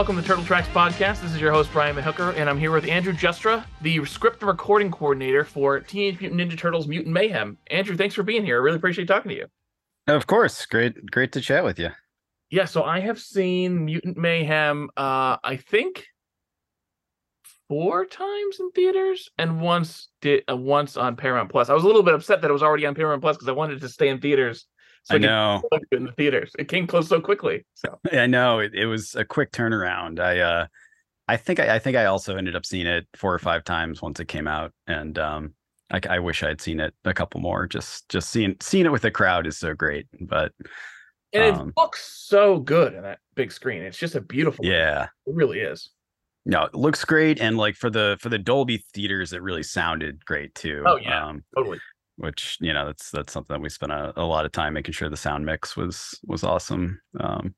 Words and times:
welcome 0.00 0.16
to 0.16 0.22
Turtle 0.22 0.42
Tracks 0.42 0.66
Podcast. 0.68 1.20
This 1.20 1.34
is 1.34 1.42
your 1.42 1.52
host, 1.52 1.70
Brian 1.74 1.94
VanHooker, 1.94 2.34
and 2.34 2.48
I'm 2.48 2.56
here 2.56 2.70
with 2.70 2.88
Andrew 2.88 3.12
Joustra, 3.12 3.66
the 3.82 4.02
script 4.06 4.42
recording 4.42 4.90
coordinator 4.90 5.44
for 5.44 5.78
Teenage 5.78 6.18
Mutant 6.18 6.40
Ninja 6.40 6.56
Turtles 6.56 6.88
Mutant 6.88 7.12
Mayhem. 7.12 7.58
Andrew, 7.70 7.94
thanks 7.98 8.14
for 8.14 8.22
being 8.22 8.42
here. 8.42 8.56
I 8.56 8.64
really 8.64 8.78
appreciate 8.78 9.08
talking 9.08 9.28
to 9.28 9.36
you. 9.36 9.46
Of 10.06 10.26
course. 10.26 10.64
Great 10.64 11.10
great 11.10 11.32
to 11.32 11.42
chat 11.42 11.64
with 11.64 11.78
you. 11.78 11.90
Yeah, 12.48 12.64
so 12.64 12.82
I 12.82 13.00
have 13.00 13.18
seen 13.18 13.84
Mutant 13.84 14.16
Mayhem, 14.16 14.88
uh, 14.96 15.36
I 15.44 15.58
think 15.68 16.06
four 17.68 18.06
times 18.06 18.58
in 18.58 18.70
theaters 18.70 19.28
and 19.36 19.60
once 19.60 20.08
did 20.22 20.44
uh, 20.50 20.56
once 20.56 20.96
on 20.96 21.14
Paramount 21.14 21.50
Plus. 21.50 21.68
I 21.68 21.74
was 21.74 21.84
a 21.84 21.86
little 21.86 22.02
bit 22.02 22.14
upset 22.14 22.40
that 22.40 22.48
it 22.48 22.54
was 22.54 22.62
already 22.62 22.86
on 22.86 22.94
Paramount 22.94 23.20
Plus 23.20 23.36
because 23.36 23.48
I 23.48 23.52
wanted 23.52 23.82
to 23.82 23.88
stay 23.90 24.08
in 24.08 24.18
theaters. 24.18 24.64
So 25.04 25.14
I, 25.14 25.18
know 25.18 25.62
in 25.92 26.04
the 26.04 26.12
theaters. 26.12 26.52
It 26.58 26.68
came 26.68 26.86
close 26.86 27.08
so 27.08 27.20
quickly. 27.20 27.64
So 27.74 27.98
I 28.12 28.26
know 28.26 28.58
it, 28.58 28.74
it 28.74 28.86
was 28.86 29.14
a 29.14 29.24
quick 29.24 29.52
turnaround. 29.52 30.20
I 30.20 30.40
uh 30.40 30.66
I 31.30 31.36
think 31.36 31.60
I, 31.60 31.76
I 31.76 31.78
think 31.78 31.96
I 31.96 32.06
also 32.06 32.36
ended 32.36 32.56
up 32.56 32.66
seeing 32.66 32.88
it 32.88 33.06
four 33.14 33.32
or 33.32 33.38
five 33.38 33.62
times 33.62 34.02
once 34.02 34.18
it 34.18 34.26
came 34.26 34.48
out, 34.48 34.72
and 34.88 35.16
um, 35.16 35.54
I, 35.88 36.00
I 36.10 36.18
wish 36.18 36.42
I 36.42 36.48
had 36.48 36.60
seen 36.60 36.80
it 36.80 36.92
a 37.04 37.14
couple 37.14 37.40
more. 37.40 37.68
Just 37.68 38.08
just 38.08 38.30
seeing 38.30 38.56
seeing 38.60 38.84
it 38.84 38.90
with 38.90 39.02
the 39.02 39.12
crowd 39.12 39.46
is 39.46 39.56
so 39.56 39.72
great, 39.72 40.08
but 40.20 40.50
and 41.32 41.56
um, 41.56 41.68
it 41.68 41.80
looks 41.80 42.02
so 42.26 42.58
good 42.58 42.94
in 42.94 43.02
that 43.02 43.20
big 43.36 43.52
screen. 43.52 43.82
It's 43.82 43.96
just 43.96 44.16
a 44.16 44.20
beautiful. 44.20 44.64
Yeah, 44.64 45.06
movie. 45.24 45.34
it 45.34 45.36
really 45.36 45.60
is. 45.60 45.90
No, 46.46 46.64
it 46.64 46.74
looks 46.74 47.04
great, 47.04 47.40
and 47.40 47.56
like 47.56 47.76
for 47.76 47.90
the 47.90 48.18
for 48.20 48.28
the 48.28 48.38
Dolby 48.38 48.84
theaters, 48.92 49.32
it 49.32 49.40
really 49.40 49.62
sounded 49.62 50.24
great 50.24 50.52
too. 50.56 50.82
Oh 50.84 50.96
yeah, 50.96 51.28
um, 51.28 51.44
totally. 51.54 51.78
Which 52.20 52.58
you 52.60 52.74
know, 52.74 52.84
that's 52.84 53.10
that's 53.10 53.32
something 53.32 53.54
that 53.54 53.62
we 53.62 53.70
spent 53.70 53.92
a, 53.92 54.12
a 54.14 54.24
lot 54.24 54.44
of 54.44 54.52
time 54.52 54.74
making 54.74 54.92
sure 54.92 55.08
the 55.08 55.16
sound 55.16 55.46
mix 55.46 55.74
was 55.74 56.20
was 56.26 56.44
awesome. 56.44 57.00
Um, 57.18 57.54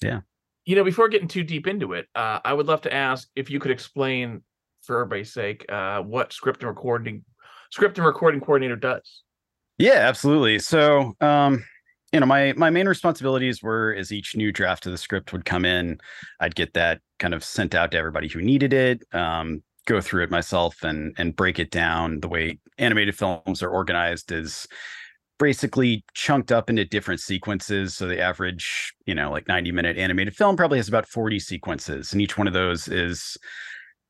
yeah. 0.00 0.20
You 0.64 0.76
know, 0.76 0.84
before 0.84 1.08
getting 1.08 1.26
too 1.26 1.42
deep 1.42 1.66
into 1.66 1.92
it, 1.92 2.06
uh, 2.14 2.38
I 2.44 2.54
would 2.54 2.66
love 2.66 2.82
to 2.82 2.94
ask 2.94 3.28
if 3.34 3.50
you 3.50 3.58
could 3.58 3.72
explain, 3.72 4.42
for 4.82 5.00
everybody's 5.00 5.32
sake, 5.32 5.66
uh, 5.68 6.02
what 6.02 6.32
script 6.32 6.60
and 6.60 6.68
recording 6.68 7.24
script 7.70 7.98
and 7.98 8.06
recording 8.06 8.40
coordinator 8.40 8.76
does. 8.76 9.22
Yeah, 9.78 9.94
absolutely. 9.94 10.60
So, 10.60 11.14
um, 11.20 11.64
you 12.12 12.20
know, 12.20 12.26
my 12.26 12.52
my 12.52 12.70
main 12.70 12.86
responsibilities 12.86 13.60
were 13.60 13.92
as 13.98 14.12
each 14.12 14.36
new 14.36 14.52
draft 14.52 14.86
of 14.86 14.92
the 14.92 14.98
script 14.98 15.32
would 15.32 15.44
come 15.44 15.64
in, 15.64 15.98
I'd 16.38 16.54
get 16.54 16.74
that 16.74 17.00
kind 17.18 17.34
of 17.34 17.42
sent 17.42 17.74
out 17.74 17.90
to 17.90 17.98
everybody 17.98 18.28
who 18.28 18.40
needed 18.40 18.72
it. 18.72 19.02
Um, 19.12 19.64
go 19.86 20.00
through 20.00 20.24
it 20.24 20.30
myself 20.30 20.82
and 20.82 21.14
and 21.18 21.36
break 21.36 21.58
it 21.58 21.70
down. 21.70 22.20
The 22.20 22.28
way 22.28 22.58
animated 22.78 23.16
films 23.16 23.62
are 23.62 23.70
organized 23.70 24.32
is 24.32 24.66
basically 25.38 26.04
chunked 26.14 26.52
up 26.52 26.70
into 26.70 26.84
different 26.84 27.20
sequences. 27.20 27.96
So 27.96 28.06
the 28.06 28.20
average, 28.20 28.94
you 29.04 29.14
know, 29.14 29.30
like 29.30 29.48
90 29.48 29.72
minute 29.72 29.96
animated 29.98 30.36
film 30.36 30.56
probably 30.56 30.78
has 30.78 30.88
about 30.88 31.08
40 31.08 31.38
sequences, 31.40 32.12
and 32.12 32.22
each 32.22 32.38
one 32.38 32.46
of 32.46 32.52
those 32.52 32.88
is 32.88 33.36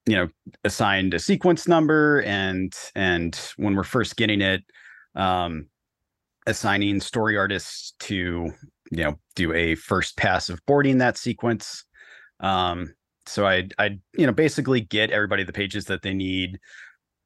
you 0.06 0.17
know 0.17 0.28
assigned 0.64 1.14
a 1.14 1.19
sequence 1.19 1.67
number 1.67 2.20
and 2.22 2.75
and 2.95 3.52
when 3.56 3.75
we're 3.75 3.83
first 3.83 4.17
getting 4.17 4.41
it 4.41 4.62
um 5.14 5.67
assigning 6.47 7.00
story 7.00 7.36
artists 7.36 7.95
to 8.00 8.50
you 8.91 9.05
know 9.05 9.14
do 9.34 9.52
a 9.52 9.75
first 9.75 10.17
pass 10.17 10.48
of 10.48 10.61
boarding 10.67 10.98
that 10.98 11.17
sequence 11.17 11.84
um 12.41 12.92
so 13.27 13.47
i 13.47 13.67
i 13.78 13.98
you 14.17 14.27
know 14.27 14.33
basically 14.33 14.80
get 14.80 15.11
everybody 15.11 15.44
the 15.44 15.53
pages 15.53 15.84
that 15.86 16.03
they 16.03 16.14
need 16.14 16.58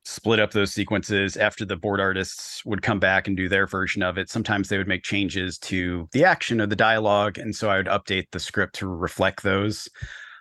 split 0.08 0.40
up 0.40 0.52
those 0.52 0.72
sequences 0.72 1.36
after 1.36 1.66
the 1.66 1.76
board 1.76 2.00
artists 2.00 2.64
would 2.64 2.80
come 2.80 2.98
back 2.98 3.28
and 3.28 3.36
do 3.36 3.46
their 3.46 3.66
version 3.66 4.02
of 4.02 4.16
it. 4.16 4.30
Sometimes 4.30 4.70
they 4.70 4.78
would 4.78 4.88
make 4.88 5.02
changes 5.02 5.58
to 5.58 6.08
the 6.12 6.24
action 6.24 6.62
or 6.62 6.66
the 6.66 6.74
dialogue 6.74 7.36
and 7.36 7.54
so 7.54 7.68
i 7.68 7.76
would 7.76 7.86
update 7.86 8.24
the 8.32 8.40
script 8.40 8.74
to 8.76 8.86
reflect 8.86 9.42
those. 9.42 9.86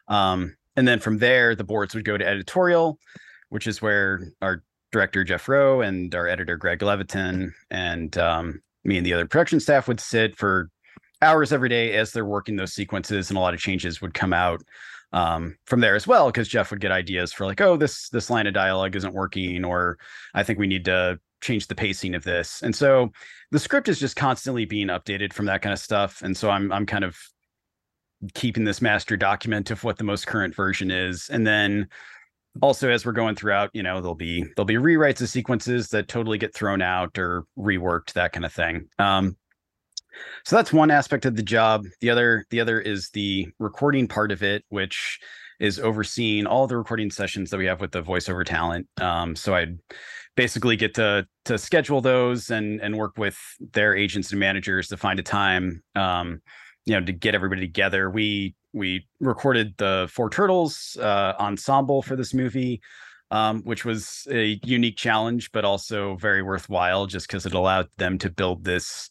Um 0.07 0.55
and 0.77 0.87
then 0.87 0.99
from 0.99 1.17
there 1.17 1.53
the 1.53 1.65
boards 1.65 1.93
would 1.93 2.05
go 2.05 2.17
to 2.17 2.25
editorial 2.25 2.97
which 3.49 3.67
is 3.67 3.81
where 3.81 4.31
our 4.41 4.63
director 4.91 5.23
jeff 5.25 5.49
rowe 5.49 5.81
and 5.81 6.15
our 6.15 6.27
editor 6.27 6.55
greg 6.55 6.81
levitan 6.81 7.53
and 7.69 8.17
um, 8.17 8.61
me 8.85 8.95
and 8.95 9.05
the 9.05 9.13
other 9.13 9.25
production 9.25 9.59
staff 9.59 9.87
would 9.87 9.99
sit 9.99 10.37
for 10.37 10.69
hours 11.21 11.51
every 11.51 11.67
day 11.67 11.93
as 11.93 12.11
they're 12.11 12.23
working 12.23 12.55
those 12.55 12.73
sequences 12.73 13.29
and 13.29 13.37
a 13.37 13.41
lot 13.41 13.53
of 13.53 13.59
changes 13.59 14.01
would 14.01 14.13
come 14.13 14.31
out 14.31 14.61
um, 15.17 15.57
from 15.65 15.79
there 15.79 15.95
as 15.95 16.05
well 16.05 16.27
because 16.27 16.47
jeff 16.47 16.69
would 16.71 16.79
get 16.79 16.91
ideas 16.91 17.33
for 17.33 17.45
like 17.45 17.61
oh 17.61 17.77
this 17.77 18.09
this 18.09 18.29
line 18.29 18.47
of 18.47 18.53
dialogue 18.53 18.95
isn't 18.95 19.13
working 19.13 19.65
or 19.65 19.97
i 20.33 20.43
think 20.43 20.59
we 20.59 20.67
need 20.67 20.85
to 20.85 21.19
change 21.41 21.67
the 21.67 21.75
pacing 21.75 22.15
of 22.15 22.23
this. 22.23 22.61
And 22.63 22.75
so 22.75 23.11
the 23.51 23.59
script 23.59 23.87
is 23.87 23.99
just 23.99 24.15
constantly 24.15 24.65
being 24.65 24.87
updated 24.87 25.33
from 25.33 25.45
that 25.45 25.61
kind 25.61 25.73
of 25.73 25.79
stuff 25.79 26.21
and 26.21 26.35
so 26.35 26.49
i'm 26.49 26.71
i'm 26.71 26.85
kind 26.85 27.03
of 27.03 27.17
keeping 28.33 28.63
this 28.63 28.81
master 28.81 29.15
document 29.15 29.69
of 29.69 29.83
what 29.83 29.97
the 29.97 30.03
most 30.03 30.25
current 30.25 30.55
version 30.55 30.89
is. 30.89 31.29
And 31.29 31.45
then 31.45 31.87
also 32.61 32.89
as 32.89 33.05
we're 33.05 33.11
going 33.11 33.35
throughout 33.35 33.69
you 33.73 33.83
know 33.83 34.01
there'll 34.01 34.15
be 34.15 34.43
there'll 34.55 34.65
be 34.65 34.75
rewrites 34.75 35.21
of 35.21 35.29
sequences 35.29 35.89
that 35.89 36.07
totally 36.07 36.39
get 36.39 36.55
thrown 36.55 36.81
out 36.81 37.17
or 37.19 37.43
reworked 37.57 38.13
that 38.13 38.33
kind 38.33 38.45
of 38.45 38.53
thing. 38.53 38.87
Um, 38.97 39.37
so 40.45 40.55
that's 40.55 40.73
one 40.73 40.91
aspect 40.91 41.25
of 41.25 41.35
the 41.35 41.43
job. 41.43 41.85
The 42.01 42.09
other 42.09 42.45
the 42.49 42.59
other 42.59 42.79
is 42.79 43.09
the 43.09 43.47
recording 43.59 44.07
part 44.07 44.31
of 44.31 44.43
it 44.43 44.63
which 44.69 45.19
is 45.59 45.79
overseeing 45.79 46.45
all 46.45 46.67
the 46.67 46.77
recording 46.77 47.09
sessions 47.09 47.49
that 47.49 47.57
we 47.57 47.65
have 47.65 47.81
with 47.81 47.91
the 47.91 48.03
voiceover 48.03 48.45
talent. 48.45 48.87
Um, 49.01 49.35
so 49.35 49.55
i'd 49.55 49.79
basically 50.35 50.75
get 50.77 50.93
to 50.93 51.27
to 51.45 51.57
schedule 51.57 51.99
those 51.99 52.51
and 52.51 52.79
and 52.79 52.95
work 52.95 53.17
with 53.17 53.37
their 53.73 53.95
agents 53.95 54.31
and 54.31 54.39
managers 54.39 54.87
to 54.87 54.95
find 54.95 55.19
a 55.19 55.23
time 55.23 55.81
um, 55.95 56.39
you 56.87 56.97
know 56.97 57.05
to 57.05 57.11
get 57.11 57.35
everybody 57.35 57.61
together. 57.61 58.09
We 58.09 58.55
we 58.71 59.07
recorded 59.19 59.75
the 59.77 60.07
Four 60.11 60.29
Turtles 60.29 60.95
uh, 61.01 61.33
ensemble 61.39 62.01
for 62.01 62.15
this 62.15 62.33
movie, 62.33 62.81
um, 63.29 63.61
which 63.63 63.83
was 63.83 64.25
a 64.31 64.59
unique 64.63 64.95
challenge, 64.95 65.51
but 65.51 65.65
also 65.65 66.15
very 66.15 66.41
worthwhile 66.41 67.07
just 67.07 67.27
because 67.27 67.45
it 67.45 67.53
allowed 67.53 67.89
them 67.97 68.17
to 68.19 68.29
build 68.29 68.63
this 68.63 69.09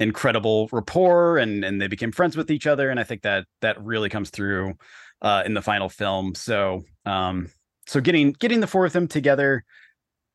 incredible 0.00 0.68
rapport 0.72 1.38
and 1.38 1.64
and 1.64 1.80
they 1.80 1.88
became 1.88 2.12
friends 2.12 2.36
with 2.36 2.50
each 2.50 2.66
other. 2.66 2.90
And 2.90 3.00
I 3.00 3.04
think 3.04 3.22
that 3.22 3.46
that 3.60 3.82
really 3.82 4.08
comes 4.08 4.30
through 4.30 4.74
uh, 5.22 5.42
in 5.44 5.54
the 5.54 5.62
final 5.62 5.88
film. 5.88 6.34
So 6.34 6.82
um, 7.04 7.50
so 7.86 8.00
getting 8.00 8.32
getting 8.32 8.60
the 8.60 8.66
four 8.66 8.86
of 8.86 8.92
them 8.92 9.08
together 9.08 9.64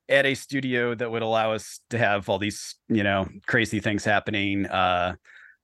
at 0.09 0.25
a 0.25 0.35
studio 0.35 0.93
that 0.95 1.09
would 1.09 1.21
allow 1.21 1.53
us 1.53 1.79
to 1.89 1.97
have 1.97 2.27
all 2.27 2.39
these 2.39 2.75
you 2.89 3.03
know 3.03 3.27
crazy 3.47 3.79
things 3.79 4.03
happening 4.03 4.65
uh, 4.65 5.15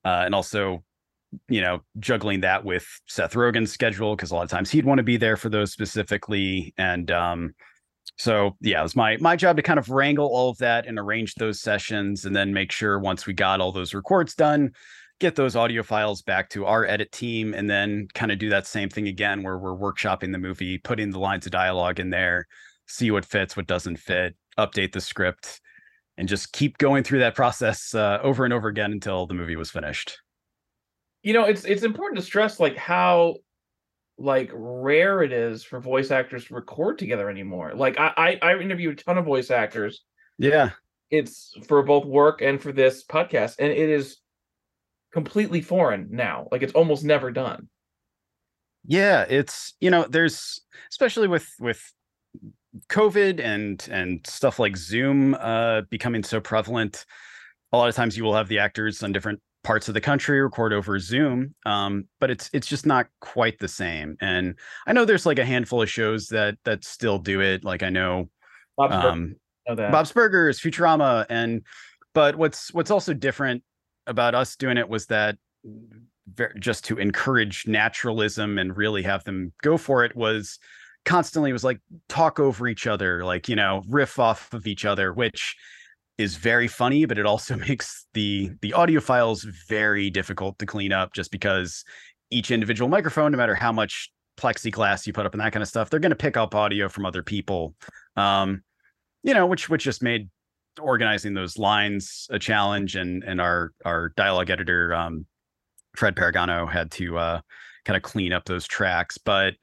uh, 0.06 0.24
and 0.26 0.34
also 0.34 0.84
you 1.48 1.62
know, 1.62 1.81
juggling 2.00 2.42
that 2.42 2.64
with 2.64 2.88
Seth 3.08 3.34
Rogen's 3.34 3.72
schedule 3.72 4.16
because 4.16 4.31
a 4.31 4.36
lot 4.36 4.44
of 4.44 4.50
times 4.50 4.72
he'd 4.72 4.86
want 4.86 4.98
to 5.00 5.04
be 5.04 5.18
there 5.18 5.38
for 5.38 5.50
those 5.50 5.72
specifically. 5.72 6.74
And 6.78 7.12
um, 7.12 7.54
so 8.19 8.57
yeah, 8.59 8.81
it 8.81 8.84
was 8.84 8.97
my 8.97 9.16
my 9.18 9.38
job 9.38 9.56
to 9.56 9.63
kind 9.63 9.80
of 9.80 9.90
wrangle 9.90 10.28
all 10.28 10.50
of 10.50 10.57
that 10.57 10.85
and 10.85 11.00
arrange 11.00 11.35
those 11.35 11.62
sessions 11.62 12.25
and 12.25 12.35
then 12.35 12.53
make 12.53 12.69
sure 12.69 13.00
once 13.00 13.25
we 13.25 13.34
got 13.34 13.62
all 13.62 13.72
those 13.72 13.94
records 13.94 14.35
done, 14.35 14.72
get 15.22 15.38
those 15.38 15.56
audio 15.56 15.84
files 15.84 16.22
back 16.22 16.50
to 16.50 16.66
our 16.66 16.85
edit 16.85 17.13
team 17.13 17.53
and 17.53 17.69
then 17.69 18.09
kind 18.13 18.30
of 18.30 18.38
do 18.38 18.50
that 18.50 18.68
same 18.68 18.90
thing 18.90 19.07
again 19.07 19.41
where 19.41 19.57
we're 19.57 19.75
workshopping 19.75 20.34
the 20.34 20.38
movie, 20.38 20.78
putting 20.78 21.12
the 21.12 21.19
lines 21.19 21.46
of 21.46 21.53
dialogue 21.53 21.97
in 21.97 22.09
there, 22.09 22.46
see 22.88 23.09
what 23.09 23.24
fits, 23.24 23.56
what 23.56 23.68
doesn't 23.68 23.97
fit, 23.97 24.36
update 24.57 24.91
the 24.91 25.00
script, 25.00 25.62
and 26.18 26.28
just 26.28 26.51
keep 26.51 26.78
going 26.78 27.06
through 27.06 27.19
that 27.19 27.36
process 27.36 27.96
uh, 27.96 28.19
over 28.22 28.44
and 28.44 28.53
over 28.53 28.68
again 28.68 28.91
until 28.91 29.28
the 29.28 29.34
movie 29.34 29.56
was 29.56 29.72
finished. 29.72 30.18
You 31.24 31.31
know 31.31 31.46
it's 31.46 31.63
it's 31.63 31.84
important 31.84 32.19
to 32.19 32.25
stress 32.25 32.59
like 32.59 32.75
how 32.75 33.36
like 34.19 34.52
rare 34.53 35.24
it 35.24 35.31
is 35.31 35.63
for 35.63 35.80
voice 35.80 36.12
actors 36.12 36.46
to 36.46 36.53
record 36.53 37.00
together 37.00 37.30
anymore. 37.30 37.74
Like 37.74 38.00
i 38.00 38.39
i, 38.42 38.51
I 38.51 38.60
interview 38.60 38.92
a 38.92 38.95
ton 38.95 39.18
of 39.18 39.25
voice 39.25 39.50
actors. 39.50 40.04
Yeah. 40.38 40.71
It's 41.10 41.56
for 41.68 41.81
both 41.81 42.06
work 42.06 42.42
and 42.42 42.62
for 42.62 42.71
this 42.71 43.04
podcast 43.06 43.56
and 43.60 43.71
it 43.71 43.89
is 43.89 44.18
completely 45.13 45.62
foreign 45.62 46.10
now. 46.12 46.48
Like 46.51 46.62
it's 46.62 46.74
almost 46.74 47.04
never 47.04 47.31
done. 47.31 47.69
Yeah 48.86 49.25
it's 49.30 49.74
you 49.80 49.89
know 49.89 50.06
there's 50.07 50.62
especially 50.92 51.27
with 51.27 51.50
with 51.60 51.81
covid 52.88 53.39
and 53.39 53.88
and 53.89 54.25
stuff 54.27 54.60
like 54.60 54.77
zoom 54.77 55.36
uh 55.39 55.81
becoming 55.89 56.24
so 56.24 56.39
prevalent 56.39 57.04
a 57.71 57.77
lot 57.77 57.89
of 57.89 57.95
times 57.95 58.16
you 58.16 58.24
will 58.24 58.36
have 58.36 58.48
the 58.48 58.60
actors 58.60 59.01
on 59.01 59.12
different 59.12 59.42
parts 59.69 59.88
of 59.88 59.94
the 59.94 60.01
country 60.01 60.42
record 60.42 60.74
over 60.74 60.98
Zoom, 60.98 61.54
um, 61.68 62.06
but 62.19 62.31
it's 62.31 62.50
it's 62.54 62.66
just 62.66 62.88
not 62.88 63.06
quite 63.21 63.60
the 63.60 63.68
same. 63.68 64.18
And 64.19 64.56
I 64.88 64.94
know 64.94 65.06
there's 65.06 65.27
like 65.27 65.38
a 65.38 65.45
handful 65.45 65.80
of 65.80 65.88
shows 65.88 66.25
that 66.30 66.57
that 66.66 66.83
still 66.83 67.19
do 67.19 67.39
it. 67.39 67.63
Like 67.63 67.83
I 67.83 67.92
know, 67.92 68.31
Bob's, 68.77 68.95
um, 68.95 69.36
know 69.68 69.75
Bob's 69.75 70.12
Burgers, 70.12 70.60
Futurama, 70.60 71.27
and 71.30 71.62
but 72.16 72.36
what's 72.36 72.74
what's 72.74 72.89
also 72.89 73.13
different 73.13 73.62
about 74.07 74.33
us 74.33 74.56
doing 74.56 74.77
it 74.77 74.89
was 74.89 75.06
that 75.06 75.38
just 76.57 76.83
to 76.86 76.98
encourage 76.98 77.68
naturalism 77.68 78.57
and 78.57 78.75
really 78.75 79.04
have 79.04 79.24
them 79.25 79.54
go 79.62 79.77
for 79.77 80.04
it 80.04 80.16
was 80.16 80.57
constantly 81.06 81.54
was 81.54 81.63
like 81.63 81.80
talk 82.07 82.39
over 82.39 82.68
each 82.68 82.88
other 82.88 83.24
like 83.24 83.48
you 83.48 83.56
know 83.56 83.83
riff 83.88 84.18
off 84.19 84.51
of 84.54 84.68
each 84.68 84.86
other 84.86 85.13
which 85.13 85.56
is 86.19 86.36
very 86.36 86.68
funny, 86.68 87.06
but 87.06 87.18
it 87.18 87.25
also 87.25 87.56
makes 87.69 88.06
the 88.13 88.51
the 88.62 88.74
audio 88.74 89.00
files 89.00 89.44
very 89.68 90.10
difficult 90.10 90.60
to 90.60 90.66
clean 90.66 90.92
up 90.92 91.13
just 91.13 91.31
because 91.31 91.83
each 92.30 92.51
individual 92.51 92.89
microphone, 92.89 93.31
no 93.31 93.38
matter 93.38 93.56
how 93.56 93.71
much 93.71 94.12
plexiglass 94.38 95.07
you 95.07 95.13
put 95.13 95.25
up 95.25 95.33
and 95.33 95.42
that 95.42 95.51
kind 95.51 95.63
of 95.63 95.69
stuff, 95.69 95.89
they're 95.89 96.00
going 96.00 96.12
to 96.12 96.16
pick 96.16 96.38
up 96.38 96.54
audio 96.54 96.88
from 96.88 97.06
other 97.06 97.24
people. 97.24 97.74
Um, 98.16 98.62
you 99.24 99.33
know, 99.33 99.45
which 99.45 99.69
which 99.69 99.83
just 99.83 100.04
made 100.04 100.30
organizing 100.80 101.33
those 101.33 101.57
lines 101.57 102.27
a 102.30 102.38
challenge, 102.38 102.95
and 102.95 103.24
and 103.24 103.42
our 103.42 103.71
our 103.86 104.10
dialogue 104.10 104.50
editor 104.50 104.94
um, 104.94 105.25
Fred 105.95 106.16
Paragano 106.16 106.69
had 106.69 106.92
to 106.92 107.18
uh, 107.18 107.42
kind 107.86 107.98
of 107.98 108.04
clean 108.04 108.33
up 108.33 108.45
those 108.45 108.68
tracks, 108.68 109.18
but 109.18 109.56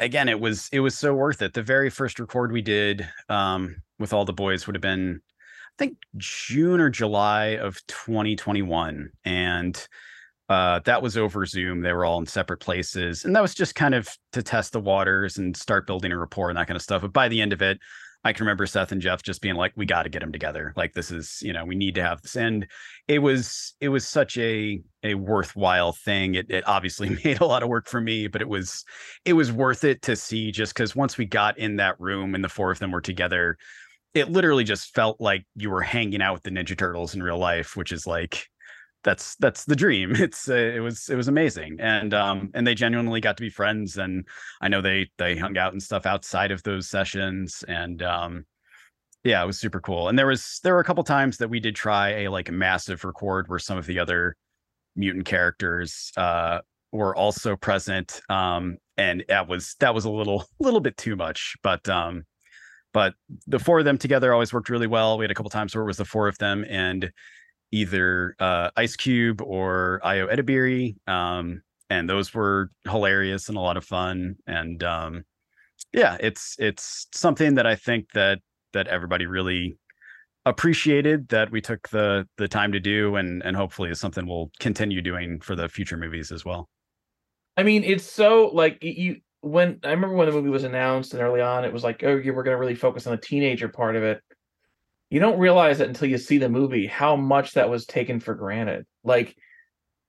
again, 0.00 0.28
it 0.28 0.40
was 0.40 0.68
it 0.72 0.80
was 0.80 0.98
so 0.98 1.14
worth 1.14 1.42
it. 1.42 1.54
The 1.54 1.62
very 1.62 1.90
first 1.90 2.18
record 2.18 2.50
we 2.50 2.62
did 2.62 3.08
um, 3.28 3.76
with 3.98 4.12
all 4.12 4.24
the 4.24 4.32
boys 4.32 4.66
would 4.66 4.74
have 4.74 4.82
been, 4.82 5.20
think 5.80 5.96
June 6.18 6.78
or 6.78 6.90
July 6.90 7.56
of 7.56 7.84
2021, 7.86 9.10
and 9.24 9.88
uh, 10.50 10.80
that 10.80 11.00
was 11.00 11.16
over 11.16 11.46
Zoom. 11.46 11.80
They 11.80 11.94
were 11.94 12.04
all 12.04 12.20
in 12.20 12.26
separate 12.26 12.58
places, 12.58 13.24
and 13.24 13.34
that 13.34 13.40
was 13.40 13.54
just 13.54 13.74
kind 13.74 13.94
of 13.94 14.06
to 14.32 14.42
test 14.42 14.72
the 14.72 14.80
waters 14.80 15.38
and 15.38 15.56
start 15.56 15.86
building 15.86 16.12
a 16.12 16.18
rapport 16.18 16.50
and 16.50 16.58
that 16.58 16.66
kind 16.66 16.76
of 16.76 16.82
stuff. 16.82 17.00
But 17.00 17.14
by 17.14 17.28
the 17.28 17.40
end 17.40 17.54
of 17.54 17.62
it, 17.62 17.78
I 18.24 18.34
can 18.34 18.44
remember 18.44 18.66
Seth 18.66 18.92
and 18.92 19.00
Jeff 19.00 19.22
just 19.22 19.40
being 19.40 19.54
like, 19.54 19.72
"We 19.74 19.86
got 19.86 20.02
to 20.02 20.10
get 20.10 20.20
them 20.20 20.32
together. 20.32 20.74
Like 20.76 20.92
this 20.92 21.10
is, 21.10 21.38
you 21.40 21.54
know, 21.54 21.64
we 21.64 21.76
need 21.76 21.94
to 21.94 22.02
have 22.02 22.20
this." 22.20 22.36
And 22.36 22.66
it 23.08 23.20
was 23.20 23.74
it 23.80 23.88
was 23.88 24.06
such 24.06 24.36
a 24.36 24.82
a 25.02 25.14
worthwhile 25.14 25.92
thing. 25.92 26.34
It 26.34 26.50
it 26.50 26.68
obviously 26.68 27.08
made 27.24 27.40
a 27.40 27.46
lot 27.46 27.62
of 27.62 27.70
work 27.70 27.88
for 27.88 28.02
me, 28.02 28.26
but 28.26 28.42
it 28.42 28.48
was 28.50 28.84
it 29.24 29.32
was 29.32 29.50
worth 29.50 29.82
it 29.84 30.02
to 30.02 30.14
see 30.14 30.52
just 30.52 30.74
because 30.74 30.94
once 30.94 31.16
we 31.16 31.24
got 31.24 31.56
in 31.56 31.76
that 31.76 31.98
room 31.98 32.34
and 32.34 32.44
the 32.44 32.50
four 32.50 32.70
of 32.70 32.80
them 32.80 32.90
were 32.90 33.00
together, 33.00 33.56
it 34.14 34.30
literally 34.30 34.64
just 34.64 34.94
felt 34.94 35.20
like 35.20 35.46
you 35.54 35.70
were 35.70 35.82
hanging 35.82 36.22
out 36.22 36.34
with 36.34 36.42
the 36.42 36.50
Ninja 36.50 36.76
Turtles 36.76 37.14
in 37.14 37.22
real 37.22 37.38
life, 37.38 37.76
which 37.76 37.92
is 37.92 38.06
like 38.06 38.46
that's 39.04 39.36
that's 39.36 39.64
the 39.64 39.76
dream. 39.76 40.14
It's 40.16 40.48
uh, 40.48 40.54
it 40.54 40.80
was 40.80 41.08
it 41.08 41.16
was 41.16 41.28
amazing. 41.28 41.78
And 41.80 42.12
um 42.12 42.50
and 42.54 42.66
they 42.66 42.74
genuinely 42.74 43.20
got 43.20 43.36
to 43.36 43.42
be 43.42 43.50
friends 43.50 43.96
and 43.96 44.26
i 44.60 44.68
know 44.68 44.80
they 44.80 45.08
they 45.18 45.36
hung 45.36 45.56
out 45.56 45.72
and 45.72 45.82
stuff 45.82 46.06
outside 46.06 46.50
of 46.50 46.62
those 46.62 46.88
sessions 46.88 47.64
and 47.68 48.02
um 48.02 48.44
yeah 49.24 49.42
it 49.42 49.46
was 49.46 49.60
super 49.60 49.80
cool. 49.80 50.08
And 50.08 50.18
there 50.18 50.26
was 50.26 50.60
there 50.64 50.74
were 50.74 50.80
a 50.80 50.84
couple 50.84 51.04
times 51.04 51.38
that 51.38 51.50
we 51.50 51.60
did 51.60 51.76
try 51.76 52.24
a 52.24 52.28
like 52.28 52.50
massive 52.50 53.04
record 53.04 53.48
where 53.48 53.58
some 53.58 53.78
of 53.78 53.86
the 53.86 53.98
other 53.98 54.36
mutant 54.96 55.24
characters 55.24 56.12
uh 56.16 56.58
were 56.92 57.14
also 57.14 57.56
present 57.56 58.20
um 58.28 58.76
and 58.96 59.24
that 59.28 59.48
was 59.48 59.76
that 59.78 59.94
was 59.94 60.04
a 60.04 60.10
little 60.10 60.44
little 60.60 60.80
bit 60.80 60.96
too 60.96 61.14
much 61.16 61.56
but 61.62 61.88
um 61.88 62.24
but 62.92 63.14
the 63.46 63.58
four 63.58 63.78
of 63.78 63.84
them 63.84 63.98
together 63.98 64.32
always 64.32 64.52
worked 64.52 64.68
really 64.68 64.86
well 64.86 65.18
we 65.18 65.24
had 65.24 65.30
a 65.30 65.34
couple 65.34 65.50
times 65.50 65.74
where 65.74 65.82
it 65.82 65.86
was 65.86 65.96
the 65.96 66.04
four 66.04 66.28
of 66.28 66.38
them 66.38 66.64
and 66.68 67.12
either 67.72 68.34
uh, 68.38 68.70
Ice 68.76 68.96
Cube 68.96 69.40
or 69.42 70.00
Ayo 70.04 70.32
Edebiri. 70.32 70.96
Um, 71.08 71.62
and 71.88 72.08
those 72.08 72.34
were 72.34 72.70
hilarious 72.84 73.48
and 73.48 73.58
a 73.58 73.60
lot 73.60 73.76
of 73.76 73.84
fun. 73.84 74.36
And 74.46 74.82
um, 74.84 75.24
yeah, 75.92 76.16
it's 76.20 76.56
it's 76.58 77.06
something 77.12 77.54
that 77.54 77.66
I 77.66 77.74
think 77.74 78.12
that 78.12 78.38
that 78.72 78.86
everybody 78.86 79.26
really 79.26 79.76
appreciated 80.46 81.28
that 81.28 81.50
we 81.50 81.60
took 81.60 81.88
the 81.90 82.26
the 82.38 82.48
time 82.48 82.72
to 82.72 82.80
do 82.80 83.16
and 83.16 83.42
and 83.42 83.56
hopefully 83.56 83.90
is 83.90 84.00
something 84.00 84.26
we'll 84.26 84.50
continue 84.60 85.02
doing 85.02 85.40
for 85.40 85.54
the 85.56 85.68
future 85.68 85.96
movies 85.96 86.30
as 86.30 86.44
well. 86.44 86.68
I 87.56 87.62
mean, 87.62 87.82
it's 87.82 88.10
so 88.10 88.50
like 88.52 88.78
you 88.82 89.20
when 89.40 89.80
I 89.84 89.90
remember 89.90 90.14
when 90.14 90.28
the 90.28 90.32
movie 90.32 90.50
was 90.50 90.64
announced 90.64 91.14
and 91.14 91.22
early 91.22 91.40
on, 91.40 91.64
it 91.64 91.72
was 91.72 91.84
like, 91.84 92.02
oh, 92.04 92.14
we're 92.14 92.42
going 92.42 92.46
to 92.46 92.56
really 92.56 92.74
focus 92.74 93.06
on 93.06 93.12
the 93.12 93.20
teenager 93.20 93.68
part 93.68 93.96
of 93.96 94.02
it 94.02 94.22
you 95.10 95.18
don't 95.18 95.38
realize 95.38 95.80
it 95.80 95.88
until 95.88 96.08
you 96.08 96.18
see 96.18 96.38
the 96.38 96.48
movie 96.48 96.86
how 96.86 97.16
much 97.16 97.54
that 97.54 97.68
was 97.68 97.84
taken 97.84 98.20
for 98.20 98.34
granted. 98.34 98.86
Like 99.04 99.36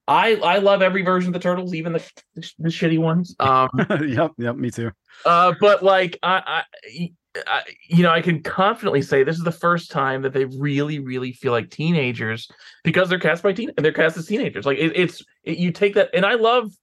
I 0.08 0.36
I 0.36 0.60
love 0.60 0.82
every 0.82 1.02
version 1.02 1.30
of 1.30 1.34
the 1.34 1.40
turtles, 1.40 1.74
even 1.74 1.94
the 1.94 2.12
the 2.60 2.70
shitty 2.70 3.00
ones. 3.00 3.36
Um 3.40 3.70
yep, 4.08 4.32
yep, 4.38 4.56
me 4.56 4.70
too. 4.70 4.92
Uh 5.26 5.54
but 5.60 5.84
like 5.84 6.18
I, 6.24 6.64
I 6.86 7.10
I, 7.48 7.64
you 7.88 8.04
know, 8.04 8.12
I 8.12 8.20
can 8.20 8.44
confidently 8.44 9.02
say 9.02 9.24
this 9.24 9.38
is 9.38 9.44
the 9.44 9.54
first 9.54 9.90
time 9.90 10.22
that 10.24 10.34
they 10.34 10.44
really, 10.46 11.00
really 11.00 11.32
feel 11.32 11.54
like 11.54 11.70
teenagers 11.70 12.50
because 12.84 13.08
they're 13.08 13.20
cast 13.20 13.42
by 13.42 13.54
teen, 13.54 13.72
and 13.78 13.86
they're 13.86 13.94
cast 13.94 14.18
as 14.18 14.26
teenagers. 14.26 14.66
Like 14.66 14.80
it, 14.80 14.92
it's, 14.98 15.24
it, 15.46 15.58
you 15.58 15.72
take 15.72 15.94
that, 15.94 16.10
and 16.14 16.26
I 16.26 16.34
love 16.34 16.74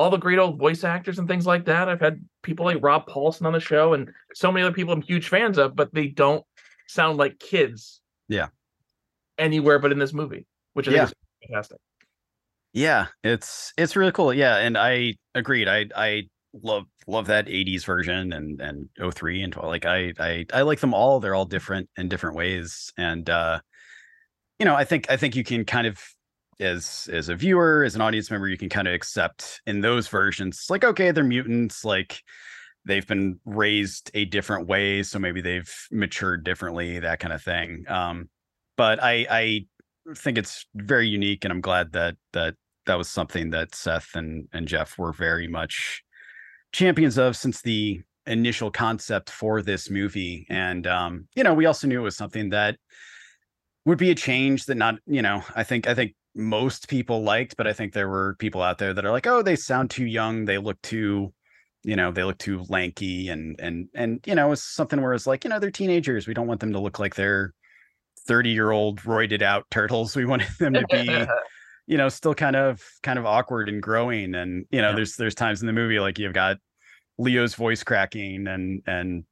all 0.00 0.08
the 0.08 0.16
great 0.16 0.38
old 0.38 0.58
voice 0.58 0.82
actors 0.82 1.18
and 1.18 1.28
things 1.28 1.46
like 1.46 1.66
that. 1.66 1.86
I've 1.86 2.00
had 2.00 2.24
people 2.42 2.64
like 2.64 2.78
Rob 2.80 3.06
Paulsen 3.06 3.44
on 3.44 3.52
the 3.52 3.60
show, 3.60 3.92
and 3.92 4.10
so 4.32 4.50
many 4.50 4.64
other 4.64 4.74
people 4.74 4.94
I'm 4.94 5.02
huge 5.02 5.28
fans 5.28 5.58
of, 5.58 5.76
but 5.76 5.92
they 5.92 6.06
don't 6.06 6.42
sound 6.88 7.18
like 7.18 7.38
kids. 7.38 8.00
Yeah. 8.26 8.48
Anywhere 9.36 9.78
but 9.78 9.92
in 9.92 9.98
this 9.98 10.14
movie, 10.14 10.46
which 10.72 10.88
I 10.88 10.92
yeah. 10.92 11.04
think 11.04 11.16
is 11.42 11.48
fantastic. 11.48 11.78
Yeah, 12.72 13.08
it's 13.22 13.74
it's 13.76 13.94
really 13.94 14.12
cool. 14.12 14.32
Yeah, 14.32 14.56
and 14.56 14.78
I 14.78 15.16
agreed. 15.34 15.68
I 15.68 15.86
I 15.94 16.28
love 16.54 16.86
love 17.06 17.26
that 17.26 17.46
80s 17.46 17.84
version 17.84 18.32
and 18.32 18.58
and 18.60 18.88
03 19.14 19.42
and 19.42 19.52
12. 19.52 19.68
like 19.68 19.84
I 19.84 20.14
I 20.18 20.46
I 20.54 20.62
like 20.62 20.80
them 20.80 20.94
all. 20.94 21.20
They're 21.20 21.34
all 21.34 21.44
different 21.44 21.90
in 21.96 22.08
different 22.08 22.36
ways 22.36 22.90
and 22.96 23.28
uh 23.28 23.60
you 24.58 24.66
know, 24.66 24.74
I 24.74 24.84
think 24.84 25.10
I 25.10 25.16
think 25.16 25.36
you 25.36 25.44
can 25.44 25.64
kind 25.64 25.86
of 25.86 25.98
as 26.60 27.08
as 27.12 27.28
a 27.28 27.34
viewer, 27.34 27.84
as 27.84 27.94
an 27.94 28.00
audience 28.00 28.30
member, 28.30 28.48
you 28.48 28.58
can 28.58 28.68
kind 28.68 28.86
of 28.86 28.94
accept 28.94 29.60
in 29.66 29.80
those 29.80 30.08
versions 30.08 30.66
like 30.70 30.84
okay, 30.84 31.10
they're 31.10 31.24
mutants 31.24 31.84
like 31.84 32.22
they've 32.84 33.06
been 33.06 33.38
raised 33.44 34.10
a 34.14 34.24
different 34.26 34.66
way 34.66 35.02
so 35.02 35.18
maybe 35.18 35.40
they've 35.40 35.72
matured 35.90 36.44
differently 36.44 36.98
that 36.98 37.20
kind 37.20 37.32
of 37.32 37.42
thing 37.42 37.84
um, 37.88 38.28
but 38.76 39.02
i 39.02 39.26
i 39.30 39.66
think 40.16 40.38
it's 40.38 40.66
very 40.74 41.06
unique 41.06 41.44
and 41.44 41.52
i'm 41.52 41.60
glad 41.60 41.92
that 41.92 42.16
that 42.32 42.54
that 42.86 42.96
was 42.96 43.08
something 43.08 43.50
that 43.50 43.74
seth 43.74 44.14
and 44.14 44.48
and 44.52 44.66
jeff 44.66 44.98
were 44.98 45.12
very 45.12 45.46
much 45.46 46.02
champions 46.72 47.18
of 47.18 47.36
since 47.36 47.60
the 47.62 48.00
initial 48.26 48.70
concept 48.70 49.30
for 49.30 49.62
this 49.62 49.90
movie 49.90 50.46
and 50.48 50.86
um 50.86 51.26
you 51.34 51.44
know 51.44 51.54
we 51.54 51.66
also 51.66 51.86
knew 51.86 52.00
it 52.00 52.04
was 52.04 52.16
something 52.16 52.50
that 52.50 52.76
would 53.84 53.98
be 53.98 54.10
a 54.10 54.14
change 54.14 54.66
that 54.66 54.76
not 54.76 54.96
you 55.06 55.22
know 55.22 55.42
i 55.54 55.62
think 55.62 55.86
i 55.86 55.94
think 55.94 56.14
most 56.34 56.88
people 56.88 57.22
liked 57.22 57.56
but 57.56 57.66
i 57.66 57.72
think 57.72 57.92
there 57.92 58.08
were 58.08 58.36
people 58.38 58.62
out 58.62 58.78
there 58.78 58.94
that 58.94 59.04
are 59.04 59.10
like 59.10 59.26
oh 59.26 59.42
they 59.42 59.56
sound 59.56 59.90
too 59.90 60.06
young 60.06 60.44
they 60.44 60.58
look 60.58 60.80
too 60.82 61.32
you 61.82 61.96
know 61.96 62.10
they 62.12 62.22
look 62.22 62.38
too 62.38 62.64
lanky 62.68 63.28
and 63.28 63.58
and 63.58 63.88
and 63.94 64.20
you 64.26 64.34
know 64.34 64.52
it's 64.52 64.62
something 64.62 65.00
where 65.00 65.14
it's 65.14 65.26
like 65.26 65.44
you 65.44 65.50
know 65.50 65.58
they're 65.58 65.70
teenagers 65.70 66.26
we 66.26 66.34
don't 66.34 66.46
want 66.46 66.60
them 66.60 66.72
to 66.72 66.78
look 66.78 66.98
like 66.98 67.14
they're 67.14 67.52
30 68.26 68.50
year 68.50 68.70
old 68.70 69.00
roided 69.02 69.42
out 69.42 69.64
turtles 69.70 70.14
we 70.14 70.24
wanted 70.26 70.48
them 70.58 70.74
to 70.74 70.84
be 70.90 71.26
you 71.86 71.96
know 71.96 72.08
still 72.08 72.34
kind 72.34 72.56
of 72.56 72.82
kind 73.02 73.18
of 73.18 73.26
awkward 73.26 73.68
and 73.68 73.82
growing 73.82 74.34
and 74.34 74.66
you 74.70 74.80
know 74.80 74.90
yeah. 74.90 74.96
there's 74.96 75.16
there's 75.16 75.34
times 75.34 75.60
in 75.60 75.66
the 75.66 75.72
movie 75.72 75.98
like 75.98 76.18
you've 76.18 76.34
got 76.34 76.58
leo's 77.18 77.54
voice 77.54 77.82
cracking 77.82 78.46
and 78.46 78.82
and 78.86 79.24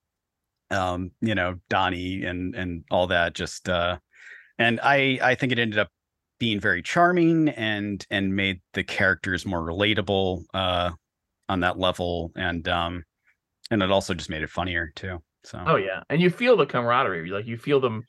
um 0.71 1.11
you 1.21 1.35
know 1.35 1.57
donnie 1.69 2.25
and 2.25 2.55
and 2.55 2.85
all 2.91 3.07
that 3.07 3.35
just 3.35 3.69
uh 3.69 3.97
and 4.59 4.81
i 4.83 5.19
i 5.23 5.35
think 5.35 5.53
it 5.53 5.59
ended 5.59 5.79
up 5.79 5.89
being 6.39 6.61
very 6.61 6.83
charming 6.83 7.49
and 7.51 8.07
and 8.11 8.35
made 8.35 8.61
the 8.75 8.85
characters 8.85 9.45
more 9.45 9.63
relatable 9.63 10.45
uh 10.55 10.91
on 11.49 11.61
that 11.61 11.79
level 11.79 12.31
and 12.37 12.69
um 12.69 13.03
and 13.71 13.83
it 13.83 13.91
also 13.91 14.15
just 14.15 14.31
made 14.31 14.43
it 14.43 14.51
funnier 14.51 14.93
too 14.95 15.19
so. 15.45 15.63
Oh 15.67 15.77
yeah 15.77 16.03
and 16.11 16.21
you 16.21 16.31
feel 16.31 16.57
the 16.57 16.67
camaraderie 16.67 17.31
like 17.31 17.47
you 17.47 17.57
feel 17.57 17.81
them 17.81 18.03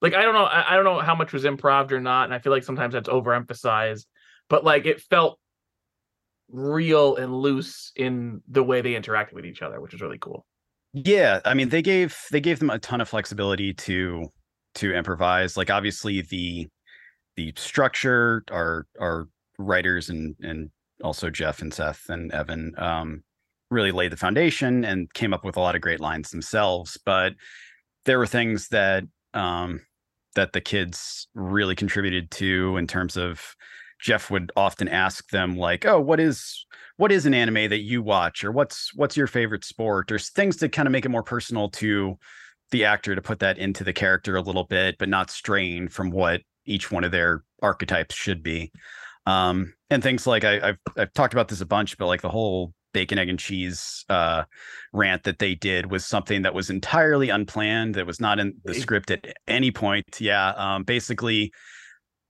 like 0.00 0.14
i 0.14 0.22
don't 0.22 0.34
know 0.34 0.44
I, 0.44 0.72
I 0.72 0.76
don't 0.76 0.84
know 0.84 1.00
how 1.00 1.14
much 1.14 1.32
was 1.32 1.44
improv 1.44 1.90
or 1.92 2.00
not 2.00 2.24
and 2.24 2.34
i 2.34 2.38
feel 2.38 2.52
like 2.52 2.64
sometimes 2.64 2.94
that's 2.94 3.08
overemphasized 3.08 4.06
but 4.48 4.64
like 4.64 4.86
it 4.86 5.00
felt 5.00 5.38
real 6.50 7.16
and 7.16 7.34
loose 7.34 7.92
in 7.96 8.42
the 8.48 8.62
way 8.62 8.82
they 8.82 8.92
interacted 8.92 9.32
with 9.32 9.46
each 9.46 9.62
other 9.62 9.80
which 9.80 9.94
is 9.94 10.02
really 10.02 10.18
cool. 10.18 10.44
Yeah 10.92 11.40
i 11.46 11.54
mean 11.54 11.70
they 11.70 11.80
gave 11.80 12.18
they 12.30 12.40
gave 12.40 12.58
them 12.58 12.68
a 12.68 12.78
ton 12.78 13.00
of 13.00 13.08
flexibility 13.08 13.72
to 13.74 14.26
to 14.74 14.92
improvise 14.92 15.56
like 15.56 15.70
obviously 15.70 16.20
the 16.20 16.68
the 17.36 17.52
structure 17.56 18.44
our 18.50 18.86
our 19.00 19.28
writers 19.58 20.08
and 20.08 20.34
and 20.40 20.70
also 21.02 21.30
Jeff 21.30 21.60
and 21.60 21.72
Seth 21.72 22.08
and 22.08 22.32
Evan 22.32 22.74
um, 22.78 23.22
really 23.70 23.92
laid 23.92 24.12
the 24.12 24.16
foundation 24.16 24.84
and 24.84 25.12
came 25.14 25.32
up 25.32 25.44
with 25.44 25.56
a 25.56 25.60
lot 25.60 25.74
of 25.74 25.80
great 25.80 26.00
lines 26.00 26.30
themselves. 26.30 26.98
But 27.04 27.34
there 28.04 28.18
were 28.18 28.26
things 28.26 28.68
that 28.68 29.04
um, 29.34 29.80
that 30.34 30.52
the 30.52 30.60
kids 30.60 31.28
really 31.34 31.74
contributed 31.74 32.30
to 32.32 32.76
in 32.76 32.86
terms 32.86 33.16
of 33.16 33.54
Jeff 34.00 34.30
would 34.30 34.50
often 34.56 34.88
ask 34.88 35.28
them 35.30 35.56
like, 35.56 35.86
"Oh, 35.86 36.00
what 36.00 36.20
is 36.20 36.66
what 36.96 37.12
is 37.12 37.26
an 37.26 37.34
anime 37.34 37.70
that 37.70 37.82
you 37.82 38.02
watch, 38.02 38.44
or 38.44 38.52
what's 38.52 38.94
what's 38.94 39.16
your 39.16 39.26
favorite 39.26 39.64
sport?" 39.64 40.10
or 40.12 40.18
things 40.18 40.56
to 40.58 40.68
kind 40.68 40.86
of 40.86 40.92
make 40.92 41.04
it 41.04 41.10
more 41.10 41.22
personal 41.22 41.68
to 41.70 42.18
the 42.70 42.84
actor 42.84 43.14
to 43.14 43.22
put 43.22 43.38
that 43.40 43.58
into 43.58 43.84
the 43.84 43.92
character 43.92 44.36
a 44.36 44.42
little 44.42 44.64
bit, 44.64 44.96
but 44.98 45.08
not 45.08 45.30
strain 45.30 45.88
from 45.88 46.10
what 46.10 46.40
each 46.64 46.90
one 46.90 47.04
of 47.04 47.12
their 47.12 47.44
archetypes 47.62 48.14
should 48.14 48.42
be 48.42 48.72
um, 49.26 49.72
and 49.90 50.02
things 50.02 50.26
like 50.26 50.44
I, 50.44 50.66
have 50.66 50.78
I've 50.96 51.12
talked 51.12 51.32
about 51.32 51.48
this 51.48 51.60
a 51.60 51.66
bunch, 51.66 51.96
but 51.98 52.06
like 52.06 52.22
the 52.22 52.28
whole 52.28 52.72
bacon 52.92 53.18
egg 53.18 53.28
and 53.28 53.38
cheese 53.38 54.04
uh, 54.08 54.44
rant 54.92 55.22
that 55.24 55.38
they 55.38 55.54
did 55.54 55.90
was 55.90 56.04
something 56.04 56.42
that 56.42 56.54
was 56.54 56.70
entirely 56.70 57.30
unplanned. 57.30 57.94
That 57.94 58.06
was 58.06 58.20
not 58.20 58.38
in 58.38 58.54
the 58.64 58.74
script 58.74 59.10
at 59.10 59.26
any 59.46 59.70
point. 59.70 60.20
Yeah, 60.20 60.50
um, 60.50 60.84
basically, 60.84 61.52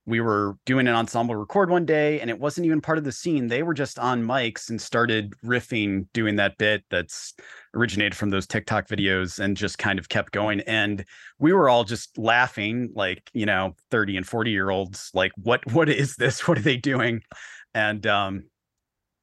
we 0.05 0.19
were 0.19 0.57
doing 0.65 0.87
an 0.87 0.95
ensemble 0.95 1.35
record 1.35 1.69
one 1.69 1.85
day 1.85 2.19
and 2.19 2.29
it 2.29 2.39
wasn't 2.39 2.65
even 2.65 2.81
part 2.81 2.97
of 2.97 3.03
the 3.03 3.11
scene. 3.11 3.47
They 3.47 3.63
were 3.63 3.73
just 3.73 3.97
on 3.97 4.23
mics 4.23 4.69
and 4.69 4.81
started 4.81 5.33
riffing, 5.45 6.07
doing 6.13 6.35
that 6.35 6.57
bit 6.57 6.83
that's 6.89 7.33
originated 7.73 8.15
from 8.15 8.29
those 8.29 8.45
TikTok 8.45 8.87
videos 8.87 9.39
and 9.39 9.55
just 9.55 9.77
kind 9.77 9.99
of 9.99 10.09
kept 10.09 10.33
going. 10.33 10.59
And 10.61 11.05
we 11.39 11.53
were 11.53 11.69
all 11.69 11.85
just 11.85 12.17
laughing, 12.17 12.91
like, 12.93 13.29
you 13.33 13.45
know, 13.45 13.75
30 13.91 14.17
and 14.17 14.27
40 14.27 14.51
year 14.51 14.69
olds, 14.69 15.09
like, 15.13 15.31
what 15.41 15.65
what 15.71 15.89
is 15.89 16.15
this? 16.15 16.47
What 16.53 16.57
are 16.57 16.61
they 16.61 16.77
doing? 16.77 17.21
And 17.73 18.05
um 18.05 18.43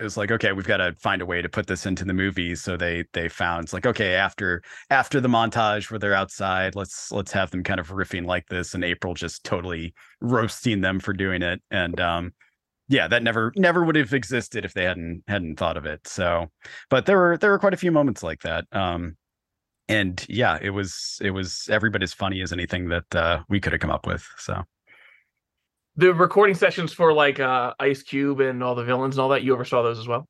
it 0.01 0.05
was 0.05 0.17
like 0.17 0.33
okay 0.33 0.53
we've 0.53 0.67
got 0.67 0.79
to 0.79 0.95
find 0.99 1.21
a 1.21 1.27
way 1.27 1.43
to 1.43 1.49
put 1.49 1.67
this 1.67 1.85
into 1.85 2.05
the 2.05 2.15
movie 2.15 2.55
so 2.55 2.77
they 2.77 3.05
they 3.13 3.29
found 3.29 3.65
it's 3.65 3.73
like 3.73 3.87
okay 3.87 4.15
after 4.15 4.63
after 4.89 5.21
the 5.21 5.29
montage 5.29 5.91
where 5.91 5.99
they're 5.99 6.15
outside 6.15 6.75
let's 6.75 7.13
let's 7.13 7.31
have 7.31 7.51
them 7.51 7.63
kind 7.63 7.79
of 7.79 7.89
riffing 7.89 8.27
like 8.27 8.47
this 8.49 8.75
and 8.75 8.83
april 8.83 9.13
just 9.15 9.45
totally 9.45 9.93
roasting 10.21 10.81
them 10.81 10.99
for 10.99 11.13
doing 11.13 11.43
it 11.43 11.63
and 11.71 12.01
um 12.01 12.33
yeah 12.89 13.07
that 13.07 13.23
never 13.23 13.53
never 13.57 13.85
would 13.85 13.95
have 13.95 14.15
existed 14.15 14.65
if 14.65 14.73
they 14.73 14.85
hadn't 14.85 15.23
hadn't 15.29 15.57
thought 15.57 15.77
of 15.77 15.85
it 15.85 16.05
so 16.09 16.47
but 16.89 17.05
there 17.05 17.19
were 17.19 17.37
there 17.37 17.51
were 17.51 17.59
quite 17.59 17.75
a 17.75 17.79
few 17.79 17.93
moments 17.93 18.23
like 18.23 18.41
that 18.41 18.65
um 18.73 19.17
and 19.89 20.25
yeah 20.31 20.59
it 20.63 20.71
was 20.71 21.19
it 21.21 21.31
was 21.31 21.69
every 21.71 21.91
bit 21.91 22.03
as 22.03 22.15
funny 22.15 22.41
as 22.41 22.53
anything 22.53 22.89
that 22.89 23.15
uh 23.15 23.43
we 23.51 23.61
could 23.61 23.73
have 23.73 23.81
come 23.81 23.91
up 23.91 24.07
with 24.07 24.27
so 24.39 24.65
the 26.01 26.15
recording 26.15 26.55
sessions 26.55 26.93
for 26.93 27.13
like 27.13 27.39
uh 27.39 27.75
Ice 27.79 28.03
Cube 28.03 28.41
and 28.41 28.63
all 28.63 28.75
the 28.75 28.85
villains 28.85 29.17
and 29.17 29.23
all 29.23 29.29
that. 29.29 29.43
You 29.43 29.53
oversaw 29.53 29.83
those 29.83 29.99
as 29.99 30.09
well. 30.09 30.27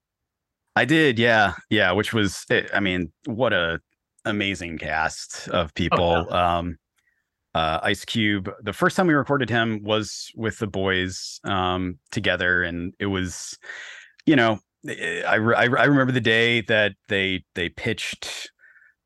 I 0.76 0.84
did, 0.84 1.18
yeah, 1.18 1.54
yeah. 1.68 1.92
Which 1.92 2.12
was, 2.12 2.44
eh, 2.50 2.66
I 2.72 2.80
mean, 2.80 3.12
what 3.26 3.52
a 3.52 3.80
amazing 4.24 4.78
cast 4.78 5.48
of 5.48 5.68
oh, 5.68 5.72
people. 5.74 6.00
Oh, 6.00 6.26
yeah. 6.30 6.58
Um, 6.58 6.76
uh, 7.54 7.80
Ice 7.82 8.04
Cube. 8.04 8.50
The 8.62 8.72
first 8.72 8.96
time 8.96 9.06
we 9.06 9.14
recorded 9.14 9.50
him 9.50 9.82
was 9.82 10.30
with 10.36 10.58
the 10.58 10.68
boys 10.68 11.40
um, 11.44 11.98
together, 12.12 12.62
and 12.62 12.94
it 13.00 13.06
was, 13.06 13.58
you 14.26 14.36
know, 14.36 14.60
eh, 14.88 15.22
I, 15.22 15.36
I 15.36 15.64
I 15.64 15.84
remember 15.84 16.12
the 16.12 16.20
day 16.20 16.60
that 16.62 16.92
they 17.08 17.44
they 17.54 17.68
pitched 17.68 18.50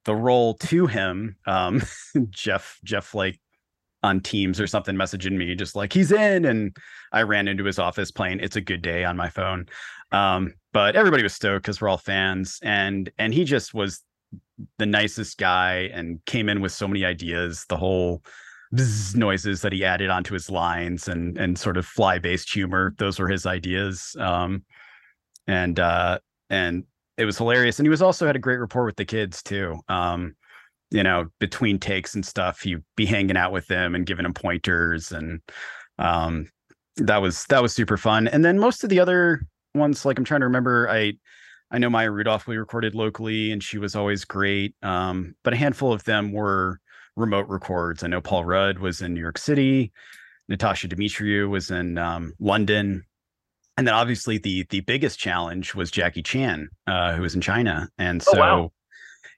the 0.04 0.14
role 0.14 0.54
to 0.54 0.86
him. 0.86 1.36
Um, 1.46 1.82
Jeff 2.30 2.78
Jeff 2.84 3.14
like 3.14 3.40
on 4.04 4.20
Teams 4.20 4.60
or 4.60 4.66
something 4.66 4.94
messaging 4.94 5.32
me 5.32 5.54
just 5.54 5.74
like 5.74 5.92
he's 5.92 6.12
in, 6.12 6.44
and 6.44 6.76
I 7.10 7.22
ran 7.22 7.48
into 7.48 7.64
his 7.64 7.78
office 7.78 8.10
playing 8.10 8.40
"It's 8.40 8.56
a 8.56 8.60
Good 8.60 8.82
Day" 8.82 9.04
on 9.04 9.16
my 9.16 9.30
phone. 9.30 9.66
Um, 10.12 10.54
but 10.72 10.94
everybody 10.94 11.22
was 11.22 11.34
stoked 11.34 11.64
because 11.64 11.80
we're 11.80 11.88
all 11.88 11.98
fans, 11.98 12.60
and 12.62 13.10
and 13.18 13.32
he 13.32 13.44
just 13.44 13.72
was 13.72 14.02
the 14.78 14.86
nicest 14.86 15.38
guy 15.38 15.90
and 15.92 16.24
came 16.26 16.48
in 16.48 16.60
with 16.60 16.72
so 16.72 16.86
many 16.86 17.04
ideas. 17.04 17.64
The 17.68 17.78
whole 17.78 18.22
noises 19.14 19.62
that 19.62 19.72
he 19.72 19.84
added 19.84 20.10
onto 20.10 20.34
his 20.34 20.50
lines 20.50 21.08
and 21.08 21.38
and 21.38 21.58
sort 21.58 21.76
of 21.76 21.86
fly 21.86 22.18
based 22.18 22.52
humor 22.52 22.92
those 22.98 23.20
were 23.20 23.28
his 23.28 23.46
ideas 23.46 24.16
um, 24.18 24.64
and 25.46 25.78
uh 25.78 26.18
and 26.50 26.82
it 27.16 27.24
was 27.24 27.38
hilarious 27.38 27.78
and 27.78 27.86
he 27.86 27.90
was 27.90 28.02
also 28.02 28.26
had 28.26 28.34
a 28.34 28.40
great 28.40 28.58
rapport 28.58 28.84
with 28.84 28.96
the 28.96 29.04
kids 29.04 29.44
too 29.44 29.78
um 29.88 30.34
you 30.94 31.02
know, 31.02 31.26
between 31.40 31.80
takes 31.80 32.14
and 32.14 32.24
stuff, 32.24 32.64
you'd 32.64 32.84
be 32.96 33.04
hanging 33.04 33.36
out 33.36 33.50
with 33.50 33.66
them 33.66 33.96
and 33.96 34.06
giving 34.06 34.22
them 34.22 34.32
pointers, 34.32 35.10
and 35.10 35.40
um, 35.98 36.48
that 36.98 37.16
was 37.16 37.44
that 37.48 37.60
was 37.60 37.74
super 37.74 37.96
fun. 37.96 38.28
And 38.28 38.44
then 38.44 38.60
most 38.60 38.84
of 38.84 38.90
the 38.90 39.00
other 39.00 39.42
ones, 39.74 40.04
like 40.04 40.18
I'm 40.18 40.24
trying 40.24 40.42
to 40.42 40.46
remember, 40.46 40.88
I 40.88 41.14
I 41.72 41.78
know 41.78 41.90
Maya 41.90 42.12
Rudolph 42.12 42.46
we 42.46 42.56
recorded 42.58 42.94
locally, 42.94 43.50
and 43.50 43.60
she 43.60 43.76
was 43.76 43.96
always 43.96 44.24
great. 44.24 44.76
Um, 44.84 45.34
but 45.42 45.52
a 45.52 45.56
handful 45.56 45.92
of 45.92 46.04
them 46.04 46.30
were 46.30 46.78
remote 47.16 47.48
records. 47.48 48.04
I 48.04 48.06
know 48.06 48.20
Paul 48.20 48.44
Rudd 48.44 48.78
was 48.78 49.02
in 49.02 49.14
New 49.14 49.20
York 49.20 49.38
City, 49.38 49.92
Natasha 50.48 50.86
Demetriou 50.86 51.48
was 51.48 51.72
in 51.72 51.98
um, 51.98 52.34
London, 52.38 53.02
and 53.76 53.84
then 53.84 53.94
obviously 53.94 54.38
the 54.38 54.64
the 54.70 54.82
biggest 54.82 55.18
challenge 55.18 55.74
was 55.74 55.90
Jackie 55.90 56.22
Chan, 56.22 56.68
uh, 56.86 57.14
who 57.14 57.22
was 57.22 57.34
in 57.34 57.40
China, 57.40 57.88
and 57.98 58.22
so. 58.22 58.36
Oh, 58.36 58.38
wow. 58.38 58.72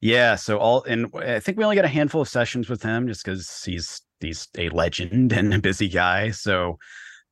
Yeah, 0.00 0.34
so 0.36 0.58
all 0.58 0.82
and 0.84 1.06
I 1.14 1.40
think 1.40 1.58
we 1.58 1.64
only 1.64 1.76
got 1.76 1.84
a 1.84 1.88
handful 1.88 2.20
of 2.20 2.28
sessions 2.28 2.68
with 2.68 2.82
him 2.82 3.08
just 3.08 3.24
because 3.24 3.62
he's 3.64 4.02
he's 4.20 4.48
a 4.58 4.68
legend 4.70 5.32
and 5.32 5.54
a 5.54 5.58
busy 5.58 5.88
guy. 5.88 6.30
So 6.30 6.78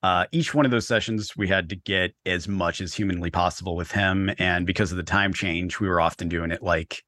uh, 0.02 0.26
each 0.32 0.54
one 0.54 0.64
of 0.66 0.70
those 0.70 0.86
sessions 0.86 1.34
we 1.36 1.48
had 1.48 1.68
to 1.70 1.76
get 1.76 2.14
as 2.26 2.46
much 2.46 2.80
as 2.80 2.94
humanly 2.94 3.30
possible 3.30 3.76
with 3.76 3.90
him, 3.90 4.30
and 4.38 4.66
because 4.66 4.90
of 4.90 4.96
the 4.96 5.02
time 5.02 5.32
change, 5.32 5.80
we 5.80 5.88
were 5.88 6.00
often 6.00 6.28
doing 6.28 6.50
it 6.50 6.62
like 6.62 7.02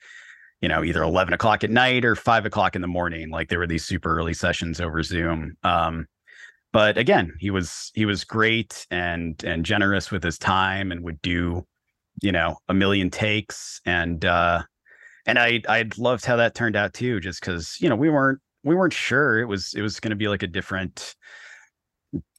you 0.61 0.69
know 0.69 0.83
either 0.85 1.03
11 1.03 1.35
o'clock 1.35 1.65
at 1.65 1.71
night 1.71 2.05
or 2.05 2.15
5 2.15 2.47
o'clock 2.47 2.75
in 2.75 2.83
the 2.83 2.89
morning 2.89 3.31
like 3.31 3.49
there 3.49 3.59
were 3.59 3.67
these 3.67 3.85
super 3.85 4.17
early 4.17 4.35
sessions 4.35 4.81
over 4.81 5.03
zoom 5.03 5.57
um, 5.63 6.07
but 6.73 6.97
again 6.99 7.33
he 7.39 7.51
was 7.51 7.91
he 7.95 8.07
was 8.07 8.25
great 8.25 8.87
and 8.91 9.45
and 9.45 9.65
generous 9.67 10.11
with 10.11 10.23
his 10.23 10.39
time 10.39 10.93
and 10.93 11.03
would 11.03 11.21
do 11.23 11.67
you 12.23 12.33
know 12.33 12.57
a 12.69 12.75
million 12.75 13.11
takes 13.11 13.81
and 13.85 14.25
uh 14.25 14.63
and 15.26 15.38
I 15.38 15.61
I 15.68 15.88
loved 15.99 16.25
how 16.25 16.37
that 16.37 16.54
turned 16.54 16.76
out 16.76 16.95
too, 16.95 17.21
just 17.21 17.40
because 17.40 17.76
you 17.80 17.88
know 17.88 17.97
we 17.97 18.11
weren't 18.11 18.40
we 18.64 18.75
weren't 18.75 18.92
sure 18.92 19.38
it 19.38 19.47
was 19.47 19.75
it 19.75 19.83
was 19.83 20.00
going 20.00 20.11
to 20.11 20.16
be 20.16 20.28
like 20.28 20.42
a 20.42 20.49
different 20.49 21.14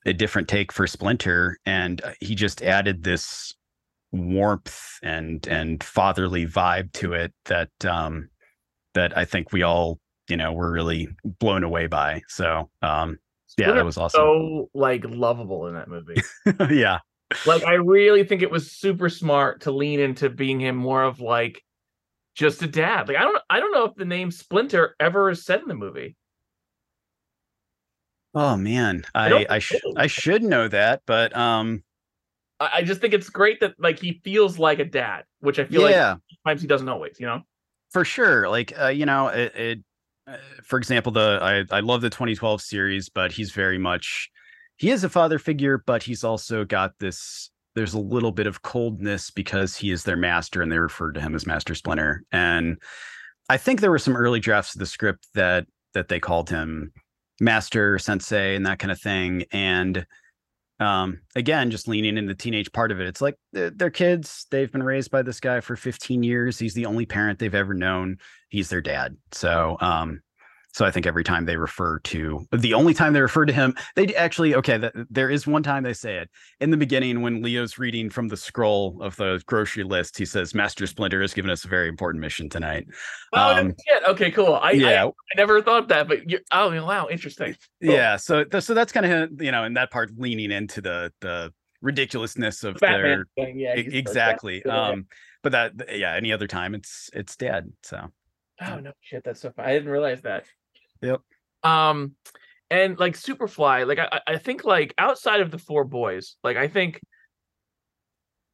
a 0.06 0.14
different 0.14 0.48
take 0.48 0.72
for 0.72 0.88
Splinter, 0.88 1.58
and 1.66 2.02
uh, 2.04 2.12
he 2.22 2.34
just 2.34 2.62
added 2.62 3.04
this 3.04 3.54
warmth 4.12 5.00
and 5.04 5.46
and 5.48 5.84
fatherly 5.84 6.48
vibe 6.48 6.92
to 6.94 7.14
it 7.14 7.34
that 7.46 7.70
um 7.86 8.30
that 8.94 9.16
I 9.18 9.26
think 9.26 9.52
we 9.52 9.64
all 9.64 10.00
you 10.30 10.38
know 10.38 10.54
were 10.54 10.72
really 10.72 11.10
blown 11.24 11.64
away 11.64 11.88
by. 11.88 12.22
So 12.28 12.70
um 12.82 13.20
yeah, 13.58 13.72
that 13.72 13.86
was 13.86 13.98
awesome. 13.98 14.20
So 14.20 14.70
like 14.74 15.04
lovable 15.06 15.68
in 15.68 15.74
that 15.74 15.88
movie. 15.88 16.22
yeah. 16.74 17.00
Like 17.46 17.64
I 17.64 17.74
really 17.74 18.24
think 18.24 18.42
it 18.42 18.52
was 18.52 18.72
super 18.72 19.10
smart 19.10 19.62
to 19.62 19.72
lean 19.72 20.00
into 20.00 20.30
being 20.30 20.60
him 20.60 20.76
more 20.76 21.04
of 21.04 21.20
like 21.20 21.64
just 22.38 22.62
a 22.62 22.68
dad. 22.68 23.08
Like 23.08 23.18
I 23.18 23.24
don't 23.24 23.42
I 23.50 23.60
don't 23.60 23.74
know 23.74 23.86
if 23.86 23.96
the 23.96 24.06
name 24.06 24.32
Splinter 24.32 24.96
ever 25.00 25.30
is 25.30 25.44
said 25.44 25.62
in 25.62 25.68
the 25.68 25.76
movie. 25.76 26.16
Oh 28.34 28.56
man, 28.56 29.04
I 29.16 29.34
I, 29.34 29.46
I, 29.50 29.60
sh- 29.60 29.82
I 29.96 30.08
should 30.08 30.44
know 30.44 30.68
that, 30.68 31.02
but 31.08 31.36
um, 31.36 31.84
I, 32.60 32.70
I, 32.76 32.82
just 32.84 33.02
think 33.02 33.16
it's 33.16 33.30
great 33.30 33.60
that 33.62 33.74
like 33.80 33.98
he 33.98 34.22
feels 34.24 34.60
like 34.60 34.78
a 34.78 34.86
dad, 34.86 35.24
which 35.40 35.58
I 35.58 35.66
feel 35.66 35.90
yeah. 35.90 36.12
like 36.12 36.20
sometimes 36.44 36.62
he 36.62 36.68
doesn't 36.68 36.88
always, 36.88 37.20
you 37.20 37.26
know. 37.26 37.42
For 37.90 38.06
sure, 38.06 38.48
like 38.48 38.80
uh, 38.80 38.90
you 38.90 39.08
know, 39.08 39.30
it, 39.30 39.56
it 39.56 39.80
uh, 40.28 40.38
for 40.64 40.78
example, 40.78 41.12
the 41.12 41.40
I 41.42 41.76
I 41.76 41.80
love 41.80 42.02
the 42.02 42.12
2012 42.12 42.62
series, 42.62 43.10
but 43.10 43.32
he's 43.32 43.52
very 43.52 43.80
much 43.80 44.30
he 44.76 44.92
is 44.92 45.04
a 45.04 45.10
father 45.10 45.40
figure, 45.40 45.82
but 45.84 46.04
he's 46.04 46.24
also 46.24 46.64
got 46.64 46.92
this 47.00 47.50
there's 47.78 47.94
a 47.94 48.00
little 48.00 48.32
bit 48.32 48.48
of 48.48 48.64
coldness 48.64 49.30
because 49.30 49.76
he 49.76 49.92
is 49.92 50.04
their 50.04 50.18
master 50.18 50.64
and 50.64 50.72
they 50.72 50.80
referred 50.80 51.14
to 51.14 51.22
him 51.22 51.36
as 51.36 51.46
Master 51.46 51.76
Splinter. 51.76 52.24
And 52.32 52.78
I 53.50 53.58
think 53.58 53.80
there 53.80 53.92
were 53.92 54.00
some 54.00 54.18
early 54.18 54.40
drafts 54.40 54.74
of 54.74 54.80
the 54.80 54.88
script 54.88 55.28
that 55.36 55.68
that 55.94 56.08
they 56.08 56.20
called 56.20 56.50
him 56.50 56.92
Master 57.40 58.00
Sensei 58.00 58.56
and 58.56 58.66
that 58.66 58.80
kind 58.80 58.92
of 58.92 59.00
thing. 59.00 59.46
And 59.52 60.08
um, 60.80 61.22
again, 61.36 61.70
just 61.70 61.88
leaning 61.88 62.18
in 62.18 62.26
the 62.26 62.34
teenage 62.34 62.72
part 62.72 62.92
of 62.92 63.00
it, 63.00 63.08
it's 63.08 63.22
like 63.22 63.36
they're, 63.54 63.70
they're 63.70 63.90
kids. 63.92 64.48
They've 64.50 64.72
been 64.72 64.84
raised 64.84 65.12
by 65.12 65.22
this 65.22 65.40
guy 65.40 65.60
for 65.60 65.76
15 65.76 66.24
years. 66.24 66.58
He's 66.58 66.74
the 66.74 66.88
only 66.88 67.06
parent 67.06 67.38
they've 67.38 67.54
ever 67.54 67.76
known. 67.76 68.18
He's 68.50 68.70
their 68.70 68.82
dad. 68.82 69.18
So 69.32 69.78
um, 69.82 70.22
so 70.78 70.86
I 70.86 70.92
think 70.92 71.08
every 71.08 71.24
time 71.24 71.46
they 71.46 71.58
refer 71.58 71.98
to 71.98 72.46
the 72.52 72.76
only 72.76 72.94
time 72.94 73.14
they 73.14 73.22
refer 73.22 73.46
to 73.46 73.52
him, 73.52 73.74
they 73.96 74.14
actually 74.14 74.54
okay. 74.54 74.92
There 75.10 75.28
is 75.28 75.48
one 75.48 75.64
time 75.64 75.82
they 75.82 75.94
say 75.94 76.18
it 76.18 76.30
in 76.60 76.70
the 76.70 76.78
beginning 76.78 77.24
when 77.24 77.42
Leo's 77.42 77.80
reading 77.80 78.12
from 78.12 78.28
the 78.28 78.38
scroll 78.38 79.02
of 79.02 79.16
the 79.16 79.42
grocery 79.48 79.84
list. 79.84 80.20
He 80.20 80.26
says, 80.26 80.54
"Master 80.54 80.86
Splinter 80.86 81.20
has 81.22 81.34
given 81.34 81.50
us 81.50 81.66
a 81.66 81.68
very 81.68 81.88
important 81.88 82.22
mission 82.22 82.48
tonight." 82.48 82.86
Oh, 83.34 83.56
um, 83.58 83.74
okay, 84.08 84.30
cool. 84.30 84.54
I, 84.54 84.72
yeah, 84.74 85.06
I, 85.06 85.08
I, 85.08 85.12
never 85.36 85.64
thought 85.64 85.88
that, 85.88 86.08
but 86.08 86.30
you 86.30 86.38
oh 86.52 86.70
wow, 86.86 87.08
interesting. 87.10 87.56
Cool. 87.84 87.94
Yeah, 87.94 88.16
so 88.18 88.46
so 88.60 88.76
that's 88.76 88.92
kind 88.92 89.06
of 89.08 89.42
you 89.42 89.52
know 89.52 89.64
in 89.64 89.74
that 89.74 89.90
part 89.90 90.12
leaning 90.16 90.52
into 90.52 90.80
the 90.80 91.12
the 91.22 91.52
ridiculousness 91.82 92.64
of 92.64 92.76
Batman 92.76 93.02
their 93.02 93.46
thing, 93.46 93.60
yeah, 93.60 93.74
exactly. 93.74 94.64
Um, 94.64 95.08
but 95.42 95.54
that 95.54 95.98
yeah, 95.98 96.14
any 96.14 96.32
other 96.32 96.46
time 96.46 96.76
it's 96.76 97.10
it's 97.14 97.36
dead. 97.36 97.74
So. 97.82 98.12
Oh 98.60 98.80
no 98.80 98.92
shit, 99.02 99.24
that's 99.24 99.42
so 99.42 99.52
fun. 99.52 99.66
I 99.66 99.74
didn't 99.74 99.90
realize 99.90 100.22
that. 100.22 100.46
Yep. 101.02 101.22
Um, 101.64 102.16
and 102.70 103.00
like 103.00 103.16
Superfly, 103.16 103.88
like 103.88 104.00
I, 104.00 104.22
I 104.28 104.38
think 104.38 104.66
like 104.66 104.94
outside 104.98 105.42
of 105.42 105.52
the 105.52 105.58
four 105.58 105.84
boys, 105.84 106.36
like 106.44 106.58
I 106.58 106.68
think 106.68 107.00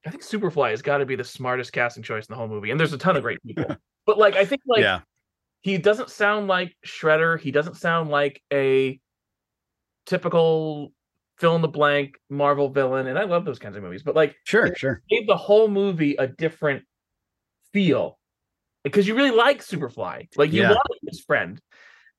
I 0.05 0.09
think 0.09 0.23
Superfly 0.23 0.71
has 0.71 0.81
got 0.81 0.97
to 0.97 1.05
be 1.05 1.15
the 1.15 1.23
smartest 1.23 1.73
casting 1.73 2.03
choice 2.03 2.27
in 2.27 2.33
the 2.33 2.37
whole 2.37 2.47
movie. 2.47 2.71
And 2.71 2.79
there's 2.79 2.93
a 2.93 2.97
ton 2.97 3.15
of 3.15 3.23
great 3.23 3.41
people. 3.43 3.75
but 4.05 4.17
like 4.17 4.35
I 4.35 4.45
think 4.45 4.61
like 4.67 4.81
yeah. 4.81 4.99
he 5.61 5.77
doesn't 5.77 6.09
sound 6.09 6.47
like 6.47 6.75
Shredder. 6.85 7.39
He 7.39 7.51
doesn't 7.51 7.77
sound 7.77 8.09
like 8.09 8.41
a 8.51 8.99
typical 10.05 10.91
fill 11.37 11.55
in 11.55 11.61
the 11.61 11.67
blank 11.67 12.19
Marvel 12.29 12.69
villain. 12.69 13.07
And 13.07 13.17
I 13.17 13.23
love 13.23 13.45
those 13.45 13.59
kinds 13.59 13.77
of 13.77 13.83
movies. 13.83 14.03
But 14.03 14.15
like 14.15 14.35
sure, 14.43 14.75
sure. 14.75 15.01
Gave 15.09 15.25
the 15.25 15.37
whole 15.37 15.67
movie 15.67 16.15
a 16.15 16.27
different 16.27 16.83
feel. 17.71 18.19
Because 18.83 19.07
you 19.07 19.15
really 19.15 19.31
like 19.31 19.61
Superfly. 19.61 20.27
Like 20.35 20.51
you 20.51 20.61
yeah. 20.61 20.71
want 20.71 20.99
his 21.07 21.21
friend 21.21 21.59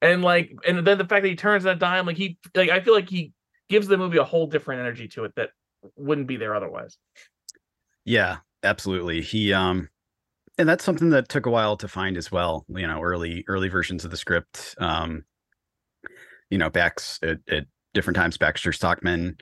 and 0.05 0.23
like 0.23 0.55
and 0.67 0.87
then 0.87 0.99
the 0.99 1.05
fact 1.05 1.23
that 1.23 1.29
he 1.29 1.37
turns 1.37 1.65
that 1.65 1.79
dime 1.79 2.07
like 2.07 2.17
he 2.17 2.39
like 2.55 2.71
i 2.71 2.81
feel 2.81 2.95
like 2.95 3.09
he 3.09 3.33
gives 3.69 3.89
the 3.89 3.97
movie 3.97 4.19
a 4.19 4.25
whole 4.25 4.47
different 4.47 4.81
energy 4.81 5.09
to 5.09 5.25
it 5.25 5.33
that 5.37 5.51
wouldn't 5.97 6.27
be 6.27 6.37
there 6.37 6.55
otherwise. 6.55 6.97
Yeah, 8.05 8.39
absolutely. 8.63 9.21
He 9.23 9.53
um 9.53 9.89
and 10.57 10.69
that's 10.69 10.85
something 10.85 11.11
that 11.11 11.29
took 11.29 11.47
a 11.47 11.51
while 11.51 11.77
to 11.79 11.89
find 11.89 12.17
as 12.17 12.31
well. 12.31 12.65
You 12.69 12.87
know, 12.87 13.03
early 13.03 13.45
early 13.49 13.69
versions 13.69 14.05
of 14.05 14.11
the 14.11 14.17
script. 14.17 14.75
Um, 14.79 15.25
you 16.51 16.59
know, 16.59 16.71
backs 16.71 17.19
at, 17.23 17.39
at 17.51 17.65
different 17.95 18.17
times, 18.17 18.37
Baxter 18.37 18.73
Stockman 18.73 19.39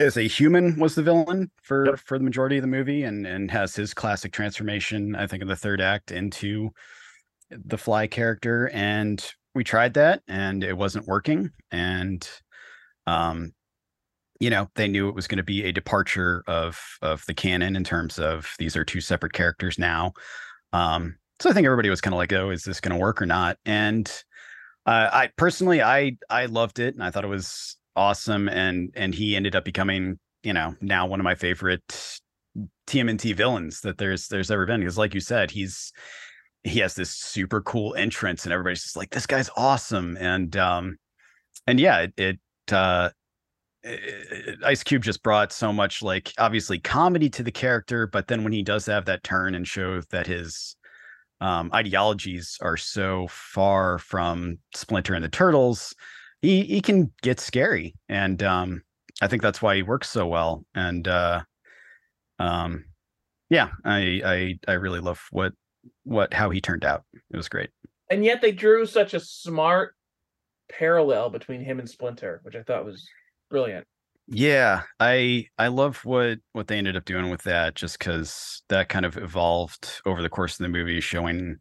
as 0.00 0.16
a 0.16 0.22
human 0.22 0.78
was 0.78 0.94
the 0.94 1.02
villain 1.02 1.50
for 1.62 1.86
yep. 1.86 1.98
for 1.98 2.18
the 2.18 2.24
majority 2.24 2.56
of 2.56 2.62
the 2.62 2.68
movie 2.68 3.02
and 3.04 3.26
and 3.26 3.50
has 3.50 3.74
his 3.74 3.92
classic 3.92 4.30
transformation 4.30 5.16
i 5.16 5.26
think 5.26 5.42
in 5.42 5.48
the 5.48 5.56
third 5.56 5.80
act 5.80 6.12
into 6.12 6.70
the 7.50 7.78
fly 7.78 8.06
character 8.06 8.70
and 8.72 9.32
we 9.54 9.64
tried 9.64 9.94
that 9.94 10.22
and 10.28 10.62
it 10.62 10.76
wasn't 10.76 11.06
working 11.06 11.50
and 11.70 12.28
um 13.06 13.52
you 14.40 14.50
know 14.50 14.68
they 14.74 14.86
knew 14.86 15.08
it 15.08 15.14
was 15.14 15.26
going 15.26 15.38
to 15.38 15.42
be 15.42 15.64
a 15.64 15.72
departure 15.72 16.44
of 16.46 16.80
of 17.02 17.24
the 17.26 17.34
canon 17.34 17.74
in 17.74 17.84
terms 17.84 18.18
of 18.18 18.54
these 18.58 18.76
are 18.76 18.84
two 18.84 19.00
separate 19.00 19.32
characters 19.32 19.78
now 19.78 20.12
um 20.72 21.16
so 21.40 21.50
i 21.50 21.52
think 21.52 21.64
everybody 21.64 21.90
was 21.90 22.00
kind 22.00 22.14
of 22.14 22.18
like 22.18 22.32
oh 22.32 22.50
is 22.50 22.64
this 22.64 22.80
going 22.80 22.94
to 22.94 23.00
work 23.00 23.20
or 23.20 23.26
not? 23.26 23.56
And 23.64 24.10
uh, 24.86 25.10
i 25.12 25.30
personally 25.36 25.82
i 25.82 26.16
i 26.30 26.46
loved 26.46 26.78
it 26.78 26.94
and 26.94 27.02
i 27.02 27.10
thought 27.10 27.24
it 27.24 27.28
was 27.28 27.76
awesome 27.96 28.48
and 28.48 28.90
and 28.94 29.14
he 29.14 29.34
ended 29.34 29.56
up 29.56 29.64
becoming 29.64 30.18
you 30.42 30.52
know 30.52 30.74
now 30.80 31.06
one 31.06 31.20
of 31.20 31.24
my 31.24 31.34
favorite 31.34 32.20
TMNT 32.86 33.34
villains 33.34 33.80
that 33.82 33.98
there's 33.98 34.28
there's 34.28 34.50
ever 34.50 34.66
been 34.66 34.80
because 34.80 34.98
like 34.98 35.14
you 35.14 35.20
said 35.20 35.50
he's 35.50 35.92
he 36.64 36.80
has 36.80 36.94
this 36.94 37.10
super 37.10 37.60
cool 37.62 37.94
entrance 37.94 38.44
and 38.44 38.52
everybody's 38.52 38.82
just 38.82 38.96
like 38.96 39.10
this 39.10 39.26
guy's 39.26 39.50
awesome. 39.56 40.16
And 40.18 40.56
um 40.56 40.96
and 41.66 41.78
yeah 41.78 42.00
it, 42.00 42.14
it 42.16 42.72
uh 42.72 43.10
Ice 44.64 44.82
Cube 44.82 45.02
just 45.02 45.22
brought 45.22 45.52
so 45.52 45.72
much 45.72 46.02
like 46.02 46.32
obviously 46.38 46.78
comedy 46.78 47.30
to 47.30 47.42
the 47.42 47.52
character 47.52 48.06
but 48.06 48.26
then 48.26 48.42
when 48.42 48.52
he 48.52 48.62
does 48.62 48.86
have 48.86 49.04
that 49.06 49.22
turn 49.22 49.54
and 49.54 49.66
show 49.66 50.00
that 50.10 50.26
his 50.26 50.76
um 51.40 51.70
ideologies 51.72 52.58
are 52.60 52.76
so 52.76 53.28
far 53.30 53.98
from 53.98 54.58
Splinter 54.74 55.14
and 55.14 55.24
the 55.24 55.28
Turtles 55.28 55.94
he 56.42 56.64
he 56.64 56.80
can 56.80 57.12
get 57.22 57.40
scary. 57.40 57.94
And 58.08 58.42
um 58.42 58.82
i 59.22 59.26
think 59.28 59.42
that's 59.42 59.62
why 59.62 59.76
he 59.76 59.82
works 59.82 60.10
so 60.10 60.26
well. 60.26 60.64
And 60.74 61.06
uh 61.06 61.42
um 62.38 62.84
yeah 63.50 63.68
i 63.84 64.20
i 64.24 64.58
i 64.68 64.72
really 64.74 65.00
love 65.00 65.20
what 65.30 65.52
what 66.04 66.32
how 66.32 66.50
he 66.50 66.60
turned 66.60 66.84
out. 66.84 67.04
It 67.30 67.36
was 67.36 67.48
great. 67.48 67.70
And 68.10 68.24
yet 68.24 68.40
they 68.40 68.52
drew 68.52 68.86
such 68.86 69.14
a 69.14 69.20
smart 69.20 69.94
parallel 70.70 71.30
between 71.30 71.62
him 71.62 71.78
and 71.78 71.88
splinter 71.88 72.40
which 72.42 72.54
i 72.54 72.62
thought 72.62 72.84
was 72.84 73.08
brilliant. 73.50 73.86
Yeah 74.26 74.82
i 75.00 75.46
i 75.56 75.68
love 75.68 76.04
what 76.04 76.38
what 76.52 76.68
they 76.68 76.76
ended 76.76 76.96
up 76.96 77.06
doing 77.06 77.30
with 77.30 77.42
that 77.44 77.74
just 77.74 77.98
because 77.98 78.62
that 78.68 78.90
kind 78.90 79.06
of 79.06 79.16
evolved 79.16 80.02
over 80.04 80.20
the 80.20 80.28
course 80.28 80.60
of 80.60 80.64
the 80.64 80.68
movie 80.68 81.00
showing 81.00 81.56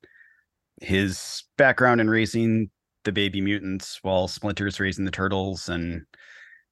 his 0.81 1.43
background 1.57 2.01
in 2.01 2.09
raising 2.09 2.69
the 3.03 3.11
baby 3.11 3.39
mutants 3.39 3.99
while 4.01 4.27
Splinter's 4.27 4.79
raising 4.79 5.05
the 5.05 5.11
turtles 5.11 5.69
and 5.69 6.03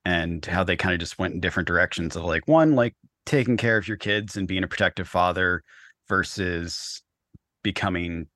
and 0.04 0.46
how 0.46 0.64
they 0.64 0.76
kind 0.76 0.94
of 0.94 1.00
just 1.00 1.18
went 1.18 1.34
in 1.34 1.40
different 1.40 1.68
directions 1.68 2.16
of 2.16 2.24
like 2.26 2.48
one 2.48 2.76
like 2.76 2.96
taking 3.26 3.58
care 3.58 3.78
of 3.78 3.88
your 3.88 3.98
kids 3.98 4.36
and 4.36 4.48
being 4.48 4.64
a 4.64 4.68
protective 4.68 5.08
father 5.08 5.64
versus 6.08 7.02
becoming 7.66 8.28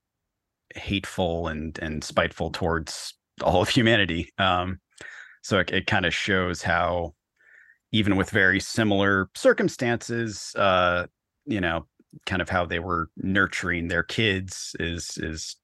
hateful 0.75 1.48
and 1.48 1.77
and 1.79 2.03
spiteful 2.03 2.50
towards 2.50 3.13
all 3.43 3.62
of 3.62 3.69
humanity 3.77 4.31
um 4.39 4.79
so 5.44 5.59
it, 5.59 5.72
it 5.72 5.85
kind 5.85 6.05
of 6.05 6.13
shows 6.13 6.63
how 6.63 7.13
even 7.92 8.15
with 8.15 8.31
very 8.31 8.59
similar 8.59 9.29
circumstances 9.35 10.53
uh 10.55 11.05
you 11.46 11.61
know 11.61 11.85
kind 12.25 12.42
of 12.42 12.50
how 12.50 12.65
they 12.65 12.79
were 12.79 13.09
nurturing 13.18 13.87
their 13.87 14.03
kids 14.03 14.75
is 14.79 15.18
is 15.18 15.55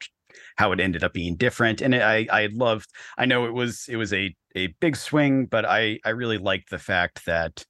how 0.57 0.71
it 0.71 0.79
ended 0.79 1.03
up 1.03 1.13
being 1.13 1.35
different. 1.35 1.81
And 1.81 1.95
I 1.95 2.27
I 2.31 2.49
loved. 2.53 2.89
I 3.17 3.25
know 3.25 3.45
it 3.45 3.53
was 3.53 3.85
it 3.89 3.95
was 3.95 4.13
a 4.13 4.35
a 4.55 4.67
big 4.79 4.95
swing, 4.95 5.45
but 5.45 5.65
I 5.65 5.99
I 6.05 6.09
really 6.09 6.37
liked 6.37 6.69
the 6.69 6.79
fact 6.79 7.25
that 7.25 7.65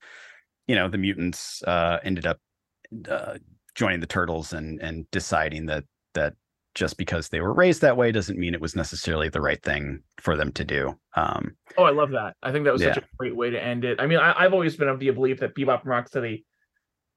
you 0.67 0.75
know 0.75 0.89
the 0.89 0.97
mutants 0.97 1.63
uh, 1.63 1.99
ended 2.03 2.25
up 2.25 2.39
uh, 3.09 3.37
joining 3.75 3.99
the 3.99 4.07
turtles 4.07 4.53
and 4.53 4.81
and 4.81 5.09
deciding 5.11 5.67
that 5.67 5.83
that 6.13 6.33
just 6.75 6.97
because 6.97 7.29
they 7.29 7.39
were 7.39 7.53
raised 7.53 7.81
that 7.81 7.95
way 7.95 8.11
doesn't 8.11 8.37
mean 8.37 8.53
it 8.53 8.59
was 8.59 8.75
necessarily 8.75 9.29
the 9.29 9.39
right 9.39 9.63
thing 9.63 10.03
for 10.19 10.35
them 10.35 10.51
to 10.51 10.65
do. 10.65 10.97
Um, 11.15 11.55
oh, 11.77 11.85
I 11.85 11.91
love 11.91 12.11
that. 12.11 12.35
I 12.43 12.51
think 12.51 12.65
that 12.65 12.73
was 12.73 12.81
yeah. 12.81 12.93
such 12.93 13.03
a 13.03 13.07
great 13.17 13.35
way 13.35 13.49
to 13.49 13.63
end 13.63 13.85
it. 13.85 14.01
I 14.01 14.07
mean, 14.07 14.19
I, 14.19 14.43
have 14.43 14.53
always 14.53 14.75
been 14.75 14.89
of 14.89 14.99
the 14.99 15.09
belief 15.11 15.39
that 15.39 15.55
Bebop 15.55 15.83
and 15.83 15.89
Rocksteady, 15.89 16.43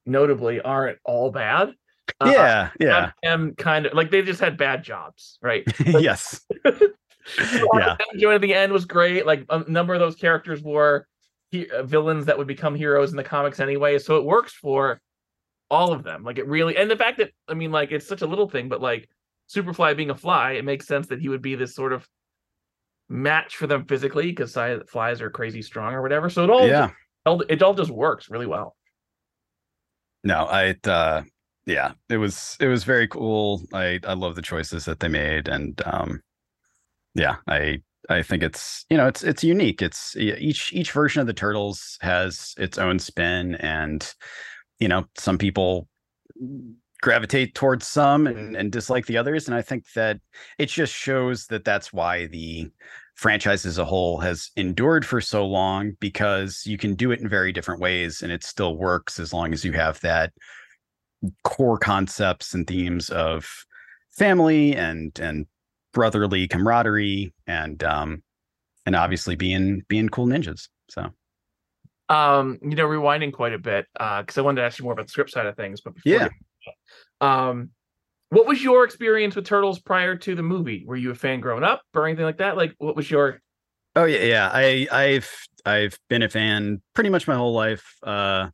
notably, 0.06 0.60
aren't 0.60 0.98
all 1.04 1.32
bad. 1.32 1.72
Uh, 2.20 2.30
yeah, 2.32 2.70
yeah. 2.78 3.10
Am 3.24 3.54
kind 3.56 3.86
of 3.86 3.94
like 3.94 4.12
they 4.12 4.22
just 4.22 4.40
had 4.40 4.56
bad 4.56 4.84
jobs, 4.84 5.38
right? 5.42 5.64
yes. 5.86 6.40
yeah. 6.64 7.96
Join 8.16 8.34
at 8.34 8.40
the 8.40 8.54
end 8.54 8.72
was 8.72 8.84
great. 8.84 9.26
Like 9.26 9.44
a 9.50 9.68
number 9.68 9.92
of 9.92 10.00
those 10.00 10.14
characters 10.14 10.62
were 10.62 11.06
he- 11.50 11.68
uh, 11.68 11.82
villains 11.82 12.26
that 12.26 12.38
would 12.38 12.46
become 12.46 12.76
heroes 12.76 13.10
in 13.10 13.16
the 13.16 13.24
comics 13.24 13.58
anyway, 13.58 13.98
so 13.98 14.16
it 14.16 14.24
works 14.24 14.52
for 14.52 15.00
all 15.70 15.92
of 15.92 16.02
them. 16.04 16.24
Like 16.24 16.38
it 16.38 16.46
really, 16.46 16.76
and 16.76 16.90
the 16.90 16.96
fact 16.96 17.18
that 17.18 17.30
I 17.48 17.54
mean, 17.54 17.70
like 17.70 17.92
it's 17.92 18.06
such 18.06 18.22
a 18.22 18.26
little 18.26 18.48
thing, 18.48 18.68
but 18.68 18.80
like 18.80 19.08
Superfly 19.48 19.96
being 19.96 20.10
a 20.10 20.14
fly, 20.14 20.52
it 20.52 20.64
makes 20.64 20.86
sense 20.86 21.06
that 21.08 21.20
he 21.20 21.28
would 21.28 21.42
be 21.42 21.54
this 21.54 21.74
sort 21.74 21.92
of 21.92 22.06
match 23.08 23.56
for 23.56 23.66
them 23.66 23.86
physically 23.86 24.26
because 24.26 24.52
flies 24.88 25.20
are 25.20 25.30
crazy 25.30 25.62
strong 25.62 25.94
or 25.94 26.02
whatever. 26.02 26.28
So 26.28 26.44
it 26.44 26.50
all 26.50 26.66
yeah, 26.66 26.90
it 27.48 27.62
all 27.62 27.74
just 27.74 27.90
works 27.90 28.28
really 28.30 28.46
well. 28.46 28.76
No, 30.24 30.46
I 30.46 30.76
uh 30.86 31.22
yeah, 31.68 31.92
it 32.08 32.16
was 32.16 32.56
it 32.60 32.66
was 32.66 32.84
very 32.84 33.06
cool. 33.06 33.62
I 33.72 34.00
I 34.04 34.14
love 34.14 34.34
the 34.34 34.42
choices 34.42 34.86
that 34.86 35.00
they 35.00 35.08
made, 35.08 35.48
and 35.48 35.80
um, 35.84 36.22
yeah, 37.14 37.36
I 37.46 37.82
I 38.08 38.22
think 38.22 38.42
it's 38.42 38.86
you 38.88 38.96
know 38.96 39.06
it's 39.06 39.22
it's 39.22 39.44
unique. 39.44 39.82
It's 39.82 40.16
each 40.16 40.72
each 40.72 40.92
version 40.92 41.20
of 41.20 41.26
the 41.26 41.34
turtles 41.34 41.98
has 42.00 42.54
its 42.56 42.78
own 42.78 42.98
spin, 42.98 43.54
and 43.56 44.14
you 44.78 44.88
know 44.88 45.04
some 45.16 45.38
people 45.38 45.88
gravitate 47.00 47.54
towards 47.54 47.86
some 47.86 48.26
and, 48.26 48.56
and 48.56 48.72
dislike 48.72 49.06
the 49.06 49.16
others, 49.16 49.46
and 49.46 49.54
I 49.54 49.62
think 49.62 49.84
that 49.94 50.18
it 50.58 50.66
just 50.66 50.92
shows 50.92 51.46
that 51.46 51.64
that's 51.64 51.92
why 51.92 52.26
the 52.26 52.70
franchise 53.18 53.66
as 53.66 53.78
a 53.78 53.84
whole 53.84 54.18
has 54.18 54.52
endured 54.54 55.04
for 55.04 55.20
so 55.20 55.44
long 55.44 55.92
because 55.98 56.62
you 56.64 56.78
can 56.78 56.94
do 56.94 57.10
it 57.10 57.18
in 57.18 57.28
very 57.28 57.52
different 57.52 57.80
ways 57.80 58.22
and 58.22 58.30
it 58.30 58.44
still 58.44 58.76
works 58.76 59.18
as 59.18 59.32
long 59.32 59.52
as 59.52 59.64
you 59.64 59.72
have 59.72 59.98
that 60.00 60.32
core 61.42 61.78
concepts 61.78 62.54
and 62.54 62.68
themes 62.68 63.10
of 63.10 63.64
family 64.16 64.76
and 64.76 65.18
and 65.18 65.46
brotherly 65.92 66.46
camaraderie 66.46 67.34
and 67.48 67.82
um 67.82 68.22
and 68.86 68.94
obviously 68.94 69.34
being 69.34 69.82
being 69.88 70.08
cool 70.08 70.26
ninjas 70.26 70.68
so 70.88 71.08
um 72.08 72.58
you 72.62 72.74
know 72.74 72.86
rewinding 72.86 73.32
quite 73.32 73.52
a 73.52 73.58
bit 73.58 73.86
uh 74.00 74.22
because 74.22 74.38
i 74.38 74.40
wanted 74.40 74.60
to 74.60 74.66
ask 74.66 74.78
you 74.78 74.84
more 74.84 74.92
about 74.92 75.06
the 75.06 75.10
script 75.10 75.30
side 75.30 75.46
of 75.46 75.56
things 75.56 75.80
but 75.80 75.92
yeah. 76.04 76.28
um 77.20 77.70
what 78.30 78.46
was 78.46 78.62
your 78.62 78.84
experience 78.84 79.34
with 79.34 79.46
turtles 79.46 79.78
prior 79.78 80.14
to 80.14 80.34
the 80.34 80.42
movie? 80.42 80.84
Were 80.86 80.96
you 80.96 81.10
a 81.10 81.14
fan 81.14 81.40
growing 81.40 81.64
up 81.64 81.80
or 81.94 82.06
anything 82.06 82.26
like 82.26 82.38
that? 82.38 82.56
Like 82.56 82.74
what 82.78 82.94
was 82.94 83.10
your 83.10 83.40
oh 83.96 84.04
yeah 84.04 84.24
yeah. 84.24 84.50
I 84.52 84.86
i've 84.92 85.30
i've 85.64 85.98
been 86.08 86.22
a 86.22 86.28
fan 86.28 86.82
pretty 86.94 87.10
much 87.10 87.26
my 87.26 87.34
whole 87.34 87.54
life. 87.54 87.96
Uh 88.02 88.50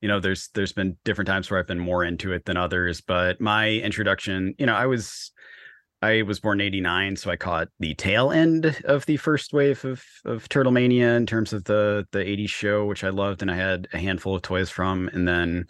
you 0.00 0.08
know 0.08 0.20
there's 0.20 0.48
there's 0.54 0.72
been 0.72 0.96
different 1.04 1.26
times 1.26 1.50
where 1.50 1.58
i've 1.58 1.66
been 1.66 1.78
more 1.78 2.04
into 2.04 2.32
it 2.32 2.44
than 2.44 2.56
others 2.56 3.00
but 3.00 3.40
my 3.40 3.68
introduction 3.68 4.54
you 4.56 4.64
know 4.64 4.74
i 4.74 4.86
was 4.86 5.32
i 6.02 6.22
was 6.22 6.40
born 6.40 6.60
in 6.60 6.66
89 6.66 7.16
so 7.16 7.30
i 7.30 7.36
caught 7.36 7.68
the 7.80 7.94
tail 7.94 8.30
end 8.30 8.80
of 8.84 9.06
the 9.06 9.16
first 9.16 9.52
wave 9.52 9.84
of 9.84 10.02
of 10.24 10.48
turtle 10.48 10.72
mania 10.72 11.14
in 11.16 11.26
terms 11.26 11.52
of 11.52 11.64
the 11.64 12.06
the 12.12 12.18
80s 12.18 12.48
show 12.48 12.84
which 12.86 13.04
i 13.04 13.08
loved 13.08 13.42
and 13.42 13.50
i 13.50 13.56
had 13.56 13.88
a 13.92 13.98
handful 13.98 14.34
of 14.34 14.42
toys 14.42 14.70
from 14.70 15.08
and 15.12 15.26
then 15.26 15.66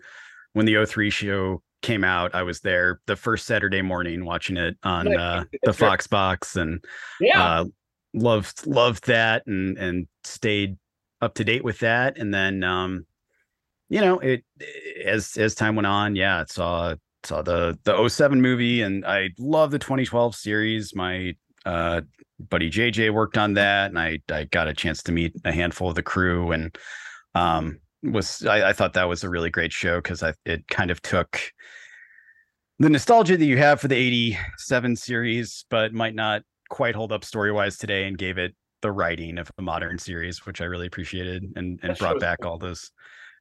when 0.52 0.66
the 0.66 0.84
03 0.84 1.10
show 1.10 1.62
came 1.82 2.04
out 2.04 2.34
i 2.34 2.42
was 2.42 2.60
there 2.60 3.00
the 3.06 3.16
first 3.16 3.46
saturday 3.46 3.82
morning 3.82 4.24
watching 4.24 4.56
it 4.56 4.76
on 4.82 5.16
uh, 5.16 5.44
the 5.62 5.72
fox 5.72 6.06
box 6.06 6.56
and 6.56 6.84
yeah. 7.20 7.42
uh, 7.42 7.64
loved 8.14 8.66
loved 8.66 9.06
that 9.06 9.46
and 9.46 9.78
and 9.78 10.08
stayed 10.24 10.76
up 11.20 11.34
to 11.34 11.44
date 11.44 11.64
with 11.64 11.78
that 11.80 12.18
and 12.18 12.32
then 12.32 12.64
um 12.64 13.06
you 13.88 14.00
know, 14.00 14.18
it 14.18 14.44
as 15.04 15.36
as 15.36 15.54
time 15.54 15.74
went 15.74 15.86
on, 15.86 16.14
yeah, 16.14 16.42
it 16.42 16.50
saw 16.50 16.94
saw 17.24 17.42
the 17.42 17.78
the 17.84 18.08
07 18.08 18.40
movie 18.40 18.82
and 18.82 19.04
I 19.04 19.30
love 19.38 19.70
the 19.70 19.78
2012 19.78 20.34
series. 20.34 20.94
My 20.94 21.34
uh 21.64 22.02
buddy 22.38 22.70
JJ 22.70 23.12
worked 23.12 23.36
on 23.36 23.54
that 23.54 23.90
and 23.90 23.98
I 23.98 24.18
I 24.30 24.44
got 24.44 24.68
a 24.68 24.74
chance 24.74 25.02
to 25.04 25.12
meet 25.12 25.34
a 25.44 25.52
handful 25.52 25.88
of 25.88 25.96
the 25.96 26.02
crew 26.02 26.52
and 26.52 26.76
um 27.34 27.80
was 28.02 28.46
I, 28.46 28.68
I 28.68 28.72
thought 28.72 28.92
that 28.92 29.08
was 29.08 29.24
a 29.24 29.28
really 29.28 29.50
great 29.50 29.72
show 29.72 29.96
because 29.96 30.22
I 30.22 30.34
it 30.44 30.68
kind 30.68 30.90
of 30.90 31.02
took 31.02 31.40
the 32.78 32.88
nostalgia 32.88 33.36
that 33.36 33.44
you 33.44 33.58
have 33.58 33.80
for 33.80 33.88
the 33.88 33.96
87 33.96 34.94
series, 34.94 35.64
but 35.68 35.92
might 35.92 36.14
not 36.14 36.42
quite 36.70 36.94
hold 36.94 37.10
up 37.10 37.24
story 37.24 37.50
wise 37.50 37.76
today 37.76 38.04
and 38.06 38.16
gave 38.16 38.38
it 38.38 38.54
the 38.82 38.92
writing 38.92 39.38
of 39.38 39.50
a 39.58 39.62
modern 39.62 39.98
series, 39.98 40.46
which 40.46 40.60
I 40.60 40.64
really 40.64 40.86
appreciated 40.86 41.42
and 41.56 41.80
and 41.82 41.90
That 41.90 41.98
brought 41.98 42.20
back 42.20 42.42
cool. 42.42 42.52
all 42.52 42.58
those. 42.58 42.92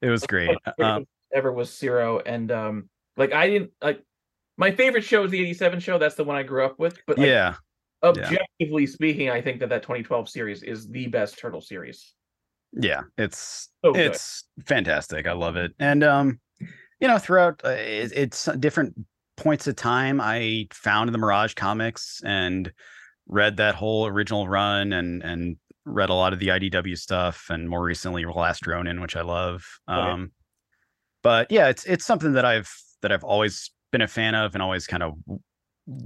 It 0.01 0.09
was 0.09 0.25
great. 0.25 0.57
Um, 0.81 1.05
ever 1.33 1.51
was 1.51 1.75
Zero, 1.75 2.19
and 2.19 2.51
um, 2.51 2.89
like 3.17 3.33
I 3.33 3.47
didn't 3.49 3.71
like 3.81 4.01
my 4.57 4.71
favorite 4.71 5.03
show 5.03 5.23
is 5.23 5.31
the 5.31 5.39
'87 5.41 5.79
show. 5.79 5.97
That's 5.97 6.15
the 6.15 6.23
one 6.23 6.35
I 6.35 6.43
grew 6.43 6.65
up 6.65 6.79
with. 6.79 6.99
But 7.05 7.17
like, 7.17 7.27
yeah, 7.27 7.55
objectively 8.03 8.87
speaking, 8.87 9.29
I 9.29 9.41
think 9.41 9.59
that 9.59 9.69
that 9.69 9.81
2012 9.83 10.29
series 10.29 10.63
is 10.63 10.87
the 10.87 11.07
best 11.07 11.37
Turtle 11.37 11.61
series. 11.61 12.13
yeah, 12.73 13.01
it's 13.17 13.69
So 13.83 13.95
it's 13.95 14.45
fantastic. 14.65 15.27
I 15.27 15.33
love 15.33 15.55
it. 15.55 15.73
And 15.79 16.03
um, 16.03 16.39
you 16.99 17.07
know, 17.07 17.17
throughout 17.17 17.61
uh, 17.63 17.69
it, 17.69 18.11
it's 18.15 18.45
different 18.59 18.95
points 19.35 19.67
of 19.67 19.75
time, 19.75 20.19
I 20.21 20.67
found 20.73 21.13
the 21.13 21.17
Mirage 21.17 21.53
comics 21.53 22.21
and 22.25 22.71
read 23.27 23.57
that 23.57 23.75
whole 23.75 24.07
original 24.07 24.47
run 24.47 24.93
and 24.93 25.23
and 25.23 25.57
read 25.85 26.09
a 26.09 26.13
lot 26.13 26.33
of 26.33 26.39
the 26.39 26.47
IDW 26.47 26.97
stuff 26.97 27.47
and 27.49 27.69
more 27.69 27.81
recently 27.81 28.25
Last 28.25 28.67
Ronin, 28.67 28.99
which 28.99 29.15
I 29.15 29.21
love. 29.21 29.65
Right. 29.87 30.11
Um, 30.11 30.31
but 31.23 31.51
yeah, 31.51 31.69
it's 31.69 31.85
it's 31.85 32.05
something 32.05 32.33
that 32.33 32.45
I've 32.45 32.71
that 33.01 33.11
I've 33.11 33.23
always 33.23 33.71
been 33.91 34.01
a 34.01 34.07
fan 34.07 34.35
of 34.35 34.53
and 34.53 34.61
always 34.61 34.87
kind 34.87 35.03
of 35.03 35.13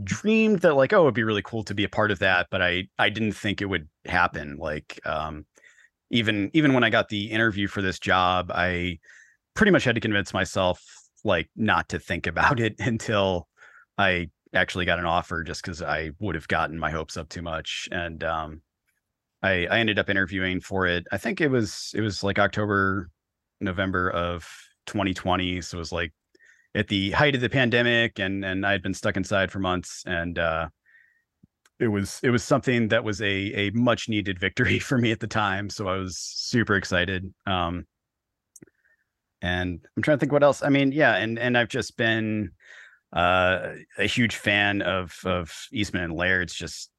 dreamed 0.04 0.60
that 0.60 0.76
like 0.76 0.94
oh 0.94 1.04
it'd 1.04 1.16
be 1.16 1.24
really 1.24 1.42
cool 1.42 1.64
to 1.64 1.74
be 1.74 1.84
a 1.84 1.90
part 1.90 2.12
of 2.12 2.20
that 2.20 2.46
but 2.52 2.62
i 2.62 2.84
i 3.00 3.10
didn't 3.10 3.32
think 3.32 3.62
it 3.62 3.66
would 3.66 3.88
happen 4.06 4.56
like 4.58 5.00
um 5.06 5.44
even 6.12 6.52
even 6.54 6.74
when 6.74 6.84
i 6.84 6.90
got 6.90 7.10
the 7.10 7.32
interview 7.32 7.68
for 7.68 7.82
this 7.82 7.98
job 7.98 8.52
i 8.54 9.00
pretty 9.56 9.72
much 9.72 9.84
had 9.84 9.96
to 9.96 10.02
convince 10.02 10.34
myself 10.34 10.84
like 11.24 11.50
not 11.56 11.90
to 11.90 11.98
think 11.98 12.28
about 12.28 12.60
it 12.60 12.76
until 12.80 13.48
i 13.98 14.30
actually 14.54 14.86
got 14.86 15.00
an 15.00 15.06
offer 15.06 15.44
just 15.44 15.64
because 15.64 15.82
i 15.82 16.12
would 16.20 16.36
have 16.36 16.48
gotten 16.48 16.78
my 16.78 16.92
hopes 16.92 17.18
up 17.18 17.28
too 17.30 17.42
much 17.42 17.90
and 17.92 18.24
um 18.24 18.62
i 19.42 19.66
i 19.66 19.80
ended 19.80 19.98
up 19.98 20.10
interviewing 20.10 20.60
for 20.60 20.86
it. 20.86 21.08
I 21.12 21.18
think 21.18 21.42
it 21.42 21.50
was 21.50 21.92
it 21.96 22.02
was 22.02 22.24
like 22.24 22.38
october 22.38 23.10
november 23.62 24.12
of 24.12 24.48
2020 24.86 25.62
so 25.62 25.78
it 25.78 25.80
was 25.80 25.92
like 25.92 26.12
at 26.74 26.88
the 26.88 27.12
height 27.12 27.36
of 27.36 27.42
the 27.42 27.50
pandemic 27.50 28.20
and 28.20 28.46
and 28.46 28.66
I'd 28.66 28.82
been 28.82 28.94
stuck 28.94 29.18
inside 29.18 29.52
for 29.52 29.60
months 29.60 30.04
and 30.06 30.38
uh 30.40 30.70
it 31.80 31.88
was 31.88 32.20
it 32.24 32.30
was 32.30 32.44
something 32.44 32.88
that 32.90 33.04
was 33.04 33.22
a 33.22 33.26
a 33.26 33.70
much 33.72 34.08
needed 34.08 34.40
victory 34.40 34.80
for 34.80 34.98
me 34.98 35.12
at 35.12 35.20
the 35.20 35.28
time 35.28 35.70
so 35.70 35.88
I 35.88 35.98
was 35.98 36.18
super 36.18 36.76
excited 36.76 37.34
um 37.46 37.86
and 39.42 39.80
I'm 39.98 40.04
trying 40.04 40.18
to 40.18 40.20
think 40.20 40.32
what 40.32 40.44
else 40.44 40.64
I 40.64 40.70
mean 40.70 40.92
yeah 40.92 41.16
and 41.16 41.38
and 41.38 41.58
I've 41.58 41.70
just 41.70 41.98
been 41.98 42.52
uh 43.14 43.74
a 43.98 44.06
huge 44.06 44.36
fan 44.36 44.82
of 44.82 45.18
of 45.26 45.54
Eastman 45.74 46.04
and 46.04 46.14
Laird's 46.14 46.54
just 46.54 46.90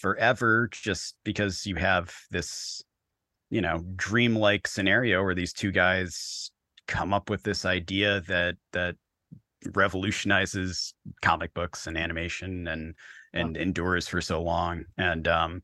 forever 0.00 0.68
just 0.72 1.16
because 1.24 1.66
you 1.66 1.76
have 1.76 2.14
this 2.30 2.82
you 3.50 3.60
know 3.60 3.84
dreamlike 3.94 4.66
scenario 4.66 5.22
where 5.22 5.34
these 5.34 5.52
two 5.52 5.70
guys 5.70 6.50
come 6.88 7.12
up 7.14 7.30
with 7.30 7.42
this 7.44 7.64
idea 7.64 8.22
that 8.22 8.56
that 8.72 8.96
revolutionizes 9.74 10.94
comic 11.22 11.54
books 11.54 11.86
and 11.86 11.96
animation 11.96 12.66
and 12.68 12.94
and 13.32 13.56
endures 13.56 14.08
for 14.08 14.20
so 14.20 14.42
long. 14.42 14.84
And 14.96 15.28
um 15.28 15.62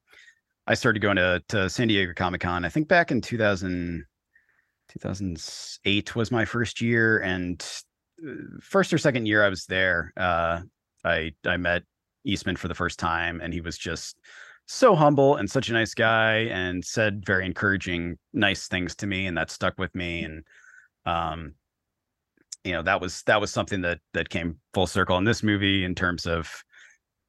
i 0.67 0.75
started 0.75 1.01
going 1.01 1.17
to 1.17 1.43
to 1.49 1.69
san 1.69 1.89
diego 1.89 2.13
comic-con 2.15 2.65
i 2.65 2.69
think 2.69 2.89
back 2.89 3.11
in 3.11 3.21
2000 3.21 4.05
2008 4.89 6.17
was 6.17 6.31
my 6.31 6.45
first 6.45 6.81
year 6.81 7.19
and 7.21 7.67
uh, 8.27 8.33
first 8.61 8.93
or 8.93 8.99
second 8.99 9.27
year 9.27 9.45
i 9.45 9.49
was 9.49 9.67
there 9.67 10.13
uh 10.17 10.61
i 11.05 11.33
i 11.47 11.57
met 11.57 11.83
eastman 12.25 12.57
for 12.57 12.69
the 12.69 12.75
first 12.75 12.99
time 12.99 13.41
and 13.43 13.53
he 13.53 13.61
was 13.61 13.77
just 13.79 14.17
so 14.67 14.95
humble 14.95 15.37
and 15.37 15.51
such 15.51 15.69
a 15.69 15.73
nice 15.73 15.93
guy 15.93 16.47
and 16.51 16.85
said 16.85 17.25
very 17.27 17.45
encouraging 17.45 18.17
nice 18.33 18.67
things 18.69 18.95
to 18.95 19.07
me 19.07 19.27
and 19.27 19.37
that 19.37 19.51
stuck 19.51 19.79
with 19.79 19.95
me 19.95 20.25
and 20.25 20.45
um 21.07 21.55
you 22.65 22.73
know 22.73 22.83
that 22.83 23.01
was 23.01 23.23
that 23.25 23.41
was 23.41 23.53
something 23.53 23.81
that 23.83 23.99
that 24.13 24.29
came 24.29 24.59
full 24.73 24.87
circle 24.87 25.19
in 25.19 25.25
this 25.25 25.43
movie 25.43 25.85
in 25.85 25.95
terms 25.95 26.27
of 26.27 26.51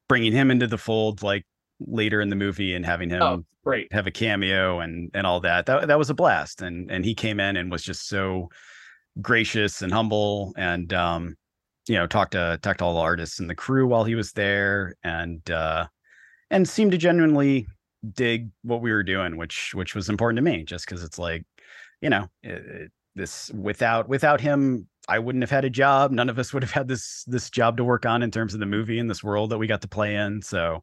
bringing 0.08 0.32
him 0.32 0.52
into 0.52 0.68
the 0.68 0.78
fold 0.78 1.22
like 1.24 1.46
later 1.80 2.22
in 2.22 2.30
the 2.30 2.36
movie 2.36 2.74
and 2.74 2.86
having 2.86 3.10
him 3.10 3.22
Oh, 3.22 3.46
great. 3.64 3.92
have 3.92 4.08
a 4.08 4.12
cameo 4.12 4.80
and 4.80 5.12
and 5.14 5.28
all 5.28 5.40
that 5.42 5.66
that 5.66 5.88
that 5.88 5.98
was 5.98 6.10
a 6.10 6.14
blast 6.14 6.62
and 6.62 6.90
and 6.90 7.04
he 7.04 7.14
came 7.14 7.40
in 7.40 7.58
and 7.58 7.72
was 7.72 7.84
just 7.84 8.08
so 8.08 8.50
gracious 9.22 9.82
and 9.82 9.92
humble 9.92 10.54
and 10.58 10.94
um 10.94 11.36
you 11.88 11.96
know 11.96 12.08
talked 12.08 12.32
to 12.34 12.58
talked 12.62 12.80
to 12.80 12.86
all 12.86 12.96
the 12.96 13.00
artists 13.02 13.40
and 13.40 13.50
the 13.50 13.56
crew 13.56 13.88
while 13.88 14.04
he 14.04 14.16
was 14.16 14.32
there 14.34 14.96
and 15.04 15.50
uh 15.52 15.86
and 16.50 16.68
seemed 16.68 16.92
to 16.92 16.98
genuinely 16.98 17.68
dig 18.14 18.50
what 18.64 18.82
we 18.82 18.92
were 18.92 19.04
doing 19.04 19.36
which 19.38 19.74
which 19.74 19.96
was 19.96 20.10
important 20.10 20.38
to 20.38 20.42
me 20.44 20.64
just 20.64 20.86
because 20.86 21.04
it's 21.04 21.18
like 21.20 21.44
you 22.02 22.10
know 22.10 22.28
it, 22.44 22.52
it- 22.66 22.92
this 23.16 23.52
without 23.54 24.10
without 24.10 24.42
him 24.42 24.88
i 25.08 25.20
wouldn't 25.20 25.44
have 25.44 25.52
had 25.52 25.66
a 25.66 25.70
job. 25.70 26.12
None 26.12 26.30
of 26.30 26.40
us 26.40 26.54
would 26.54 26.64
have 26.64 26.72
had 26.72 26.88
this 26.88 27.24
this 27.26 27.50
job 27.50 27.78
to 27.78 27.84
work 27.84 28.06
on 28.06 28.24
in 28.24 28.32
terms 28.32 28.54
of 28.54 28.60
the 28.60 28.66
movie 28.66 29.00
and 29.00 29.10
this 29.10 29.24
world 29.24 29.50
that 29.52 29.58
we 29.58 29.68
got 29.68 29.82
to 29.82 29.88
play 29.88 30.16
in. 30.16 30.42
So 30.42 30.82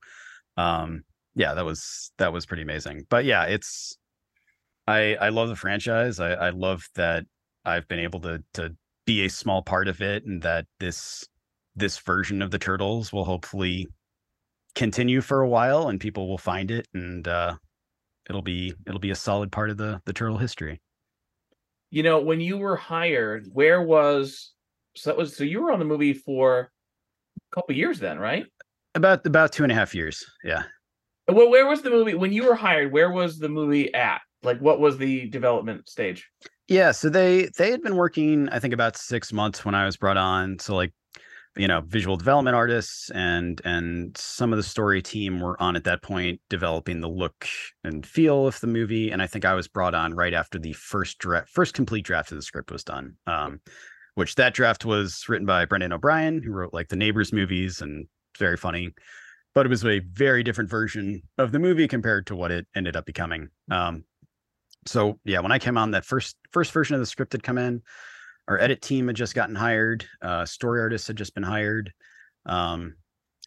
um 0.56 1.02
yeah 1.34 1.54
that 1.54 1.64
was 1.64 2.12
that 2.18 2.32
was 2.32 2.46
pretty 2.46 2.62
amazing. 2.62 3.06
But 3.08 3.24
yeah 3.24 3.44
it's 3.44 3.96
i 4.86 5.14
i 5.16 5.28
love 5.28 5.48
the 5.48 5.56
franchise. 5.56 6.20
I 6.20 6.32
i 6.32 6.50
love 6.50 6.88
that 6.94 7.24
i've 7.64 7.88
been 7.88 8.00
able 8.00 8.20
to 8.20 8.42
to 8.54 8.74
be 9.06 9.24
a 9.24 9.30
small 9.30 9.62
part 9.62 9.88
of 9.88 10.00
it 10.00 10.24
and 10.24 10.42
that 10.42 10.66
this 10.78 11.26
this 11.74 11.98
version 11.98 12.42
of 12.42 12.50
the 12.50 12.58
turtles 12.58 13.12
will 13.12 13.24
hopefully 13.24 13.88
continue 14.74 15.20
for 15.20 15.40
a 15.40 15.48
while 15.48 15.88
and 15.88 16.00
people 16.00 16.28
will 16.28 16.38
find 16.38 16.70
it 16.70 16.86
and 16.94 17.28
uh 17.28 17.54
it'll 18.28 18.42
be 18.42 18.74
it'll 18.86 19.00
be 19.00 19.10
a 19.10 19.14
solid 19.14 19.50
part 19.52 19.70
of 19.70 19.76
the 19.76 20.00
the 20.06 20.12
turtle 20.12 20.38
history 20.38 20.80
You 21.92 22.02
know, 22.02 22.20
when 22.20 22.40
you 22.40 22.58
were 22.58 22.74
hired, 22.74 23.46
where 23.52 23.80
was 23.82 24.52
so 24.96 25.10
that 25.10 25.16
was 25.16 25.36
so 25.36 25.44
you 25.44 25.62
were 25.62 25.70
on 25.70 25.78
the 25.78 25.84
movie 25.84 26.14
for 26.14 26.72
a 27.52 27.54
couple 27.54 27.76
years 27.76 28.00
then, 28.00 28.18
right? 28.18 28.46
about 28.94 29.24
about 29.26 29.52
two 29.52 29.62
and 29.62 29.72
a 29.72 29.74
half 29.74 29.94
years 29.94 30.22
yeah 30.44 30.64
Well, 31.28 31.50
where 31.50 31.66
was 31.66 31.80
the 31.82 31.88
movie 31.88 32.14
when 32.14 32.32
you 32.32 32.44
were 32.44 32.54
hired? 32.54 32.92
Where 32.92 33.10
was 33.10 33.38
the 33.38 33.48
movie 33.48 33.92
at? 33.94 34.20
Like, 34.42 34.58
what 34.58 34.80
was 34.80 34.98
the 34.98 35.28
development 35.30 35.88
stage? 35.88 36.28
Yeah, 36.68 36.90
so 36.92 37.08
they 37.08 37.48
they 37.56 37.70
had 37.70 37.80
been 37.82 37.96
working, 37.96 38.48
I 38.48 38.58
think, 38.58 38.74
about 38.74 38.96
six 38.96 39.32
months 39.32 39.64
when 39.64 39.74
I 39.74 39.84
was 39.86 39.96
brought 39.96 40.16
on. 40.16 40.58
So 40.58 40.74
like, 40.74 40.92
you 41.56 41.68
know, 41.68 41.82
visual 41.82 42.16
development 42.16 42.56
artists 42.56 43.10
and 43.10 43.60
and 43.64 44.16
some 44.16 44.52
of 44.52 44.56
the 44.56 44.62
story 44.62 45.02
team 45.02 45.40
were 45.40 45.60
on 45.60 45.76
at 45.76 45.84
that 45.84 46.02
point 46.02 46.40
developing 46.48 47.00
the 47.00 47.08
look 47.08 47.46
and 47.84 48.06
feel 48.06 48.46
of 48.46 48.58
the 48.60 48.66
movie. 48.66 49.10
And 49.10 49.20
I 49.20 49.26
think 49.26 49.44
I 49.44 49.54
was 49.54 49.68
brought 49.68 49.94
on 49.94 50.14
right 50.14 50.32
after 50.32 50.58
the 50.58 50.72
first 50.72 51.18
draft, 51.18 51.50
first 51.50 51.74
complete 51.74 52.04
draft 52.04 52.32
of 52.32 52.36
the 52.36 52.42
script 52.42 52.70
was 52.70 52.84
done. 52.84 53.16
Um, 53.26 53.60
which 54.14 54.34
that 54.34 54.54
draft 54.54 54.84
was 54.84 55.24
written 55.28 55.46
by 55.46 55.64
Brendan 55.64 55.92
O'Brien, 55.92 56.42
who 56.42 56.52
wrote 56.52 56.74
like 56.74 56.88
the 56.88 56.96
Neighbors 56.96 57.32
movies 57.32 57.80
and 57.80 58.06
very 58.38 58.56
funny. 58.56 58.90
But 59.54 59.66
it 59.66 59.70
was 59.70 59.84
a 59.84 60.00
very 60.00 60.42
different 60.42 60.70
version 60.70 61.22
of 61.38 61.52
the 61.52 61.58
movie 61.58 61.88
compared 61.88 62.26
to 62.28 62.36
what 62.36 62.50
it 62.50 62.66
ended 62.74 62.96
up 62.96 63.04
becoming. 63.04 63.48
Um, 63.70 64.04
so 64.86 65.18
yeah, 65.24 65.40
when 65.40 65.52
I 65.52 65.58
came 65.58 65.78
on, 65.78 65.92
that 65.92 66.04
first 66.04 66.36
first 66.50 66.72
version 66.72 66.94
of 66.94 67.00
the 67.00 67.06
script 67.06 67.32
had 67.32 67.42
come 67.42 67.58
in. 67.58 67.82
Our 68.48 68.58
edit 68.58 68.82
team 68.82 69.06
had 69.06 69.16
just 69.16 69.34
gotten 69.34 69.54
hired. 69.54 70.04
Uh, 70.20 70.44
story 70.44 70.80
artists 70.80 71.06
had 71.06 71.16
just 71.16 71.34
been 71.34 71.42
hired, 71.42 71.92
um, 72.46 72.96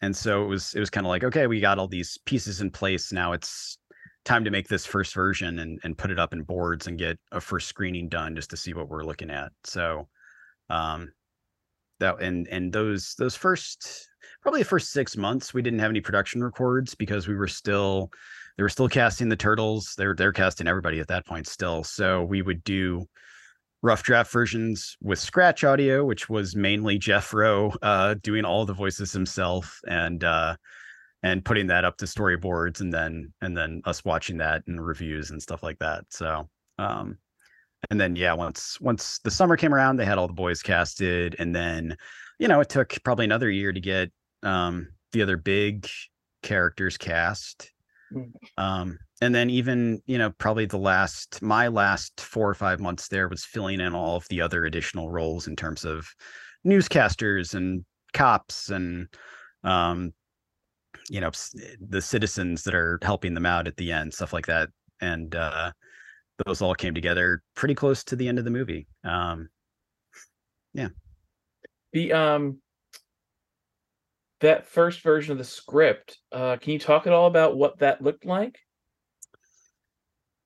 and 0.02 0.16
so 0.16 0.44
it 0.44 0.46
was 0.46 0.74
it 0.74 0.80
was 0.80 0.90
kind 0.90 1.06
of 1.06 1.10
like 1.10 1.24
okay, 1.24 1.46
we 1.46 1.60
got 1.60 1.78
all 1.78 1.88
these 1.88 2.18
pieces 2.24 2.60
in 2.60 2.70
place. 2.70 3.12
Now 3.12 3.32
it's 3.32 3.78
time 4.24 4.44
to 4.44 4.50
make 4.50 4.68
this 4.68 4.86
first 4.86 5.14
version 5.14 5.58
and 5.58 5.78
and 5.84 5.98
put 5.98 6.10
it 6.10 6.18
up 6.18 6.32
in 6.32 6.42
boards 6.42 6.86
and 6.86 6.98
get 6.98 7.18
a 7.32 7.40
first 7.40 7.68
screening 7.68 8.08
done 8.08 8.34
just 8.34 8.50
to 8.50 8.56
see 8.56 8.74
what 8.74 8.88
we're 8.88 9.04
looking 9.04 9.30
at. 9.30 9.52
So 9.64 10.08
um, 10.70 11.12
that 12.00 12.20
and 12.20 12.48
and 12.48 12.72
those 12.72 13.14
those 13.18 13.36
first 13.36 14.08
probably 14.42 14.60
the 14.60 14.68
first 14.68 14.92
six 14.92 15.16
months 15.16 15.54
we 15.54 15.62
didn't 15.62 15.78
have 15.78 15.90
any 15.90 16.00
production 16.00 16.42
records 16.42 16.94
because 16.94 17.28
we 17.28 17.34
were 17.34 17.48
still 17.48 18.10
they 18.56 18.62
were 18.62 18.68
still 18.68 18.88
casting 18.88 19.28
the 19.28 19.36
turtles 19.36 19.94
they're 19.96 20.14
they're 20.14 20.32
casting 20.32 20.66
everybody 20.66 21.00
at 21.00 21.08
that 21.08 21.26
point 21.26 21.46
still 21.46 21.82
so 21.82 22.24
we 22.24 22.42
would 22.42 22.62
do 22.64 23.06
rough 23.86 24.02
draft 24.02 24.32
versions 24.32 24.96
with 25.00 25.18
scratch 25.18 25.64
audio 25.64 26.04
which 26.04 26.28
was 26.28 26.56
mainly 26.56 26.98
jeff 26.98 27.32
rowe 27.32 27.72
uh 27.82 28.14
doing 28.22 28.44
all 28.44 28.66
the 28.66 28.72
voices 28.72 29.12
himself 29.12 29.80
and 29.88 30.24
uh 30.24 30.56
and 31.22 31.44
putting 31.44 31.68
that 31.68 31.84
up 31.84 31.96
to 31.96 32.04
storyboards 32.04 32.80
and 32.80 32.92
then 32.92 33.32
and 33.40 33.56
then 33.56 33.80
us 33.84 34.04
watching 34.04 34.38
that 34.38 34.62
and 34.66 34.84
reviews 34.84 35.30
and 35.30 35.40
stuff 35.40 35.62
like 35.62 35.78
that 35.78 36.04
so 36.10 36.48
um 36.78 37.16
and 37.90 38.00
then 38.00 38.16
yeah 38.16 38.32
once 38.32 38.80
once 38.80 39.20
the 39.20 39.30
summer 39.30 39.56
came 39.56 39.72
around 39.72 39.96
they 39.96 40.04
had 40.04 40.18
all 40.18 40.26
the 40.26 40.32
boys 40.32 40.62
casted 40.62 41.36
and 41.38 41.54
then 41.54 41.96
you 42.38 42.48
know 42.48 42.60
it 42.60 42.68
took 42.68 42.96
probably 43.04 43.24
another 43.24 43.48
year 43.48 43.72
to 43.72 43.80
get 43.80 44.10
um 44.42 44.88
the 45.12 45.22
other 45.22 45.36
big 45.36 45.88
characters 46.42 46.96
cast. 46.96 47.72
Um 48.58 48.98
and 49.20 49.34
then 49.34 49.50
even 49.50 50.00
you 50.06 50.18
know 50.18 50.30
probably 50.38 50.66
the 50.66 50.76
last 50.76 51.40
my 51.42 51.68
last 51.68 52.20
four 52.20 52.48
or 52.48 52.54
five 52.54 52.80
months 52.80 53.08
there 53.08 53.28
was 53.28 53.44
filling 53.44 53.80
in 53.80 53.94
all 53.94 54.16
of 54.16 54.26
the 54.28 54.40
other 54.40 54.64
additional 54.64 55.10
roles 55.10 55.46
in 55.46 55.56
terms 55.56 55.84
of 55.84 56.06
newscasters 56.66 57.54
and 57.54 57.84
cops 58.12 58.70
and 58.70 59.08
um 59.64 60.12
you 61.08 61.20
know 61.20 61.30
the 61.80 62.02
citizens 62.02 62.62
that 62.64 62.74
are 62.74 62.98
helping 63.02 63.34
them 63.34 63.46
out 63.46 63.66
at 63.66 63.76
the 63.76 63.92
end, 63.92 64.12
stuff 64.12 64.32
like 64.32 64.46
that, 64.46 64.68
and 65.00 65.34
uh, 65.34 65.70
those 66.44 66.60
all 66.60 66.74
came 66.74 66.94
together 66.94 67.42
pretty 67.54 67.74
close 67.74 68.04
to 68.04 68.16
the 68.16 68.28
end 68.28 68.38
of 68.38 68.44
the 68.44 68.50
movie. 68.50 68.86
Um, 69.04 69.48
yeah. 70.72 70.88
The 71.92 72.12
um 72.12 72.60
that 74.40 74.66
first 74.66 75.00
version 75.00 75.32
of 75.32 75.38
the 75.38 75.44
script, 75.44 76.18
uh, 76.32 76.56
can 76.56 76.72
you 76.72 76.78
talk 76.78 77.06
at 77.06 77.12
all 77.12 77.26
about 77.26 77.56
what 77.56 77.78
that 77.78 78.02
looked 78.02 78.24
like? 78.24 78.58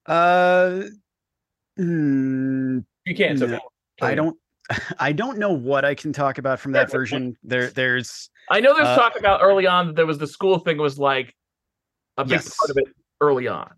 Uh, 0.06 0.82
mm, 1.78 2.84
you 3.04 3.14
can't. 3.14 3.38
no, 3.38 3.60
I 4.00 4.14
don't. 4.14 4.36
I 5.00 5.12
don't 5.12 5.38
know 5.38 5.52
what 5.52 5.84
I 5.84 5.94
can 5.94 6.12
talk 6.12 6.38
about 6.38 6.60
from 6.60 6.72
that 6.72 6.90
version. 6.90 7.36
There, 7.42 7.70
there's. 7.70 8.30
I 8.50 8.60
know 8.60 8.74
there's 8.74 8.86
uh, 8.86 8.96
talk 8.96 9.18
about 9.18 9.40
early 9.42 9.66
on 9.66 9.88
that 9.88 9.96
there 9.96 10.06
was 10.06 10.18
the 10.18 10.26
school 10.26 10.58
thing 10.58 10.78
was 10.78 10.98
like 10.98 11.34
a 12.16 12.24
big 12.24 12.32
yes. 12.32 12.56
part 12.56 12.70
of 12.70 12.76
it 12.76 12.84
early 13.20 13.48
on. 13.48 13.70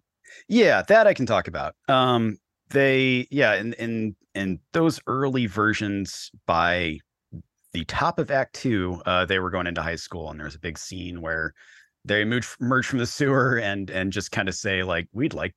Yeah, 0.48 0.82
that 0.82 1.06
I 1.06 1.14
can 1.14 1.26
talk 1.26 1.48
about. 1.48 1.74
Um, 1.88 2.38
they, 2.70 3.26
yeah, 3.30 3.54
and 3.54 3.74
and 3.74 4.14
in 4.34 4.58
those 4.72 5.00
early 5.06 5.46
versions 5.46 6.30
by 6.46 6.98
the 7.72 7.84
top 7.86 8.18
of 8.18 8.30
Act 8.30 8.54
Two, 8.54 9.00
uh, 9.06 9.24
they 9.24 9.38
were 9.38 9.50
going 9.50 9.66
into 9.66 9.82
high 9.82 9.96
school, 9.96 10.30
and 10.30 10.38
there 10.38 10.46
was 10.46 10.54
a 10.54 10.60
big 10.60 10.78
scene 10.78 11.20
where 11.20 11.54
they 12.04 12.22
emerge, 12.22 12.48
emerge 12.60 12.86
from 12.86 12.98
the 12.98 13.06
sewer 13.06 13.58
and 13.58 13.90
and 13.90 14.12
just 14.12 14.32
kind 14.32 14.48
of 14.48 14.54
say 14.54 14.82
like, 14.82 15.08
"We'd 15.12 15.34
like, 15.34 15.54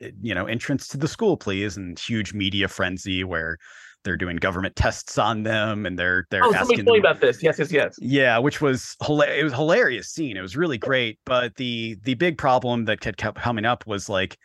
eh, 0.00 0.10
you 0.20 0.34
know, 0.34 0.46
entrance 0.46 0.88
to 0.88 0.96
the 0.96 1.08
school, 1.08 1.36
please," 1.36 1.76
and 1.76 1.98
huge 1.98 2.34
media 2.34 2.68
frenzy 2.68 3.24
where 3.24 3.58
they're 4.04 4.16
doing 4.16 4.36
government 4.36 4.74
tests 4.76 5.18
on 5.18 5.42
them 5.42 5.86
and 5.86 5.98
they're 5.98 6.26
they're 6.30 6.44
oh, 6.44 6.54
asking 6.54 6.84
them, 6.84 6.96
about 6.96 7.20
this. 7.20 7.42
Yes 7.42 7.58
yes 7.58 7.70
yes. 7.70 7.94
Yeah 8.00 8.38
which 8.38 8.60
was 8.60 8.96
hilarious 9.04 9.40
it 9.40 9.44
was 9.44 9.52
hilarious 9.52 10.08
scene. 10.08 10.36
It 10.36 10.42
was 10.42 10.56
really 10.56 10.78
great 10.78 11.18
but 11.24 11.54
the 11.56 11.96
the 12.02 12.14
big 12.14 12.38
problem 12.38 12.84
that 12.86 13.00
kept 13.00 13.38
coming 13.40 13.64
up 13.64 13.86
was 13.86 14.08
like 14.08 14.36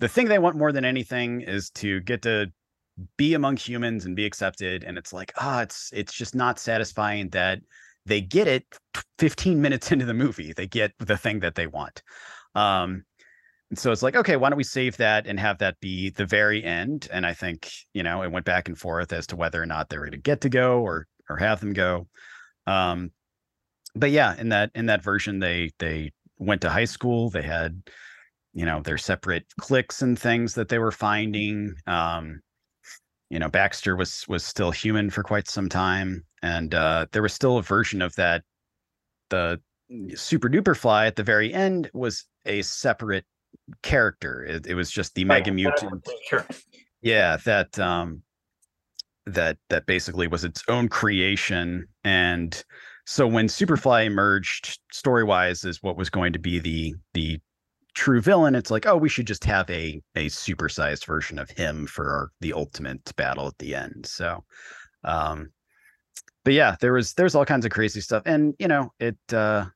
the 0.00 0.08
thing 0.08 0.26
they 0.26 0.38
want 0.38 0.56
more 0.56 0.72
than 0.72 0.84
anything 0.84 1.42
is 1.42 1.70
to 1.70 2.00
get 2.00 2.22
to 2.22 2.50
be 3.16 3.34
among 3.34 3.56
humans 3.56 4.04
and 4.04 4.14
be 4.14 4.24
accepted 4.24 4.84
and 4.84 4.96
it's 4.96 5.12
like 5.12 5.32
ah 5.38 5.58
oh, 5.58 5.62
it's 5.62 5.90
it's 5.92 6.12
just 6.12 6.34
not 6.34 6.58
satisfying 6.58 7.28
that 7.30 7.60
they 8.06 8.20
get 8.20 8.46
it 8.46 8.64
15 9.18 9.60
minutes 9.60 9.90
into 9.92 10.04
the 10.04 10.14
movie 10.14 10.52
they 10.52 10.66
get 10.66 10.92
the 10.98 11.16
thing 11.16 11.40
that 11.40 11.54
they 11.54 11.66
want. 11.66 12.02
Um 12.54 13.04
and 13.70 13.78
so 13.78 13.90
it's 13.90 14.02
like 14.02 14.16
okay 14.16 14.36
why 14.36 14.48
don't 14.48 14.56
we 14.56 14.64
save 14.64 14.96
that 14.98 15.26
and 15.26 15.40
have 15.40 15.58
that 15.58 15.80
be 15.80 16.10
the 16.10 16.26
very 16.26 16.62
end? 16.62 17.08
And 17.12 17.26
i 17.26 17.34
think 17.34 17.70
you 17.92 18.02
know 18.02 18.22
it 18.22 18.30
went 18.30 18.46
back 18.46 18.68
and 18.68 18.78
forth 18.78 19.12
as 19.12 19.26
to 19.28 19.36
whether 19.36 19.60
or 19.60 19.66
not 19.66 19.88
they 19.88 19.98
were 19.98 20.04
going 20.04 20.12
to 20.12 20.18
get 20.18 20.40
to 20.42 20.48
go 20.48 20.80
or 20.80 21.06
or 21.28 21.36
have 21.36 21.60
them 21.60 21.72
go. 21.72 22.06
Um 22.66 23.10
but 23.96 24.10
yeah 24.12 24.36
in 24.38 24.50
that 24.50 24.70
in 24.74 24.86
that 24.86 25.02
version 25.02 25.40
they 25.40 25.70
they 25.78 26.12
went 26.38 26.60
to 26.60 26.70
high 26.70 26.84
school 26.84 27.30
they 27.30 27.42
had 27.42 27.82
you 28.52 28.64
know 28.64 28.80
their 28.82 28.98
separate 28.98 29.46
cliques 29.58 30.00
and 30.00 30.16
things 30.16 30.54
that 30.54 30.68
they 30.68 30.78
were 30.78 30.92
finding. 30.92 31.74
Um 31.88 32.40
you 33.34 33.40
know 33.40 33.48
baxter 33.48 33.96
was 33.96 34.24
was 34.28 34.44
still 34.44 34.70
human 34.70 35.10
for 35.10 35.24
quite 35.24 35.48
some 35.48 35.68
time 35.68 36.24
and 36.42 36.72
uh 36.72 37.04
there 37.10 37.20
was 37.20 37.34
still 37.34 37.58
a 37.58 37.62
version 37.62 38.00
of 38.00 38.14
that 38.14 38.42
the 39.30 39.60
super 40.14 40.48
duper 40.48 40.76
fly 40.76 41.06
at 41.06 41.16
the 41.16 41.22
very 41.24 41.52
end 41.52 41.90
was 41.92 42.24
a 42.46 42.62
separate 42.62 43.24
character. 43.82 44.44
It, 44.44 44.66
it 44.66 44.74
was 44.74 44.90
just 44.90 45.14
the 45.14 45.24
mega 45.24 45.50
mutant 45.50 46.06
sure. 46.28 46.46
Yeah 47.02 47.36
that 47.44 47.76
um 47.78 48.22
that 49.26 49.58
that 49.68 49.86
basically 49.86 50.28
was 50.28 50.44
its 50.44 50.62
own 50.68 50.88
creation 50.88 51.86
and 52.04 52.62
so 53.06 53.26
when 53.26 53.48
superfly 53.48 54.06
emerged 54.06 54.78
story 54.92 55.24
wise 55.24 55.64
is 55.64 55.82
what 55.82 55.96
was 55.96 56.08
going 56.08 56.32
to 56.34 56.38
be 56.38 56.60
the 56.60 56.94
the 57.14 57.40
true 57.94 58.20
villain, 58.20 58.54
it's 58.54 58.70
like, 58.70 58.86
oh, 58.86 58.96
we 58.96 59.08
should 59.08 59.26
just 59.26 59.44
have 59.44 59.68
a 59.70 60.00
a 60.14 60.26
supersized 60.26 61.06
version 61.06 61.38
of 61.38 61.50
him 61.50 61.86
for 61.86 62.30
the 62.40 62.52
ultimate 62.52 63.14
battle 63.16 63.46
at 63.46 63.58
the 63.58 63.74
end. 63.74 64.06
So, 64.06 64.44
um, 65.04 65.50
but 66.44 66.54
yeah, 66.54 66.76
there 66.80 66.92
was 66.92 67.14
there's 67.14 67.34
all 67.34 67.44
kinds 67.44 67.64
of 67.64 67.72
crazy 67.72 68.00
stuff, 68.00 68.22
and 68.26 68.54
you 68.58 68.68
know, 68.68 68.92
it 68.98 69.18
uh, 69.32 69.66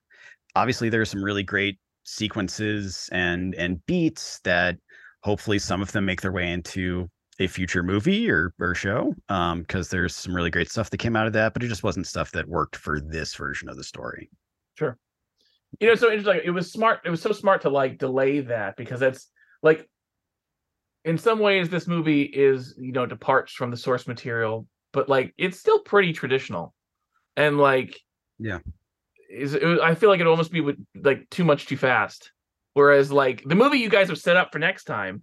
obviously 0.54 0.88
there's 0.88 1.10
some 1.10 1.22
really 1.22 1.42
great 1.42 1.78
sequences 2.04 3.08
and 3.12 3.54
and 3.54 3.84
beats 3.86 4.40
that 4.40 4.76
hopefully 5.22 5.58
some 5.58 5.82
of 5.82 5.92
them 5.92 6.04
make 6.06 6.22
their 6.22 6.32
way 6.32 6.50
into 6.50 7.08
a 7.38 7.46
future 7.46 7.82
movie 7.82 8.30
or 8.30 8.54
or 8.58 8.74
show 8.74 9.14
um 9.28 9.60
because 9.60 9.90
there's 9.90 10.16
some 10.16 10.34
really 10.34 10.50
great 10.50 10.70
stuff 10.70 10.88
that 10.88 10.96
came 10.96 11.14
out 11.14 11.26
of 11.26 11.34
that 11.34 11.52
but 11.52 11.62
it 11.62 11.68
just 11.68 11.82
wasn't 11.82 12.06
stuff 12.06 12.32
that 12.32 12.48
worked 12.48 12.76
for 12.76 12.98
this 12.98 13.34
version 13.34 13.68
of 13.68 13.76
the 13.76 13.84
story 13.84 14.30
sure 14.78 14.96
you 15.80 15.86
know 15.86 15.94
so 15.94 16.10
interesting 16.10 16.40
it 16.44 16.50
was 16.50 16.72
smart 16.72 17.00
it 17.04 17.10
was 17.10 17.22
so 17.22 17.32
smart 17.32 17.62
to 17.62 17.68
like 17.68 17.98
delay 17.98 18.40
that 18.40 18.76
because 18.76 19.00
that's 19.00 19.28
like 19.62 19.88
in 21.04 21.18
some 21.18 21.38
ways 21.38 21.68
this 21.68 21.86
movie 21.86 22.22
is 22.22 22.74
you 22.78 22.92
know 22.92 23.06
departs 23.06 23.52
from 23.52 23.70
the 23.70 23.76
source 23.76 24.06
material 24.06 24.66
but 24.92 25.08
like 25.08 25.34
it's 25.38 25.58
still 25.58 25.80
pretty 25.80 26.12
traditional. 26.12 26.74
And 27.36 27.58
like 27.58 28.00
yeah. 28.38 28.58
is 29.30 29.54
it, 29.54 29.62
i 29.80 29.94
feel 29.94 30.08
like 30.08 30.20
it 30.20 30.24
would 30.24 30.30
almost 30.30 30.52
be 30.52 30.74
like 30.94 31.28
too 31.30 31.44
much 31.44 31.66
too 31.66 31.76
fast. 31.76 32.32
Whereas 32.74 33.10
like 33.10 33.42
the 33.44 33.54
movie 33.54 33.78
you 33.78 33.88
guys 33.88 34.08
have 34.08 34.18
set 34.18 34.36
up 34.36 34.52
for 34.52 34.58
next 34.58 34.84
time 34.84 35.22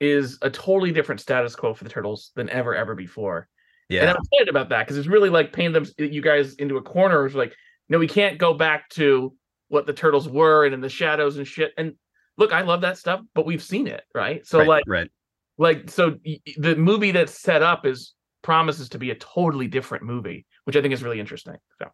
is 0.00 0.38
a 0.42 0.50
totally 0.50 0.92
different 0.92 1.20
status 1.20 1.54
quo 1.54 1.74
for 1.74 1.84
the 1.84 1.90
turtles 1.90 2.32
than 2.34 2.48
ever 2.50 2.74
ever 2.74 2.94
before. 2.94 3.48
Yeah. 3.88 4.02
And 4.02 4.10
i'm 4.10 4.16
excited 4.16 4.48
about 4.48 4.70
that 4.70 4.86
because 4.86 4.96
it's 4.96 5.08
really 5.08 5.28
like 5.28 5.52
painting 5.52 5.72
them 5.72 5.86
you 5.98 6.22
guys 6.22 6.54
into 6.54 6.78
a 6.78 6.82
corner 6.82 7.26
it's 7.26 7.34
like 7.34 7.54
no, 7.88 7.98
we 7.98 8.08
can't 8.08 8.38
go 8.38 8.54
back 8.54 8.88
to 8.90 9.34
what 9.68 9.86
the 9.86 9.92
turtles 9.92 10.28
were 10.28 10.64
and 10.64 10.74
in 10.74 10.80
the 10.80 10.88
shadows 10.88 11.36
and 11.36 11.46
shit. 11.46 11.72
And 11.76 11.94
look, 12.36 12.52
I 12.52 12.62
love 12.62 12.82
that 12.82 12.98
stuff, 12.98 13.20
but 13.34 13.46
we've 13.46 13.62
seen 13.62 13.86
it, 13.86 14.02
right? 14.14 14.46
So 14.46 14.58
right, 14.58 14.68
like, 14.68 14.84
right, 14.86 15.10
like 15.58 15.90
so 15.90 16.16
the 16.56 16.76
movie 16.76 17.10
that's 17.10 17.40
set 17.40 17.62
up 17.62 17.86
is 17.86 18.14
promises 18.42 18.88
to 18.90 18.98
be 18.98 19.10
a 19.10 19.14
totally 19.14 19.68
different 19.68 20.04
movie, 20.04 20.46
which 20.64 20.76
I 20.76 20.82
think 20.82 20.92
is 20.92 21.02
really 21.02 21.20
interesting. 21.20 21.56
So. 21.78 21.88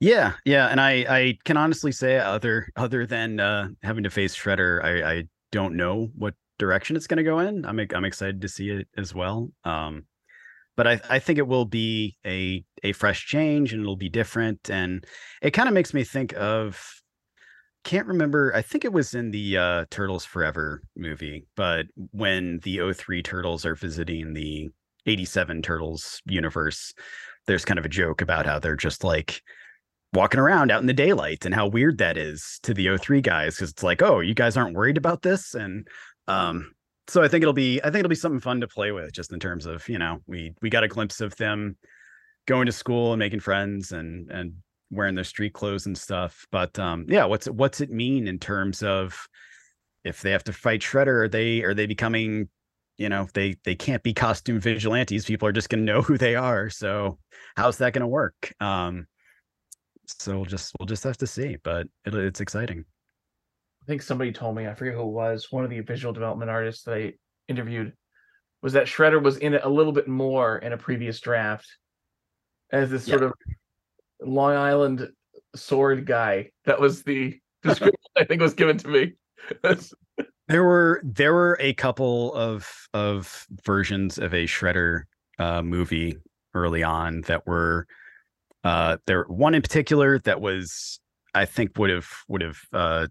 Yeah, 0.00 0.32
yeah, 0.44 0.68
and 0.68 0.80
I 0.80 1.06
I 1.08 1.38
can 1.44 1.56
honestly 1.56 1.92
say 1.92 2.18
other 2.18 2.68
other 2.76 3.06
than 3.06 3.40
uh, 3.40 3.68
having 3.82 4.04
to 4.04 4.10
face 4.10 4.36
Shredder, 4.36 4.82
I 4.84 5.12
I 5.12 5.24
don't 5.52 5.76
know 5.76 6.10
what 6.16 6.34
direction 6.58 6.96
it's 6.96 7.06
going 7.06 7.18
to 7.18 7.22
go 7.22 7.38
in. 7.38 7.64
I'm 7.64 7.78
I'm 7.94 8.04
excited 8.04 8.40
to 8.40 8.48
see 8.48 8.70
it 8.70 8.88
as 8.96 9.14
well. 9.14 9.50
Um, 9.64 10.04
but 10.76 10.86
I, 10.86 11.00
I 11.08 11.18
think 11.18 11.38
it 11.38 11.46
will 11.46 11.64
be 11.64 12.16
a 12.26 12.64
a 12.82 12.92
fresh 12.92 13.26
change 13.26 13.72
and 13.72 13.82
it'll 13.82 13.96
be 13.96 14.08
different 14.08 14.70
and 14.70 15.04
it 15.42 15.52
kind 15.52 15.68
of 15.68 15.74
makes 15.74 15.94
me 15.94 16.04
think 16.04 16.34
of 16.36 16.82
can't 17.84 18.06
remember 18.06 18.52
i 18.54 18.62
think 18.62 18.84
it 18.84 18.92
was 18.92 19.14
in 19.14 19.30
the 19.30 19.58
uh, 19.58 19.84
turtles 19.90 20.24
forever 20.24 20.82
movie 20.96 21.46
but 21.54 21.86
when 22.12 22.58
the 22.62 22.80
03 22.92 23.22
turtles 23.22 23.66
are 23.66 23.74
visiting 23.74 24.32
the 24.32 24.70
87 25.06 25.60
turtles 25.60 26.22
universe 26.26 26.94
there's 27.46 27.64
kind 27.64 27.78
of 27.78 27.84
a 27.84 27.90
joke 27.90 28.22
about 28.22 28.46
how 28.46 28.58
they're 28.58 28.76
just 28.76 29.04
like 29.04 29.42
walking 30.14 30.40
around 30.40 30.70
out 30.70 30.80
in 30.80 30.86
the 30.86 30.92
daylight 30.92 31.44
and 31.44 31.54
how 31.54 31.66
weird 31.66 31.98
that 31.98 32.16
is 32.16 32.58
to 32.62 32.72
the 32.72 32.96
03 32.96 33.20
guys 33.20 33.56
because 33.56 33.70
it's 33.70 33.82
like 33.82 34.00
oh 34.00 34.20
you 34.20 34.34
guys 34.34 34.56
aren't 34.56 34.76
worried 34.76 34.96
about 34.96 35.22
this? 35.22 35.54
And 35.54 35.86
um 36.28 36.72
so 37.08 37.22
I 37.22 37.28
think 37.28 37.42
it'll 37.42 37.52
be 37.52 37.80
I 37.80 37.84
think 37.84 37.96
it'll 37.96 38.08
be 38.08 38.14
something 38.14 38.40
fun 38.40 38.60
to 38.60 38.68
play 38.68 38.92
with 38.92 39.12
just 39.12 39.32
in 39.32 39.40
terms 39.40 39.66
of, 39.66 39.88
you 39.88 39.98
know, 39.98 40.20
we 40.26 40.54
we 40.62 40.70
got 40.70 40.84
a 40.84 40.88
glimpse 40.88 41.20
of 41.20 41.36
them 41.36 41.76
going 42.46 42.66
to 42.66 42.72
school 42.72 43.12
and 43.12 43.18
making 43.18 43.40
friends 43.40 43.92
and 43.92 44.30
and 44.30 44.54
wearing 44.90 45.14
their 45.14 45.24
street 45.24 45.52
clothes 45.52 45.86
and 45.86 45.96
stuff. 45.98 46.46
But 46.50 46.78
um 46.78 47.06
yeah, 47.08 47.24
what's 47.24 47.46
what's 47.46 47.80
it 47.80 47.90
mean 47.90 48.26
in 48.26 48.38
terms 48.38 48.82
of 48.82 49.26
if 50.04 50.22
they 50.22 50.30
have 50.30 50.44
to 50.44 50.52
fight 50.52 50.80
Shredder, 50.80 51.24
are 51.24 51.28
they 51.28 51.62
are 51.62 51.74
they 51.74 51.86
becoming, 51.86 52.48
you 52.96 53.08
know, 53.08 53.28
they 53.34 53.56
they 53.64 53.74
can't 53.74 54.02
be 54.02 54.14
costume 54.14 54.60
vigilantes. 54.60 55.26
People 55.26 55.48
are 55.48 55.52
just 55.52 55.68
gonna 55.68 55.82
know 55.82 56.02
who 56.02 56.16
they 56.16 56.36
are. 56.36 56.70
So 56.70 57.18
how's 57.56 57.78
that 57.78 57.92
gonna 57.92 58.08
work? 58.08 58.54
Um 58.60 59.06
so 60.06 60.36
we'll 60.36 60.44
just 60.44 60.72
we'll 60.78 60.86
just 60.86 61.04
have 61.04 61.16
to 61.18 61.26
see, 61.26 61.56
but 61.62 61.86
it, 62.06 62.14
it's 62.14 62.40
exciting. 62.40 62.84
I 63.84 63.86
think 63.86 64.00
somebody 64.00 64.32
told 64.32 64.56
me, 64.56 64.66
I 64.66 64.72
forget 64.72 64.94
who 64.94 65.02
it 65.02 65.12
was, 65.12 65.48
one 65.50 65.62
of 65.62 65.68
the 65.68 65.80
visual 65.80 66.14
development 66.14 66.50
artists 66.50 66.84
that 66.84 66.94
I 66.94 67.12
interviewed, 67.48 67.92
was 68.62 68.72
that 68.72 68.86
Shredder 68.86 69.22
was 69.22 69.36
in 69.36 69.52
it 69.52 69.60
a 69.62 69.68
little 69.68 69.92
bit 69.92 70.08
more 70.08 70.56
in 70.56 70.72
a 70.72 70.78
previous 70.78 71.20
draft 71.20 71.66
as 72.72 72.88
this 72.88 73.04
sort 73.04 73.22
of 73.22 73.34
Long 74.22 74.54
Island 74.54 75.10
sword 75.54 76.06
guy. 76.06 76.50
That 76.64 76.80
was 76.80 77.02
the 77.02 77.38
description 77.62 78.00
I 78.16 78.24
think 78.24 78.40
was 78.40 78.54
given 78.54 78.78
to 78.78 78.88
me. 78.88 79.12
there 80.48 80.64
were 80.64 81.02
there 81.04 81.34
were 81.34 81.58
a 81.60 81.74
couple 81.74 82.32
of 82.32 82.66
of 82.94 83.46
versions 83.66 84.16
of 84.16 84.32
a 84.32 84.44
Shredder 84.44 85.02
uh, 85.38 85.60
movie 85.60 86.16
early 86.54 86.82
on 86.82 87.20
that 87.22 87.46
were 87.46 87.86
uh 88.62 88.96
there 89.06 89.24
one 89.24 89.54
in 89.54 89.60
particular 89.60 90.20
that 90.20 90.40
was 90.40 91.00
I 91.34 91.44
think 91.44 91.76
would 91.76 91.90
have 91.90 92.08
would 92.28 92.40
have 92.40 92.58
uh 92.72 93.08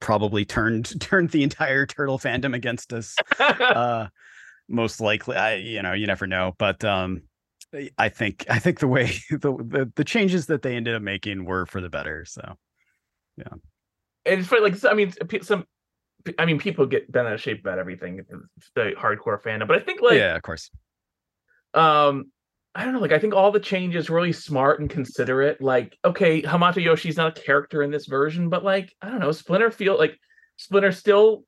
probably 0.00 0.44
turned 0.44 1.00
turned 1.00 1.30
the 1.30 1.42
entire 1.42 1.86
turtle 1.86 2.18
fandom 2.18 2.54
against 2.54 2.92
us. 2.92 3.16
uh, 3.38 4.08
most 4.68 5.00
likely, 5.00 5.36
I 5.36 5.56
you 5.56 5.82
know 5.82 5.92
you 5.92 6.06
never 6.06 6.26
know, 6.26 6.54
but 6.58 6.84
um, 6.84 7.22
I 7.98 8.08
think 8.08 8.46
I 8.48 8.58
think 8.58 8.80
the 8.80 8.88
way 8.88 9.12
the, 9.30 9.38
the 9.38 9.92
the 9.94 10.04
changes 10.04 10.46
that 10.46 10.62
they 10.62 10.76
ended 10.76 10.94
up 10.94 11.02
making 11.02 11.44
were 11.44 11.66
for 11.66 11.80
the 11.80 11.90
better. 11.90 12.24
So 12.24 12.56
yeah, 13.36 13.52
and 14.24 14.40
it's 14.40 14.48
funny. 14.48 14.62
Like 14.62 14.84
I 14.84 14.94
mean, 14.94 15.12
some 15.42 15.66
I 16.38 16.46
mean, 16.46 16.58
people 16.58 16.86
get 16.86 17.10
bent 17.10 17.26
out 17.26 17.34
of 17.34 17.40
shape 17.40 17.60
about 17.60 17.78
everything, 17.78 18.24
the 18.74 18.92
hardcore 18.98 19.40
fandom. 19.42 19.68
But 19.68 19.76
I 19.76 19.84
think 19.84 20.00
like 20.00 20.18
yeah, 20.18 20.36
of 20.36 20.42
course. 20.42 20.70
Um, 21.74 22.30
I 22.74 22.84
don't 22.84 22.92
know. 22.92 23.00
Like 23.00 23.12
I 23.12 23.18
think 23.18 23.34
all 23.34 23.52
the 23.52 23.60
changes 23.60 24.10
really 24.10 24.32
smart 24.32 24.80
and 24.80 24.90
considerate. 24.90 25.60
Like 25.60 25.96
okay, 26.04 26.42
Hamato 26.42 26.82
Yoshi's 26.82 27.16
not 27.16 27.38
a 27.38 27.40
character 27.40 27.82
in 27.82 27.90
this 27.90 28.06
version, 28.06 28.48
but 28.48 28.64
like 28.64 28.92
I 29.00 29.10
don't 29.10 29.20
know, 29.20 29.32
Splinter 29.32 29.70
feel 29.70 29.96
like 29.96 30.18
Splinter 30.56 30.92
still 30.92 31.44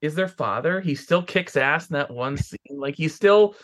is 0.00 0.14
their 0.14 0.28
father. 0.28 0.80
He 0.80 0.94
still 0.94 1.22
kicks 1.22 1.56
ass 1.56 1.88
in 1.88 1.94
that 1.94 2.10
one 2.10 2.36
scene. 2.36 2.58
Like 2.70 2.96
he's 2.96 3.14
still 3.14 3.54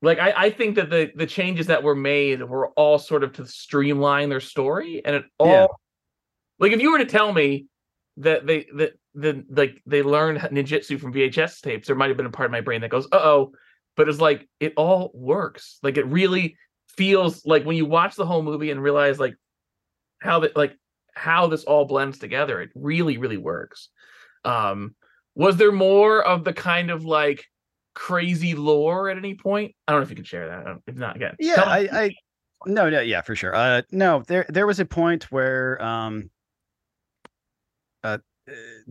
like 0.00 0.18
I, 0.18 0.32
I 0.36 0.50
think 0.50 0.76
that 0.76 0.90
the 0.90 1.12
the 1.14 1.26
changes 1.26 1.68
that 1.68 1.82
were 1.82 1.94
made 1.94 2.42
were 2.42 2.70
all 2.70 2.98
sort 2.98 3.22
of 3.22 3.32
to 3.34 3.46
streamline 3.46 4.28
their 4.28 4.40
story 4.40 5.00
and 5.04 5.16
it 5.16 5.24
all 5.38 5.48
yeah. 5.48 5.66
like 6.58 6.72
if 6.72 6.80
you 6.80 6.90
were 6.90 6.98
to 6.98 7.04
tell 7.04 7.32
me 7.32 7.66
that 8.18 8.46
they 8.46 8.66
that 8.74 8.94
the 9.14 9.44
like 9.48 9.80
they 9.86 10.02
learned 10.02 10.40
ninjutsu 10.40 10.98
from 10.98 11.12
VHS 11.12 11.60
tapes, 11.60 11.86
there 11.86 11.96
might 11.96 12.08
have 12.08 12.16
been 12.16 12.26
a 12.26 12.30
part 12.30 12.46
of 12.46 12.52
my 12.52 12.60
brain 12.60 12.80
that 12.80 12.90
goes, 12.90 13.06
uh 13.12 13.20
oh. 13.22 13.52
But 13.96 14.08
it's 14.08 14.20
like 14.20 14.48
it 14.60 14.72
all 14.76 15.10
works. 15.14 15.78
Like 15.82 15.96
it 15.96 16.06
really 16.06 16.56
feels 16.88 17.44
like 17.44 17.64
when 17.64 17.76
you 17.76 17.86
watch 17.86 18.16
the 18.16 18.26
whole 18.26 18.42
movie 18.42 18.70
and 18.70 18.82
realize 18.82 19.18
like 19.18 19.34
how 20.20 20.40
that 20.40 20.56
like 20.56 20.76
how 21.14 21.46
this 21.46 21.64
all 21.64 21.84
blends 21.84 22.18
together, 22.18 22.60
it 22.60 22.70
really, 22.74 23.18
really 23.18 23.36
works. 23.36 23.88
Um 24.44 24.94
was 25.34 25.56
there 25.56 25.72
more 25.72 26.22
of 26.22 26.44
the 26.44 26.52
kind 26.52 26.90
of 26.90 27.04
like 27.04 27.44
crazy 27.94 28.54
lore 28.54 29.08
at 29.08 29.16
any 29.16 29.34
point? 29.34 29.74
I 29.86 29.92
don't 29.92 30.00
know 30.00 30.04
if 30.04 30.10
you 30.10 30.16
can 30.16 30.24
share 30.24 30.48
that. 30.48 30.78
If 30.86 30.96
not, 30.96 31.16
again, 31.16 31.36
yeah, 31.38 31.62
I, 31.62 31.78
I, 31.92 32.14
no, 32.66 32.90
no, 32.90 33.00
yeah, 33.00 33.22
for 33.22 33.34
sure. 33.34 33.54
Uh, 33.54 33.82
no, 33.90 34.22
there, 34.26 34.46
there 34.48 34.66
was 34.66 34.80
a 34.80 34.84
point 34.84 35.24
where, 35.30 35.82
um, 35.82 36.30
uh, 38.04 38.18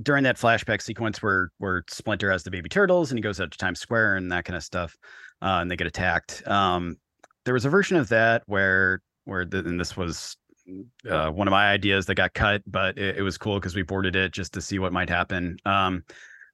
during 0.02 0.24
that 0.24 0.38
flashback 0.38 0.82
sequence 0.82 1.22
where 1.22 1.52
where 1.58 1.84
Splinter 1.90 2.32
has 2.32 2.44
the 2.44 2.52
baby 2.52 2.70
turtles 2.70 3.12
and 3.12 3.18
he 3.18 3.22
goes 3.22 3.42
out 3.42 3.52
to 3.52 3.58
Times 3.58 3.80
Square 3.80 4.16
and 4.18 4.32
that 4.32 4.46
kind 4.46 4.58
of 4.58 4.64
stuff, 4.64 4.96
uh, 5.42 5.60
and 5.62 5.70
they 5.70 5.76
get 5.76 5.88
attacked. 5.88 6.46
Um, 6.48 6.98
there 7.46 7.54
was 7.54 7.66
a 7.66 7.70
version 7.70 7.98
of 7.98 8.10
that 8.10 8.44
where 8.46 9.02
where 9.26 9.46
the, 9.46 9.60
and 9.60 9.80
this 9.80 9.98
was 9.98 10.38
uh, 11.10 11.30
one 11.30 11.48
of 11.48 11.52
my 11.52 11.72
ideas 11.72 12.06
that 12.06 12.16
got 12.16 12.34
cut, 12.34 12.62
but 12.66 12.98
it, 12.98 13.18
it 13.18 13.22
was 13.22 13.38
cool 13.38 13.60
because 13.60 13.76
we 13.76 13.84
boarded 13.84 14.16
it 14.16 14.32
just 14.32 14.54
to 14.54 14.62
see 14.62 14.80
what 14.80 14.94
might 14.94 15.10
happen. 15.10 15.58
Um, 15.66 16.04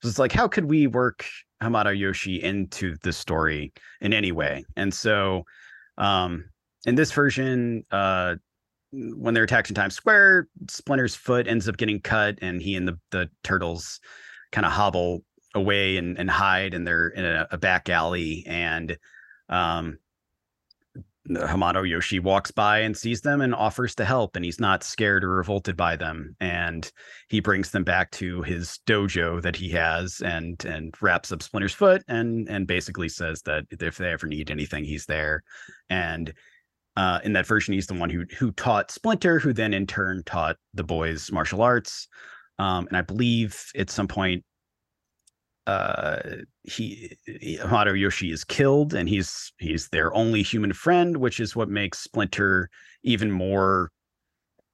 so 0.02 0.10
it's 0.10 0.20
like, 0.20 0.32
how 0.32 0.48
could 0.48 0.66
we 0.66 0.88
work 0.88 1.26
Hamato 1.62 1.98
Yoshi 1.98 2.42
into 2.42 2.96
the 3.04 3.12
story 3.12 3.74
in 4.02 4.14
any 4.14 4.32
way? 4.32 4.64
And 4.76 4.94
so, 4.94 5.44
um, 5.98 6.46
in 6.86 6.96
this 6.96 7.12
version, 7.12 7.84
uh, 7.92 8.36
when 8.92 9.34
they're 9.34 9.44
attacked 9.44 9.70
in 9.70 9.76
Times 9.76 9.96
Square, 9.96 10.48
Splinter's 10.70 11.16
foot 11.16 11.48
ends 11.48 11.68
up 11.68 11.78
getting 11.78 12.00
cut, 12.00 12.40
and 12.42 12.62
he 12.62 12.76
and 12.76 12.88
the 12.88 12.98
the 13.12 13.30
turtles 13.44 14.00
kind 14.52 14.66
of 14.66 14.72
hobble 14.72 15.24
away 15.56 15.98
and, 15.98 16.18
and 16.18 16.30
hide, 16.30 16.74
and 16.74 16.86
they're 16.86 17.10
in 17.10 17.26
a, 17.26 17.48
a 17.52 17.58
back 17.58 17.90
alley, 17.90 18.44
and 18.48 18.98
um, 19.50 19.98
Hamato 21.30 21.88
Yoshi 21.88 22.20
walks 22.20 22.52
by 22.52 22.80
and 22.80 22.96
sees 22.96 23.22
them 23.22 23.42
and 23.42 23.54
offers 23.54 23.96
to 23.96 24.06
help, 24.06 24.36
and 24.36 24.46
he's 24.46 24.60
not 24.60 24.84
scared 24.84 25.24
or 25.24 25.32
revolted 25.32 25.76
by 25.76 25.96
them. 25.96 26.36
And 26.40 26.90
he 27.28 27.40
brings 27.40 27.72
them 27.72 27.84
back 27.84 28.12
to 28.12 28.42
his 28.44 28.80
dojo 28.88 29.42
that 29.42 29.56
he 29.56 29.70
has, 29.72 30.22
and 30.22 30.64
and 30.66 30.96
wraps 31.02 31.32
up 31.32 31.44
Splinter's 31.44 31.74
foot, 31.74 32.04
and 32.08 32.48
and 32.50 32.68
basically 32.68 33.10
says 33.10 33.42
that 33.44 33.66
if 33.70 33.98
they 33.98 34.12
ever 34.12 34.28
need 34.28 34.50
anything, 34.50 34.86
he's 34.86 35.06
there. 35.06 35.44
And 35.90 36.34
uh, 36.98 37.20
in 37.24 37.34
that 37.34 37.46
version, 37.46 37.76
he's 37.76 37.86
the 37.86 37.94
one 37.94 38.10
who 38.10 38.26
who 38.38 38.52
taught 38.54 38.90
Splinter, 38.90 39.38
who 39.38 39.54
then 39.54 39.72
in 39.72 39.86
turn 39.86 40.24
taught 40.26 40.58
the 40.74 40.84
boys 40.84 41.32
martial 41.32 41.62
arts. 41.62 42.08
Um, 42.58 42.88
and 42.88 42.98
I 42.98 43.02
believe 43.02 43.64
at 43.78 43.92
some 43.92 44.08
point 44.08 44.44
uh, 45.68 46.22
he, 46.64 47.16
he 47.26 47.60
Yoshi 47.62 48.32
is 48.32 48.44
killed, 48.44 48.96
and 48.96 49.08
he's 49.08 49.54
he's 49.60 49.90
their 49.90 50.12
only 50.16 50.42
human 50.42 50.74
friend, 50.74 51.18
which 51.18 51.40
is 51.40 51.56
what 51.56 51.70
makes 51.70 52.00
Splinter 52.00 52.68
even 53.04 53.32
more, 53.32 53.92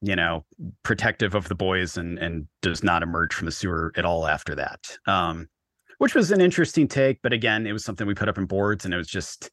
you 0.02 0.16
know, 0.16 0.46
protective 0.84 1.36
of 1.36 1.50
the 1.50 1.56
boys, 1.56 1.98
and 1.98 2.18
and 2.20 2.48
does 2.62 2.86
not 2.86 3.04
emerge 3.04 3.34
from 3.34 3.48
the 3.48 3.52
sewer 3.52 3.92
at 3.98 4.06
all 4.06 4.28
after 4.28 4.56
that. 4.56 4.98
Um, 5.08 5.50
which 5.98 6.16
was 6.16 6.32
an 6.32 6.40
interesting 6.40 6.88
take, 6.88 7.22
but 7.22 7.34
again, 7.34 7.68
it 7.68 7.74
was 7.74 7.84
something 7.84 8.08
we 8.08 8.14
put 8.14 8.30
up 8.30 8.38
in 8.38 8.46
boards, 8.46 8.86
and 8.86 8.94
it 8.94 8.98
was 8.98 9.10
just 9.10 9.50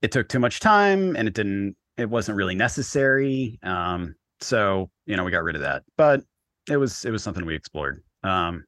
it 0.00 0.12
took 0.12 0.30
too 0.30 0.40
much 0.40 0.60
time, 0.60 1.14
and 1.14 1.28
it 1.28 1.34
didn't 1.34 1.76
it 1.96 2.08
wasn't 2.08 2.36
really 2.36 2.54
necessary. 2.54 3.58
Um, 3.62 4.14
so 4.40 4.90
you 5.06 5.16
know, 5.16 5.24
we 5.24 5.30
got 5.30 5.42
rid 5.42 5.56
of 5.56 5.62
that, 5.62 5.82
but 5.96 6.22
it 6.68 6.76
was 6.76 7.04
it 7.04 7.10
was 7.10 7.22
something 7.22 7.44
we 7.44 7.54
explored. 7.54 8.02
Um, 8.22 8.64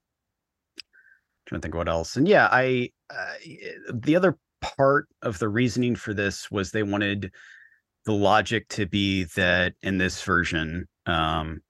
trying 1.47 1.61
to 1.61 1.65
think 1.65 1.75
what 1.75 1.89
else. 1.89 2.17
And 2.17 2.29
yeah, 2.29 2.49
I 2.51 2.91
uh, 3.11 3.35
the 3.93 4.17
other 4.17 4.39
part 4.61 5.09
of 5.23 5.39
the 5.39 5.49
reasoning 5.49 5.97
for 5.97 6.15
this 6.15 6.51
was 6.51 6.71
they 6.71 6.83
wanted 6.83 7.33
the 8.05 8.13
logic 8.13 8.69
to 8.69 8.87
be 8.87 9.25
that 9.37 9.75
in 9.83 9.99
this 9.99 10.23
version, 10.23 10.87
um, 11.07 11.61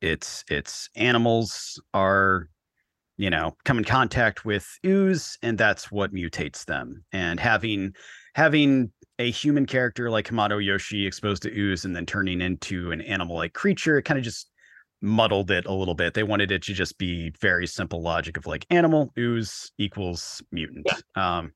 it's 0.00 0.44
it's 0.48 0.88
animals 0.96 1.80
are 1.92 2.48
you 3.16 3.30
know 3.30 3.56
come 3.64 3.78
in 3.78 3.84
contact 3.84 4.44
with 4.44 4.66
ooze 4.86 5.36
and 5.42 5.58
that's 5.58 5.90
what 5.90 6.14
mutates 6.14 6.64
them 6.66 7.04
and 7.12 7.40
having 7.40 7.92
having 8.34 8.92
a 9.18 9.30
human 9.30 9.66
character 9.66 10.10
like 10.10 10.28
Hamato 10.28 10.64
Yoshi 10.64 11.06
exposed 11.06 11.42
to 11.42 11.50
ooze 11.50 11.84
and 11.84 11.94
then 11.94 12.06
turning 12.06 12.40
into 12.40 12.92
an 12.92 13.00
animal 13.00 13.36
like 13.36 13.52
creature 13.52 13.98
it 13.98 14.02
kind 14.02 14.18
of 14.18 14.24
just 14.24 14.50
muddled 15.00 15.50
it 15.50 15.66
a 15.66 15.72
little 15.72 15.94
bit. 15.94 16.14
They 16.14 16.22
wanted 16.22 16.50
it 16.50 16.62
to 16.62 16.72
just 16.72 16.98
be 16.98 17.32
very 17.40 17.66
simple 17.66 18.02
logic 18.02 18.36
of 18.36 18.46
like 18.46 18.66
animal 18.70 19.12
ooze 19.18 19.70
equals 19.78 20.42
mutant. 20.50 20.86
Yeah. 20.86 21.38
Um, 21.38 21.52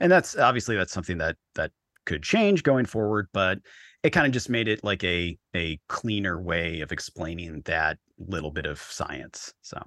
and 0.00 0.10
that's 0.10 0.36
obviously 0.36 0.76
that's 0.76 0.92
something 0.92 1.18
that 1.18 1.36
that 1.54 1.70
could 2.06 2.22
change 2.22 2.62
going 2.62 2.86
forward, 2.86 3.28
but 3.32 3.58
it 4.02 4.10
kind 4.10 4.26
of 4.26 4.32
just 4.32 4.50
made 4.50 4.66
it 4.66 4.82
like 4.82 5.04
a 5.04 5.38
a 5.54 5.78
cleaner 5.88 6.40
way 6.40 6.80
of 6.80 6.90
explaining 6.90 7.62
that 7.66 7.98
little 8.18 8.50
bit 8.50 8.66
of 8.66 8.80
science. 8.80 9.52
So 9.62 9.80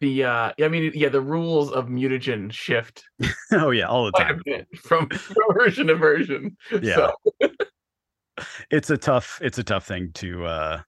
the 0.00 0.24
uh 0.24 0.52
I 0.60 0.68
mean 0.68 0.92
yeah, 0.94 1.08
the 1.08 1.20
rules 1.20 1.70
of 1.72 1.86
mutagen 1.86 2.52
shift. 2.52 3.04
oh 3.52 3.70
yeah, 3.70 3.86
all 3.86 4.06
the 4.06 4.12
time. 4.12 4.42
From, 4.76 5.08
from 5.10 5.54
version 5.54 5.88
to 5.88 5.96
version. 5.96 6.56
Yeah. 6.82 7.10
So. 7.40 7.50
it's 8.70 8.90
a 8.90 8.96
tough 8.96 9.40
it's 9.42 9.58
a 9.58 9.64
tough 9.64 9.86
thing 9.86 10.10
to 10.14 10.44
uh 10.44 10.80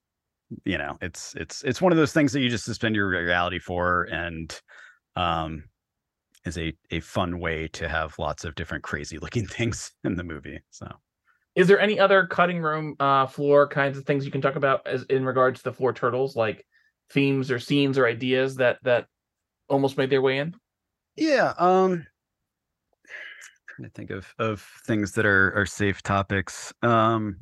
you 0.65 0.79
know 0.79 0.97
it's 1.01 1.35
it's 1.37 1.63
it's 1.65 1.81
one 1.81 1.93
of 1.93 1.99
those 1.99 2.13
things 2.13 2.33
that 2.33 2.41
you 2.41 2.49
just 2.49 2.65
suspend 2.65 2.95
your 2.95 3.09
reality 3.09 3.59
for 3.59 4.05
and 4.05 4.61
um 5.17 5.65
is 6.45 6.59
a 6.59 6.73
a 6.91 7.01
fun 7.01 7.39
way 7.39 7.69
to 7.69 7.89
have 7.89 8.19
lots 8.19 8.45
of 8.45 8.55
different 8.55 8.85
crazy 8.85 9.19
looking 9.19 9.47
things 9.47 9.93
in 10.05 10.17
the 10.17 10.25
movie 10.25 10.61
so 10.71 10.87
is 11.57 11.67
there 11.67 11.81
any 11.81 11.99
other 11.99 12.27
cutting 12.27 12.61
room 12.61 12.95
uh 13.01 13.27
floor 13.27 13.67
kinds 13.67 13.99
of 13.99 14.05
things 14.05 14.25
you 14.25 14.31
can 14.31 14.41
talk 14.41 14.57
about 14.57 14.87
as 14.87 15.03
in 15.05 15.25
regards 15.25 15.61
to 15.61 15.65
the 15.65 15.73
four 15.73 15.93
turtles 15.93 16.37
like 16.37 16.65
themes 17.13 17.51
or 17.51 17.59
scenes 17.59 17.99
or 17.99 18.07
ideas 18.07 18.57
that 18.57 18.79
that 18.85 19.07
almost 19.69 19.99
made 19.99 20.11
their 20.11 20.23
way 20.23 20.39
in? 20.39 20.55
Yeah 21.17 21.55
um 21.59 22.07
trying 23.69 23.89
to 23.89 23.95
think 23.95 24.11
of 24.11 24.33
of 24.39 24.67
things 24.87 25.13
that 25.13 25.27
are 25.27 25.53
are 25.57 25.67
safe 25.67 26.03
topics. 26.03 26.73
Um 26.83 27.41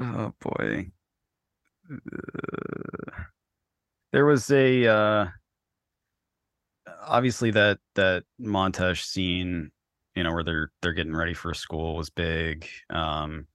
oh 0.00 0.32
boy. 0.40 0.90
There 4.12 4.24
was 4.24 4.50
a 4.50 4.86
uh 4.86 5.26
obviously 7.02 7.50
that 7.52 7.78
that 7.94 8.24
montage 8.40 9.02
scene 9.04 9.70
you 10.14 10.22
know 10.22 10.32
where 10.32 10.44
they're 10.44 10.70
they're 10.82 10.92
getting 10.92 11.14
ready 11.14 11.34
for 11.34 11.54
school 11.54 11.96
was 11.96 12.10
big. 12.10 12.68
Um 12.90 13.46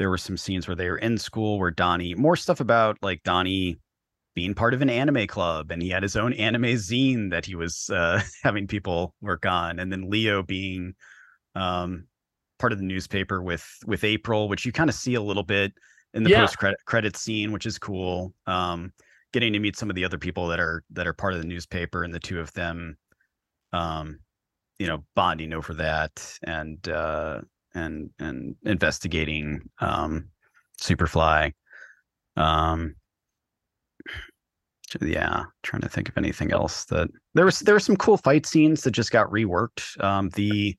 there 0.00 0.10
were 0.10 0.18
some 0.18 0.36
scenes 0.36 0.66
where 0.66 0.74
they 0.74 0.90
were 0.90 0.98
in 0.98 1.16
school 1.16 1.58
where 1.60 1.70
donnie 1.70 2.14
more 2.16 2.34
stuff 2.34 2.58
about 2.58 2.98
like 3.02 3.22
donnie 3.22 3.78
being 4.34 4.54
part 4.54 4.74
of 4.74 4.82
an 4.82 4.90
anime 4.90 5.26
club 5.28 5.70
and 5.70 5.80
he 5.82 5.90
had 5.90 6.02
his 6.02 6.16
own 6.16 6.32
anime 6.32 6.64
zine 6.64 7.30
that 7.30 7.46
he 7.46 7.54
was 7.54 7.88
uh 7.90 8.20
having 8.42 8.66
people 8.66 9.14
work 9.20 9.46
on 9.46 9.78
and 9.78 9.92
then 9.92 10.10
leo 10.10 10.42
being 10.42 10.94
um 11.54 12.06
part 12.58 12.72
of 12.72 12.78
the 12.78 12.84
newspaper 12.84 13.40
with 13.40 13.64
with 13.86 14.02
april 14.02 14.48
which 14.48 14.66
you 14.66 14.72
kind 14.72 14.90
of 14.90 14.96
see 14.96 15.14
a 15.14 15.22
little 15.22 15.44
bit 15.44 15.72
in 16.14 16.22
the 16.22 16.30
yeah. 16.30 16.40
post 16.40 16.58
credit 16.58 16.78
credit 16.84 17.16
scene, 17.16 17.52
which 17.52 17.66
is 17.66 17.78
cool. 17.78 18.32
Um, 18.46 18.92
getting 19.32 19.52
to 19.52 19.58
meet 19.58 19.76
some 19.76 19.90
of 19.90 19.96
the 19.96 20.04
other 20.04 20.18
people 20.18 20.48
that 20.48 20.60
are 20.60 20.82
that 20.90 21.06
are 21.06 21.12
part 21.12 21.34
of 21.34 21.40
the 21.40 21.46
newspaper, 21.46 22.02
and 22.02 22.14
the 22.14 22.20
two 22.20 22.40
of 22.40 22.52
them, 22.52 22.96
um, 23.72 24.18
you 24.78 24.86
know, 24.86 25.04
bonding 25.14 25.52
over 25.52 25.74
that 25.74 26.38
and 26.42 26.88
uh, 26.88 27.40
and 27.74 28.10
and 28.18 28.56
investigating 28.64 29.60
um, 29.80 30.28
Superfly. 30.80 31.52
Um, 32.36 32.94
yeah 35.00 35.44
trying 35.62 35.82
to 35.82 35.88
think 35.88 36.08
of 36.08 36.18
anything 36.18 36.52
else 36.52 36.84
that 36.86 37.08
there 37.34 37.44
was 37.44 37.60
there 37.60 37.76
were 37.76 37.80
some 37.80 37.96
cool 37.96 38.16
fight 38.16 38.44
scenes 38.44 38.82
that 38.82 38.90
just 38.90 39.12
got 39.12 39.30
reworked 39.30 40.02
um 40.02 40.30
the 40.30 40.76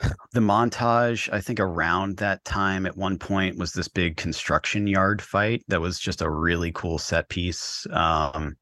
the 0.32 0.40
montage 0.40 1.32
i 1.32 1.40
think 1.40 1.60
around 1.60 2.16
that 2.16 2.44
time 2.44 2.84
at 2.84 2.96
one 2.96 3.16
point 3.16 3.58
was 3.58 3.72
this 3.72 3.86
big 3.86 4.16
construction 4.16 4.88
yard 4.88 5.22
fight 5.22 5.62
that 5.68 5.80
was 5.80 6.00
just 6.00 6.20
a 6.20 6.28
really 6.28 6.72
cool 6.72 6.98
set 6.98 7.28
piece 7.28 7.86
um 7.92 8.56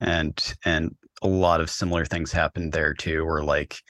and 0.00 0.54
and 0.64 0.94
a 1.22 1.28
lot 1.28 1.60
of 1.60 1.70
similar 1.70 2.04
things 2.04 2.32
happened 2.32 2.72
there 2.72 2.94
too 2.94 3.24
where 3.24 3.44
like 3.44 3.80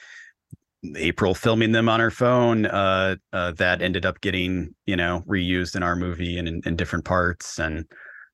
april 0.97 1.33
filming 1.33 1.71
them 1.71 1.89
on 1.89 1.99
her 1.99 2.11
phone 2.11 2.65
uh, 2.65 3.15
uh 3.33 3.51
that 3.53 3.81
ended 3.81 4.05
up 4.05 4.21
getting 4.21 4.73
you 4.85 4.95
know 4.95 5.23
reused 5.27 5.75
in 5.75 5.83
our 5.83 5.95
movie 5.95 6.37
and 6.37 6.47
in, 6.47 6.61
in 6.65 6.75
different 6.75 7.05
parts 7.05 7.59
and 7.59 7.85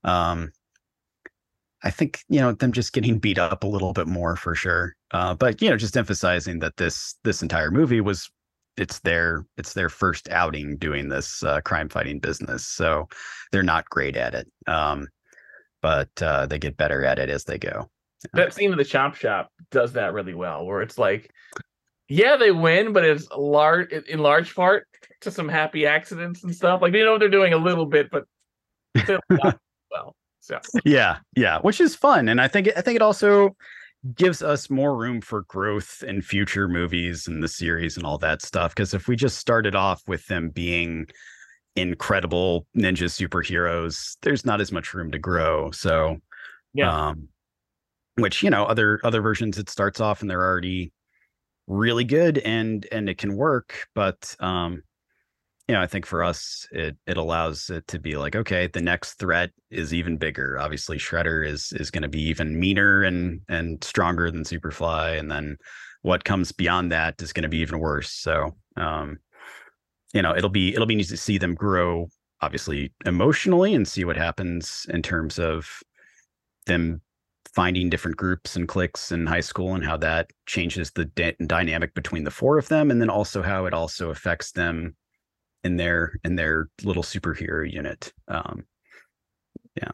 um 0.04 0.50
I 1.84 1.90
think 1.90 2.20
you 2.28 2.40
know 2.40 2.52
them 2.52 2.72
just 2.72 2.92
getting 2.92 3.18
beat 3.18 3.38
up 3.38 3.64
a 3.64 3.66
little 3.66 3.92
bit 3.92 4.06
more 4.06 4.36
for 4.36 4.54
sure. 4.54 4.94
Uh, 5.10 5.34
but 5.34 5.60
you 5.60 5.68
know, 5.68 5.76
just 5.76 5.96
emphasizing 5.96 6.60
that 6.60 6.76
this 6.76 7.16
this 7.24 7.42
entire 7.42 7.70
movie 7.70 8.00
was 8.00 8.30
it's 8.76 9.00
their 9.00 9.44
it's 9.56 9.74
their 9.74 9.88
first 9.88 10.28
outing 10.30 10.76
doing 10.76 11.08
this 11.08 11.42
uh, 11.42 11.60
crime 11.62 11.88
fighting 11.88 12.20
business, 12.20 12.66
so 12.66 13.08
they're 13.50 13.62
not 13.62 13.88
great 13.90 14.16
at 14.16 14.34
it. 14.34 14.48
Um, 14.66 15.08
but 15.80 16.10
uh, 16.22 16.46
they 16.46 16.58
get 16.58 16.76
better 16.76 17.04
at 17.04 17.18
it 17.18 17.28
as 17.28 17.44
they 17.44 17.58
go. 17.58 17.90
That 18.34 18.54
scene 18.54 18.70
of 18.70 18.78
the 18.78 18.84
chop 18.84 19.16
shop 19.16 19.50
does 19.72 19.94
that 19.94 20.12
really 20.12 20.34
well, 20.34 20.64
where 20.64 20.80
it's 20.80 20.96
like, 20.96 21.32
yeah, 22.12 22.36
they 22.36 22.50
win, 22.50 22.92
but 22.92 23.04
it's 23.04 23.26
large 23.30 23.90
in 23.90 24.18
large 24.18 24.54
part 24.54 24.86
to 25.22 25.30
some 25.30 25.48
happy 25.48 25.86
accidents 25.86 26.44
and 26.44 26.54
stuff. 26.54 26.82
Like 26.82 26.92
they 26.92 27.02
know 27.02 27.18
they're 27.18 27.30
doing 27.30 27.54
a 27.54 27.58
little 27.58 27.86
bit, 27.86 28.10
but 28.10 28.24
well. 29.90 30.14
So 30.40 30.58
yeah, 30.84 31.18
yeah, 31.36 31.60
which 31.60 31.80
is 31.80 31.94
fun, 31.96 32.28
and 32.28 32.40
I 32.40 32.48
think 32.48 32.68
I 32.76 32.82
think 32.82 32.96
it 32.96 33.02
also 33.02 33.56
gives 34.14 34.42
us 34.42 34.68
more 34.68 34.96
room 34.96 35.20
for 35.20 35.42
growth 35.42 36.02
in 36.06 36.20
future 36.20 36.68
movies 36.68 37.28
and 37.28 37.42
the 37.42 37.48
series 37.48 37.96
and 37.96 38.04
all 38.04 38.18
that 38.18 38.42
stuff. 38.42 38.74
Because 38.74 38.92
if 38.92 39.08
we 39.08 39.16
just 39.16 39.38
started 39.38 39.74
off 39.74 40.02
with 40.06 40.26
them 40.26 40.50
being 40.50 41.06
incredible 41.76 42.66
ninja 42.76 43.08
superheroes, 43.08 44.16
there's 44.20 44.44
not 44.44 44.60
as 44.60 44.72
much 44.72 44.92
room 44.92 45.12
to 45.12 45.18
grow. 45.18 45.70
So 45.70 46.18
yeah, 46.74 47.08
um, 47.08 47.28
which 48.16 48.42
you 48.42 48.50
know 48.50 48.64
other 48.64 49.00
other 49.02 49.22
versions 49.22 49.56
it 49.58 49.70
starts 49.70 50.00
off 50.00 50.20
and 50.20 50.30
they're 50.30 50.44
already 50.44 50.92
really 51.66 52.04
good 52.04 52.38
and 52.38 52.86
and 52.92 53.08
it 53.08 53.18
can 53.18 53.36
work, 53.36 53.86
but 53.94 54.36
um, 54.40 54.82
you 55.68 55.74
know, 55.74 55.80
I 55.80 55.86
think 55.86 56.06
for 56.06 56.22
us, 56.24 56.66
it 56.72 56.96
it 57.06 57.16
allows 57.16 57.70
it 57.70 57.86
to 57.88 57.98
be 57.98 58.16
like, 58.16 58.34
okay, 58.34 58.66
the 58.66 58.80
next 58.80 59.14
threat 59.14 59.50
is 59.70 59.94
even 59.94 60.16
bigger. 60.16 60.58
Obviously, 60.58 60.98
Shredder 60.98 61.46
is 61.46 61.72
is 61.74 61.90
going 61.90 62.02
to 62.02 62.08
be 62.08 62.22
even 62.22 62.58
meaner 62.58 63.02
and 63.02 63.40
and 63.48 63.82
stronger 63.82 64.30
than 64.30 64.42
Superfly, 64.42 65.18
and 65.18 65.30
then 65.30 65.56
what 66.02 66.24
comes 66.24 66.50
beyond 66.52 66.90
that 66.92 67.22
is 67.22 67.32
going 67.32 67.44
to 67.44 67.48
be 67.48 67.58
even 67.58 67.78
worse. 67.78 68.10
So, 68.10 68.56
um, 68.76 69.18
you 70.12 70.20
know, 70.20 70.36
it'll 70.36 70.50
be 70.50 70.74
it'll 70.74 70.86
be 70.86 70.96
neat 70.96 71.08
to 71.08 71.16
see 71.16 71.38
them 71.38 71.54
grow, 71.54 72.08
obviously 72.40 72.92
emotionally, 73.06 73.72
and 73.72 73.86
see 73.86 74.04
what 74.04 74.16
happens 74.16 74.84
in 74.90 75.00
terms 75.00 75.38
of 75.38 75.82
them 76.66 77.00
finding 77.54 77.90
different 77.90 78.16
groups 78.16 78.56
and 78.56 78.66
cliques 78.66 79.12
in 79.12 79.26
high 79.26 79.40
school 79.40 79.74
and 79.74 79.84
how 79.84 79.96
that 79.96 80.30
changes 80.46 80.90
the 80.90 81.04
dynamic 81.46 81.94
between 81.94 82.24
the 82.24 82.30
four 82.30 82.58
of 82.58 82.68
them 82.68 82.90
and 82.90 83.00
then 83.00 83.10
also 83.10 83.42
how 83.42 83.66
it 83.66 83.74
also 83.74 84.10
affects 84.10 84.52
them 84.52 84.96
in 85.64 85.76
their 85.76 86.14
in 86.24 86.34
their 86.36 86.68
little 86.82 87.02
superhero 87.02 87.70
unit. 87.70 88.12
Um, 88.28 88.64
yeah, 89.76 89.90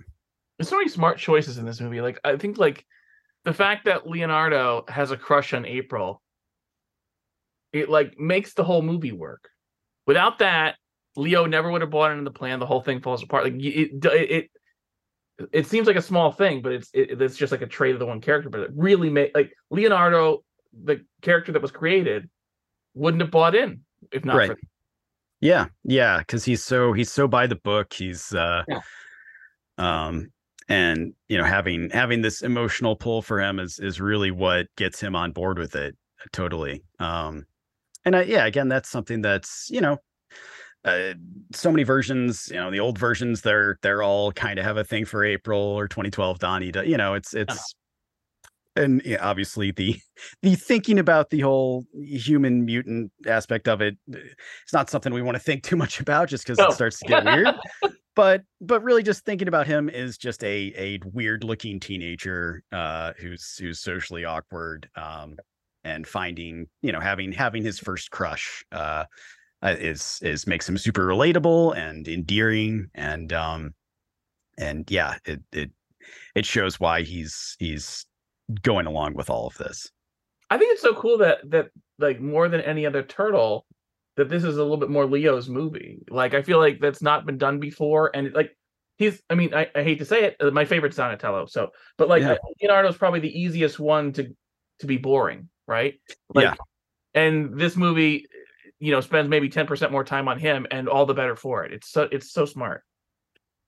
there's 0.58 0.68
so 0.68 0.76
many 0.76 0.88
smart 0.88 1.18
choices 1.18 1.58
in 1.58 1.66
this 1.66 1.80
movie. 1.80 2.00
Like 2.00 2.20
I 2.24 2.36
think 2.36 2.58
like 2.58 2.84
the 3.44 3.52
fact 3.52 3.84
that 3.86 4.06
Leonardo 4.06 4.84
has 4.88 5.10
a 5.10 5.16
crush 5.16 5.52
on 5.52 5.66
April, 5.66 6.22
it 7.72 7.88
like 7.88 8.18
makes 8.18 8.54
the 8.54 8.64
whole 8.64 8.82
movie 8.82 9.12
work. 9.12 9.48
Without 10.06 10.38
that, 10.38 10.76
Leo 11.16 11.46
never 11.46 11.70
would 11.70 11.82
have 11.82 11.90
bought 11.90 12.12
into 12.12 12.24
the 12.24 12.30
plan. 12.30 12.60
The 12.60 12.66
whole 12.66 12.80
thing 12.80 13.00
falls 13.00 13.22
apart. 13.22 13.44
Like 13.44 13.54
it, 13.54 14.04
it, 14.04 14.30
it, 14.30 14.50
it 15.52 15.66
seems 15.66 15.86
like 15.86 15.96
a 15.96 16.02
small 16.02 16.32
thing, 16.32 16.62
but 16.62 16.72
it's 16.72 16.90
it, 16.92 17.20
it's 17.20 17.36
just 17.36 17.52
like 17.52 17.62
a 17.62 17.66
trait 17.66 17.94
of 17.94 17.98
the 17.98 18.06
one 18.06 18.20
character. 18.20 18.50
But 18.50 18.60
it 18.60 18.70
really 18.74 19.10
made 19.10 19.32
like 19.34 19.52
Leonardo, 19.70 20.44
the 20.84 21.04
character 21.22 21.52
that 21.52 21.62
was 21.62 21.70
created, 21.70 22.28
wouldn't 22.94 23.20
have 23.20 23.30
bought 23.30 23.54
in 23.54 23.80
if 24.12 24.24
not 24.24 24.36
right. 24.36 24.50
for 24.50 24.58
yeah, 25.40 25.66
yeah, 25.84 26.18
because 26.18 26.44
he's 26.44 26.64
so 26.64 26.92
he's 26.92 27.12
so 27.12 27.28
by 27.28 27.46
the 27.46 27.56
book. 27.56 27.92
He's 27.92 28.34
uh 28.34 28.64
yeah. 28.68 28.80
um 29.78 30.32
and 30.68 31.14
you 31.28 31.38
know 31.38 31.44
having 31.44 31.90
having 31.90 32.22
this 32.22 32.42
emotional 32.42 32.96
pull 32.96 33.22
for 33.22 33.40
him 33.40 33.60
is 33.60 33.78
is 33.78 34.00
really 34.00 34.30
what 34.30 34.66
gets 34.76 35.00
him 35.00 35.14
on 35.14 35.32
board 35.32 35.58
with 35.58 35.76
it 35.76 35.96
totally. 36.32 36.82
Um 36.98 37.46
and 38.04 38.16
I, 38.16 38.22
yeah, 38.22 38.46
again, 38.46 38.68
that's 38.68 38.88
something 38.88 39.22
that's 39.22 39.68
you 39.70 39.80
know 39.80 39.98
uh, 40.84 41.14
so 41.52 41.70
many 41.70 41.82
versions. 41.82 42.48
You 42.50 42.56
know, 42.56 42.70
the 42.70 42.80
old 42.80 42.98
versions 42.98 43.42
they're 43.42 43.78
they're 43.82 44.02
all 44.02 44.32
kind 44.32 44.58
of 44.58 44.64
have 44.64 44.76
a 44.76 44.84
thing 44.84 45.04
for 45.04 45.24
April 45.24 45.60
or 45.60 45.88
2012 45.88 46.38
Donnie. 46.38 46.72
You 46.84 46.96
know, 46.96 47.14
it's 47.14 47.34
it's 47.34 47.74
and 48.76 49.02
yeah, 49.04 49.18
obviously 49.20 49.72
the 49.72 49.96
the 50.42 50.54
thinking 50.54 50.98
about 50.98 51.30
the 51.30 51.40
whole 51.40 51.84
human 51.94 52.64
mutant 52.64 53.10
aspect 53.26 53.68
of 53.68 53.80
it 53.80 53.96
it's 54.08 54.72
not 54.72 54.88
something 54.88 55.12
we 55.12 55.22
want 55.22 55.34
to 55.36 55.42
think 55.42 55.62
too 55.62 55.76
much 55.76 56.00
about 56.00 56.28
just 56.28 56.44
because 56.44 56.58
no. 56.58 56.68
it 56.68 56.72
starts 56.72 56.98
to 57.00 57.06
get 57.06 57.24
weird 57.24 57.48
but 58.14 58.42
but 58.60 58.82
really 58.82 59.02
just 59.02 59.24
thinking 59.24 59.48
about 59.48 59.66
him 59.66 59.88
is 59.88 60.16
just 60.16 60.44
a 60.44 60.72
a 60.76 61.00
weird 61.12 61.44
looking 61.44 61.80
teenager 61.80 62.62
uh 62.72 63.12
who's 63.18 63.56
who's 63.58 63.80
socially 63.80 64.24
awkward 64.24 64.88
um 64.96 65.36
and 65.84 66.06
finding 66.06 66.66
you 66.82 66.92
know 66.92 67.00
having 67.00 67.32
having 67.32 67.62
his 67.62 67.78
first 67.78 68.10
crush 68.10 68.64
uh, 68.72 69.04
uh 69.62 69.74
is 69.78 70.20
is 70.22 70.46
makes 70.46 70.68
him 70.68 70.78
super 70.78 71.06
relatable 71.06 71.76
and 71.76 72.06
endearing 72.08 72.88
and 72.94 73.32
um 73.32 73.74
and 74.58 74.90
yeah 74.90 75.16
it 75.24 75.40
it 75.52 75.70
it 76.34 76.46
shows 76.46 76.78
why 76.78 77.02
he's 77.02 77.56
he's 77.58 78.06
going 78.62 78.86
along 78.86 79.14
with 79.14 79.30
all 79.30 79.46
of 79.46 79.56
this. 79.58 79.90
I 80.50 80.58
think 80.58 80.72
it's 80.72 80.82
so 80.82 80.94
cool 80.94 81.18
that 81.18 81.38
that 81.50 81.70
like 81.98 82.20
more 82.20 82.48
than 82.48 82.60
any 82.62 82.86
other 82.86 83.02
turtle, 83.02 83.66
that 84.16 84.28
this 84.28 84.44
is 84.44 84.56
a 84.56 84.62
little 84.62 84.76
bit 84.76 84.90
more 84.90 85.06
Leo's 85.06 85.48
movie. 85.48 85.98
Like 86.08 86.34
I 86.34 86.42
feel 86.42 86.58
like 86.58 86.80
that's 86.80 87.02
not 87.02 87.26
been 87.26 87.38
done 87.38 87.58
before, 87.58 88.10
and 88.14 88.32
like 88.32 88.56
he's. 88.96 89.22
I 89.28 89.34
mean, 89.34 89.54
I, 89.54 89.68
I 89.74 89.82
hate 89.82 89.98
to 89.98 90.04
say 90.04 90.24
it, 90.24 90.36
uh, 90.40 90.50
my 90.50 90.64
favorite's 90.64 90.96
Donatello. 90.96 91.46
So, 91.46 91.70
but 91.96 92.08
like 92.08 92.22
yeah. 92.22 92.36
Leonardo's 92.62 92.96
probably 92.96 93.20
the 93.20 93.38
easiest 93.40 93.78
one 93.78 94.12
to 94.14 94.34
to 94.80 94.86
be 94.86 94.96
boring, 94.96 95.48
right? 95.66 96.00
Like, 96.32 96.44
yeah. 96.44 96.54
And 97.14 97.58
this 97.58 97.76
movie, 97.76 98.26
you 98.80 98.92
know, 98.92 99.00
spends 99.00 99.28
maybe 99.28 99.48
ten 99.48 99.66
percent 99.66 99.92
more 99.92 100.04
time 100.04 100.28
on 100.28 100.38
him, 100.38 100.66
and 100.70 100.88
all 100.88 101.06
the 101.06 101.14
better 101.14 101.36
for 101.36 101.64
it. 101.64 101.72
It's 101.72 101.90
so 101.90 102.08
it's 102.10 102.32
so 102.32 102.44
smart. 102.44 102.82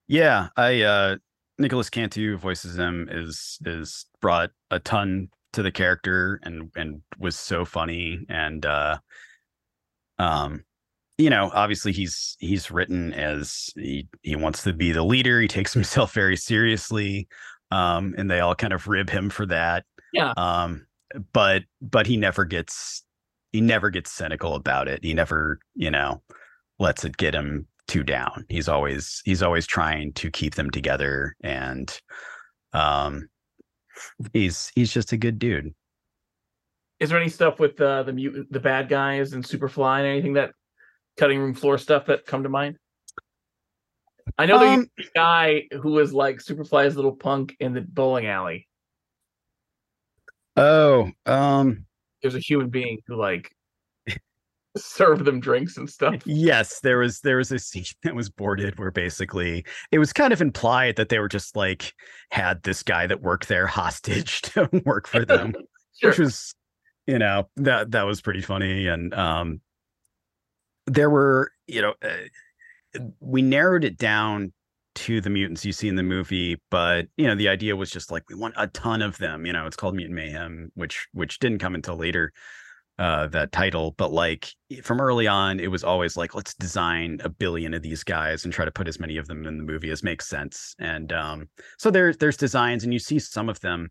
Yeah, 0.07 0.49
I 0.57 0.81
uh 0.81 1.17
Nicolas 1.57 1.89
Cantu 1.89 2.37
voices 2.37 2.77
him 2.77 3.07
is 3.11 3.57
is 3.65 4.05
brought 4.19 4.49
a 4.69 4.79
ton 4.79 5.29
to 5.53 5.61
the 5.61 5.71
character 5.71 6.39
and 6.43 6.71
and 6.75 7.01
was 7.19 7.35
so 7.35 7.65
funny 7.65 8.25
and 8.29 8.65
uh 8.65 8.97
um 10.17 10.63
you 11.17 11.29
know 11.29 11.51
obviously 11.53 11.91
he's 11.91 12.37
he's 12.39 12.71
written 12.71 13.13
as 13.13 13.69
he 13.75 14.07
he 14.21 14.35
wants 14.35 14.63
to 14.63 14.73
be 14.73 14.91
the 14.91 15.03
leader 15.03 15.41
he 15.41 15.47
takes 15.47 15.73
himself 15.73 16.13
very 16.13 16.37
seriously 16.37 17.27
um 17.69 18.15
and 18.17 18.31
they 18.31 18.39
all 18.39 18.55
kind 18.55 18.73
of 18.73 18.87
rib 18.87 19.09
him 19.09 19.29
for 19.29 19.45
that 19.45 19.85
yeah 20.13 20.33
um 20.37 20.85
but 21.33 21.63
but 21.81 22.07
he 22.07 22.15
never 22.15 22.45
gets 22.45 23.03
he 23.51 23.61
never 23.61 23.89
gets 23.89 24.11
cynical 24.11 24.55
about 24.55 24.87
it 24.87 25.03
he 25.03 25.13
never 25.13 25.59
you 25.75 25.91
know 25.91 26.21
lets 26.79 27.05
it 27.05 27.15
get 27.17 27.35
him 27.35 27.67
too 27.91 28.03
down. 28.03 28.45
He's 28.47 28.69
always 28.69 29.21
he's 29.25 29.43
always 29.43 29.67
trying 29.67 30.13
to 30.13 30.31
keep 30.31 30.55
them 30.55 30.69
together 30.71 31.35
and 31.43 31.93
um 32.71 33.27
he's 34.31 34.71
he's 34.75 34.93
just 34.93 35.11
a 35.11 35.17
good 35.17 35.39
dude. 35.39 35.73
Is 36.99 37.09
there 37.09 37.19
any 37.19 37.29
stuff 37.29 37.59
with 37.59 37.81
uh, 37.81 38.03
the 38.03 38.13
mutant 38.13 38.51
the 38.51 38.59
bad 38.59 38.87
guys 38.87 39.33
and 39.33 39.43
Superfly 39.43 39.99
and 39.99 40.07
anything 40.07 40.33
that 40.33 40.51
cutting 41.17 41.39
room 41.39 41.53
floor 41.53 41.77
stuff 41.77 42.05
that 42.05 42.25
come 42.25 42.43
to 42.43 42.49
mind? 42.49 42.77
I 44.37 44.45
know 44.45 44.57
um, 44.57 44.87
there's 44.95 45.09
a 45.09 45.11
guy 45.13 45.63
who 45.81 45.91
was 45.91 46.13
like 46.13 46.37
Superfly's 46.37 46.95
little 46.95 47.15
punk 47.15 47.57
in 47.59 47.73
the 47.73 47.81
bowling 47.81 48.27
alley. 48.27 48.67
Oh, 50.55 51.11
um 51.25 51.85
there's 52.21 52.35
a 52.35 52.39
human 52.39 52.69
being 52.69 52.99
who 53.07 53.15
like 53.15 53.51
serve 54.77 55.25
them 55.25 55.39
drinks 55.39 55.77
and 55.77 55.89
stuff. 55.89 56.15
Yes, 56.25 56.79
there 56.81 56.99
was 56.99 57.19
there 57.21 57.37
was 57.37 57.51
a 57.51 57.59
scene 57.59 57.85
that 58.03 58.15
was 58.15 58.29
boarded 58.29 58.79
where 58.79 58.91
basically 58.91 59.65
it 59.91 59.99
was 59.99 60.13
kind 60.13 60.33
of 60.33 60.41
implied 60.41 60.95
that 60.95 61.09
they 61.09 61.19
were 61.19 61.27
just 61.27 61.55
like 61.55 61.93
had 62.31 62.63
this 62.63 62.83
guy 62.83 63.07
that 63.07 63.21
worked 63.21 63.47
there 63.47 63.67
hostage 63.67 64.41
to 64.41 64.69
work 64.85 65.07
for 65.07 65.25
them, 65.25 65.53
sure. 65.99 66.11
which 66.11 66.19
was 66.19 66.53
you 67.07 67.19
know 67.19 67.49
that 67.57 67.91
that 67.91 68.03
was 68.03 68.21
pretty 68.21 68.41
funny 68.41 68.87
and 68.87 69.13
um 69.15 69.59
there 70.85 71.09
were 71.09 71.51
you 71.67 71.81
know 71.81 71.93
uh, 72.03 72.99
we 73.19 73.41
narrowed 73.41 73.83
it 73.83 73.97
down 73.97 74.53
to 74.95 75.21
the 75.21 75.29
mutants 75.29 75.65
you 75.65 75.71
see 75.71 75.87
in 75.87 75.95
the 75.95 76.03
movie, 76.03 76.57
but 76.69 77.07
you 77.17 77.27
know, 77.27 77.35
the 77.35 77.47
idea 77.49 77.75
was 77.75 77.89
just 77.89 78.11
like 78.11 78.23
we 78.29 78.35
want 78.35 78.53
a 78.57 78.67
ton 78.67 79.01
of 79.01 79.17
them. 79.17 79.45
You 79.45 79.53
know, 79.53 79.65
it's 79.65 79.75
called 79.77 79.95
Mutant 79.95 80.15
Mayhem, 80.15 80.71
which 80.75 81.07
which 81.13 81.39
didn't 81.39 81.59
come 81.59 81.75
until 81.75 81.95
later 81.95 82.31
uh 82.99 83.25
that 83.27 83.53
title 83.53 83.95
but 83.97 84.11
like 84.11 84.51
from 84.83 84.99
early 84.99 85.25
on 85.25 85.61
it 85.61 85.71
was 85.71 85.81
always 85.81 86.17
like 86.17 86.35
let's 86.35 86.53
design 86.55 87.19
a 87.23 87.29
billion 87.29 87.73
of 87.73 87.81
these 87.81 88.03
guys 88.03 88.43
and 88.43 88.53
try 88.53 88.65
to 88.65 88.69
put 88.69 88.85
as 88.85 88.99
many 88.99 89.15
of 89.15 89.27
them 89.27 89.45
in 89.45 89.57
the 89.57 89.63
movie 89.63 89.89
as 89.89 90.03
makes 90.03 90.27
sense 90.27 90.75
and 90.77 91.13
um 91.13 91.47
so 91.77 91.89
there's 91.89 92.17
there's 92.17 92.35
designs 92.35 92.83
and 92.83 92.91
you 92.91 92.99
see 92.99 93.17
some 93.17 93.47
of 93.47 93.57
them 93.61 93.87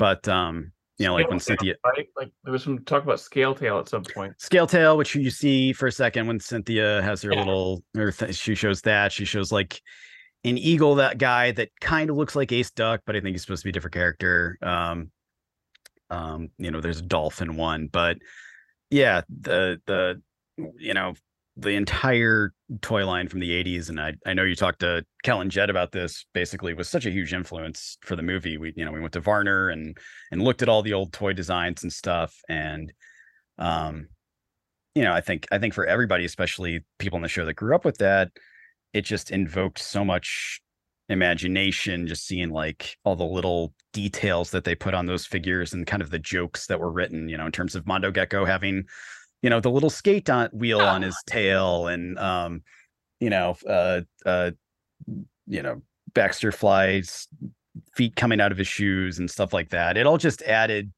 but 0.00 0.26
um 0.26 0.72
you 0.98 1.06
know 1.06 1.14
like 1.14 1.30
when 1.30 1.38
Scale 1.38 1.56
cynthia 1.58 1.74
right? 1.86 2.08
Like 2.16 2.32
there 2.42 2.52
was 2.52 2.64
some 2.64 2.80
talk 2.80 3.04
about 3.04 3.20
scale 3.20 3.54
tail 3.54 3.78
at 3.78 3.88
some 3.88 4.02
point. 4.02 4.34
scale 4.42 4.66
tail 4.66 4.96
which 4.96 5.14
you 5.14 5.30
see 5.30 5.72
for 5.72 5.86
a 5.86 5.92
second 5.92 6.26
when 6.26 6.40
cynthia 6.40 7.02
has 7.02 7.22
her 7.22 7.32
Yeah. 7.32 7.38
little 7.38 7.84
or 7.96 8.10
th- 8.10 8.34
she 8.34 8.56
shows 8.56 8.80
that 8.82 9.12
she 9.12 9.24
shows 9.24 9.52
like 9.52 9.80
an 10.44 10.58
eagle 10.58 10.96
that 10.96 11.18
guy 11.18 11.52
that 11.52 11.70
kind 11.80 12.10
of 12.10 12.16
looks 12.16 12.36
like 12.36 12.52
ace 12.52 12.70
duck 12.70 13.00
but 13.06 13.16
i 13.16 13.20
think 13.20 13.34
he's 13.34 13.42
supposed 13.42 13.62
to 13.62 13.66
be 13.66 13.70
a 13.70 13.72
different 13.72 13.94
character 13.94 14.58
um 14.62 15.10
um 16.10 16.48
you 16.58 16.70
know 16.70 16.80
there's 16.80 16.98
a 16.98 17.02
dolphin 17.02 17.56
one 17.56 17.88
but 17.90 18.18
yeah 18.90 19.22
the 19.40 19.80
the 19.86 20.20
you 20.78 20.94
know 20.94 21.14
the 21.56 21.70
entire 21.70 22.52
toy 22.80 23.06
line 23.06 23.28
from 23.28 23.40
the 23.40 23.50
80s 23.50 23.88
and 23.88 24.00
i 24.00 24.12
i 24.26 24.34
know 24.34 24.42
you 24.42 24.56
talked 24.56 24.80
to 24.80 25.04
kellen 25.22 25.50
jett 25.50 25.70
about 25.70 25.92
this 25.92 26.26
basically 26.34 26.74
was 26.74 26.88
such 26.88 27.06
a 27.06 27.10
huge 27.10 27.32
influence 27.32 27.96
for 28.02 28.16
the 28.16 28.22
movie. 28.22 28.58
We 28.58 28.72
you 28.76 28.84
know 28.84 28.92
we 28.92 29.00
went 29.00 29.12
to 29.12 29.20
varner 29.20 29.68
and 29.68 29.96
and 30.32 30.42
looked 30.42 30.62
at 30.62 30.68
all 30.68 30.82
the 30.82 30.94
old 30.94 31.12
toy 31.12 31.32
designs 31.32 31.82
and 31.82 31.92
stuff 31.92 32.36
and 32.48 32.92
um 33.58 34.08
you 34.96 35.02
know 35.04 35.12
i 35.12 35.20
think 35.20 35.46
i 35.52 35.58
think 35.58 35.74
for 35.74 35.86
everybody 35.86 36.24
especially 36.24 36.84
people 36.98 37.16
in 37.16 37.22
the 37.22 37.28
show 37.28 37.44
that 37.44 37.54
grew 37.54 37.74
up 37.74 37.84
with 37.84 37.98
that 37.98 38.32
it 38.94 39.02
just 39.02 39.30
invoked 39.30 39.78
so 39.78 40.04
much 40.04 40.60
imagination 41.10 42.06
just 42.06 42.26
seeing 42.26 42.50
like 42.50 42.96
all 43.04 43.14
the 43.14 43.24
little 43.24 43.74
details 43.92 44.50
that 44.50 44.64
they 44.64 44.74
put 44.74 44.94
on 44.94 45.04
those 45.04 45.26
figures 45.26 45.74
and 45.74 45.86
kind 45.86 46.00
of 46.00 46.08
the 46.08 46.18
jokes 46.18 46.66
that 46.66 46.80
were 46.80 46.90
written 46.90 47.28
you 47.28 47.36
know 47.36 47.44
in 47.44 47.52
terms 47.52 47.74
of 47.74 47.86
mondo 47.86 48.10
gecko 48.10 48.46
having 48.46 48.82
you 49.42 49.50
know 49.50 49.60
the 49.60 49.70
little 49.70 49.90
skate 49.90 50.30
on 50.30 50.48
wheel 50.54 50.80
on 50.80 51.02
his 51.02 51.16
tail 51.26 51.88
and 51.88 52.18
um 52.18 52.62
you 53.20 53.28
know 53.28 53.54
uh 53.68 54.00
uh 54.24 54.50
you 55.46 55.62
know 55.62 55.82
baxter 56.14 56.50
flies 56.50 57.28
feet 57.94 58.16
coming 58.16 58.40
out 58.40 58.52
of 58.52 58.58
his 58.58 58.68
shoes 58.68 59.18
and 59.18 59.30
stuff 59.30 59.52
like 59.52 59.70
that. 59.70 59.96
It 59.96 60.06
all 60.06 60.18
just 60.18 60.42
added 60.42 60.92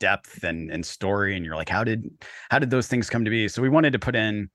depth 0.00 0.42
and 0.42 0.70
and 0.70 0.84
story 0.84 1.36
and 1.36 1.44
you're 1.44 1.54
like 1.54 1.68
how 1.68 1.84
did 1.84 2.10
how 2.50 2.58
did 2.58 2.70
those 2.70 2.88
things 2.88 3.08
come 3.08 3.24
to 3.24 3.30
be? 3.30 3.46
So 3.48 3.62
we 3.62 3.68
wanted 3.68 3.92
to 3.92 4.00
put 4.00 4.16
in 4.16 4.50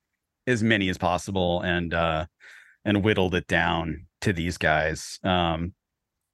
as 0.45 0.61
many 0.61 0.89
as 0.89 0.97
possible 0.97 1.61
and 1.61 1.93
uh 1.93 2.25
and 2.87 3.03
whittled 3.03 3.35
it 3.35 3.45
down 3.47 4.07
to 4.21 4.33
these 4.33 4.57
guys 4.57 5.19
um 5.23 5.73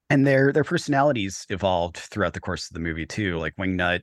and 0.09 0.25
their 0.25 0.53
their 0.53 0.63
personalities 0.63 1.45
evolved 1.49 1.97
throughout 1.97 2.33
the 2.33 2.39
course 2.39 2.69
of 2.69 2.73
the 2.73 2.79
movie 2.79 3.05
too 3.05 3.37
like 3.37 3.55
wingnut 3.57 4.01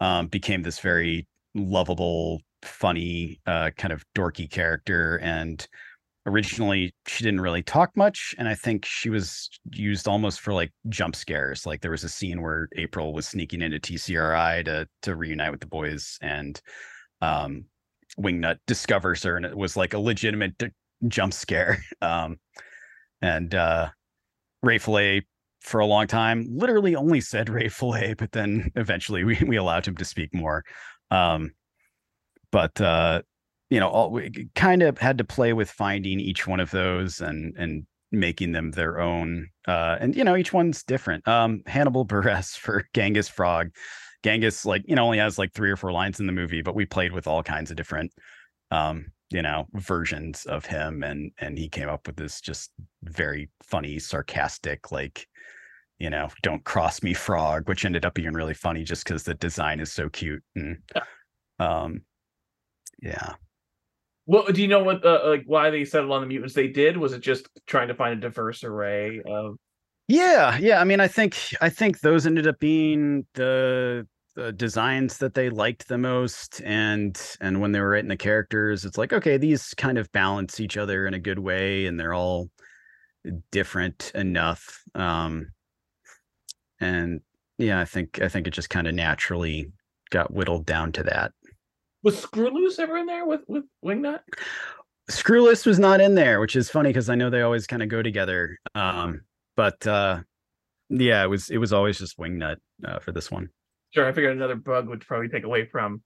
um 0.00 0.28
became 0.28 0.62
this 0.62 0.78
very 0.78 1.26
lovable 1.54 2.40
funny 2.62 3.40
uh 3.46 3.70
kind 3.76 3.92
of 3.92 4.02
dorky 4.16 4.50
character 4.50 5.18
and 5.18 5.68
originally 6.26 6.94
she 7.06 7.22
didn't 7.22 7.40
really 7.40 7.62
talk 7.62 7.94
much 7.96 8.34
and 8.38 8.48
i 8.48 8.54
think 8.54 8.86
she 8.86 9.10
was 9.10 9.50
used 9.72 10.08
almost 10.08 10.40
for 10.40 10.54
like 10.54 10.72
jump 10.88 11.14
scares 11.14 11.66
like 11.66 11.82
there 11.82 11.90
was 11.90 12.04
a 12.04 12.08
scene 12.08 12.40
where 12.40 12.68
april 12.76 13.12
was 13.12 13.26
sneaking 13.26 13.60
into 13.60 13.78
tcri 13.78 14.64
to 14.64 14.88
to 15.02 15.14
reunite 15.14 15.50
with 15.50 15.60
the 15.60 15.66
boys 15.66 16.18
and 16.22 16.62
um 17.20 17.64
wingnut 18.18 18.56
discovers 18.66 19.22
her 19.24 19.36
and 19.36 19.44
it 19.44 19.56
was 19.56 19.76
like 19.76 19.92
a 19.92 19.98
legitimate 19.98 20.56
jump 21.08 21.32
scare. 21.32 21.78
Um 22.02 22.38
and 23.22 23.54
uh 23.54 23.88
ray 24.62 24.78
fillet 24.78 25.22
for 25.60 25.80
a 25.80 25.86
long 25.86 26.06
time 26.06 26.46
literally 26.50 26.94
only 26.94 27.20
said 27.20 27.48
ray 27.48 27.68
fillet 27.68 28.14
but 28.14 28.32
then 28.32 28.70
eventually 28.76 29.24
we, 29.24 29.38
we 29.46 29.56
allowed 29.56 29.86
him 29.86 29.96
to 29.96 30.04
speak 30.04 30.34
more. 30.34 30.64
Um 31.10 31.52
but 32.50 32.78
uh 32.80 33.22
you 33.70 33.80
know 33.80 33.88
all 33.88 34.10
we 34.10 34.48
kind 34.54 34.82
of 34.82 34.98
had 34.98 35.18
to 35.18 35.24
play 35.24 35.52
with 35.52 35.70
finding 35.70 36.20
each 36.20 36.46
one 36.46 36.60
of 36.60 36.70
those 36.70 37.20
and 37.20 37.54
and 37.56 37.86
making 38.12 38.52
them 38.52 38.70
their 38.72 39.00
own 39.00 39.48
uh 39.66 39.96
and 40.00 40.14
you 40.14 40.22
know 40.22 40.36
each 40.36 40.52
one's 40.52 40.82
different. 40.82 41.26
Um 41.26 41.62
hannibal 41.66 42.04
buress 42.04 42.56
for 42.58 42.84
genghis 42.94 43.28
frog. 43.28 43.70
Genghis 44.22 44.64
like 44.66 44.82
you 44.86 44.94
know 44.94 45.04
only 45.04 45.18
has 45.18 45.38
like 45.38 45.52
three 45.52 45.70
or 45.70 45.76
four 45.76 45.92
lines 45.92 46.20
in 46.20 46.26
the 46.26 46.32
movie 46.32 46.62
but 46.62 46.74
we 46.74 46.84
played 46.86 47.12
with 47.12 47.26
all 47.26 47.42
kinds 47.42 47.70
of 47.70 47.76
different 47.76 48.12
um 48.70 49.06
you 49.34 49.42
know 49.42 49.66
versions 49.74 50.46
of 50.46 50.64
him 50.64 51.02
and 51.02 51.32
and 51.38 51.58
he 51.58 51.68
came 51.68 51.88
up 51.88 52.06
with 52.06 52.14
this 52.14 52.40
just 52.40 52.70
very 53.02 53.50
funny 53.64 53.98
sarcastic 53.98 54.92
like 54.92 55.26
you 55.98 56.08
know 56.08 56.28
don't 56.42 56.62
cross 56.62 57.02
me 57.02 57.12
frog 57.12 57.68
which 57.68 57.84
ended 57.84 58.04
up 58.04 58.14
being 58.14 58.32
really 58.32 58.54
funny 58.54 58.84
just 58.84 59.02
because 59.04 59.24
the 59.24 59.34
design 59.34 59.80
is 59.80 59.92
so 59.92 60.08
cute 60.08 60.42
and 60.54 60.78
um 61.58 62.00
yeah 63.02 63.34
Well, 64.26 64.44
do 64.52 64.62
you 64.62 64.68
know 64.68 64.84
what 64.84 65.04
uh, 65.04 65.22
like 65.26 65.42
why 65.46 65.68
they 65.70 65.84
settled 65.84 66.12
on 66.12 66.20
the 66.20 66.28
mutants 66.28 66.54
they 66.54 66.68
did? 66.68 66.96
Was 66.96 67.12
it 67.12 67.20
just 67.20 67.48
trying 67.66 67.88
to 67.88 67.94
find 67.94 68.14
a 68.14 68.20
diverse 68.20 68.62
array 68.62 69.20
of 69.26 69.56
Yeah, 70.08 70.56
yeah. 70.58 70.80
I 70.80 70.84
mean, 70.84 71.00
I 71.00 71.08
think 71.08 71.36
I 71.60 71.70
think 71.70 72.00
those 72.00 72.26
ended 72.26 72.46
up 72.46 72.58
being 72.58 73.26
the, 73.34 74.06
the 74.36 74.52
designs 74.52 75.18
that 75.18 75.34
they 75.34 75.48
liked 75.50 75.88
the 75.88 75.98
most, 75.98 76.60
and 76.64 77.20
and 77.40 77.60
when 77.60 77.72
they 77.72 77.80
were 77.80 77.90
writing 77.90 78.08
the 78.08 78.16
characters, 78.16 78.84
it's 78.84 78.98
like 78.98 79.12
okay, 79.12 79.36
these 79.36 79.74
kind 79.74 79.98
of 79.98 80.10
balance 80.12 80.60
each 80.60 80.76
other 80.76 81.06
in 81.06 81.14
a 81.14 81.20
good 81.20 81.38
way, 81.38 81.86
and 81.86 81.98
they're 81.98 82.14
all 82.14 82.50
different 83.50 84.12
enough. 84.14 84.82
Um, 84.94 85.52
and 86.80 87.20
yeah, 87.58 87.80
I 87.80 87.84
think 87.84 88.20
I 88.20 88.28
think 88.28 88.46
it 88.46 88.52
just 88.52 88.70
kind 88.70 88.86
of 88.86 88.94
naturally 88.94 89.70
got 90.10 90.32
whittled 90.32 90.66
down 90.66 90.92
to 90.92 91.02
that. 91.04 91.32
was 92.02 92.18
Screw 92.18 92.50
Loose 92.50 92.78
ever 92.78 92.98
in 92.98 93.06
there 93.06 93.26
with 93.26 93.42
with 93.48 93.64
Wingnut? 93.84 94.20
Screw 95.08 95.42
Loose 95.42 95.66
was 95.66 95.78
not 95.78 96.00
in 96.00 96.14
there, 96.14 96.40
which 96.40 96.56
is 96.56 96.70
funny 96.70 96.88
because 96.88 97.10
I 97.10 97.14
know 97.14 97.30
they 97.30 97.42
always 97.42 97.66
kind 97.66 97.82
of 97.82 97.88
go 97.88 98.02
together. 98.02 98.58
Um, 98.74 99.22
but 99.56 99.86
uh, 99.86 100.20
yeah, 100.88 101.22
it 101.22 101.28
was 101.28 101.50
it 101.50 101.58
was 101.58 101.72
always 101.72 101.98
just 101.98 102.18
Wingnut 102.18 102.56
uh, 102.84 102.98
for 102.98 103.12
this 103.12 103.30
one. 103.30 103.50
Sure, 103.94 104.06
I 104.06 104.12
figured 104.12 104.36
another 104.36 104.56
bug 104.56 104.88
would 104.88 105.06
probably 105.06 105.28
take 105.28 105.44
away 105.44 105.66
from. 105.66 106.02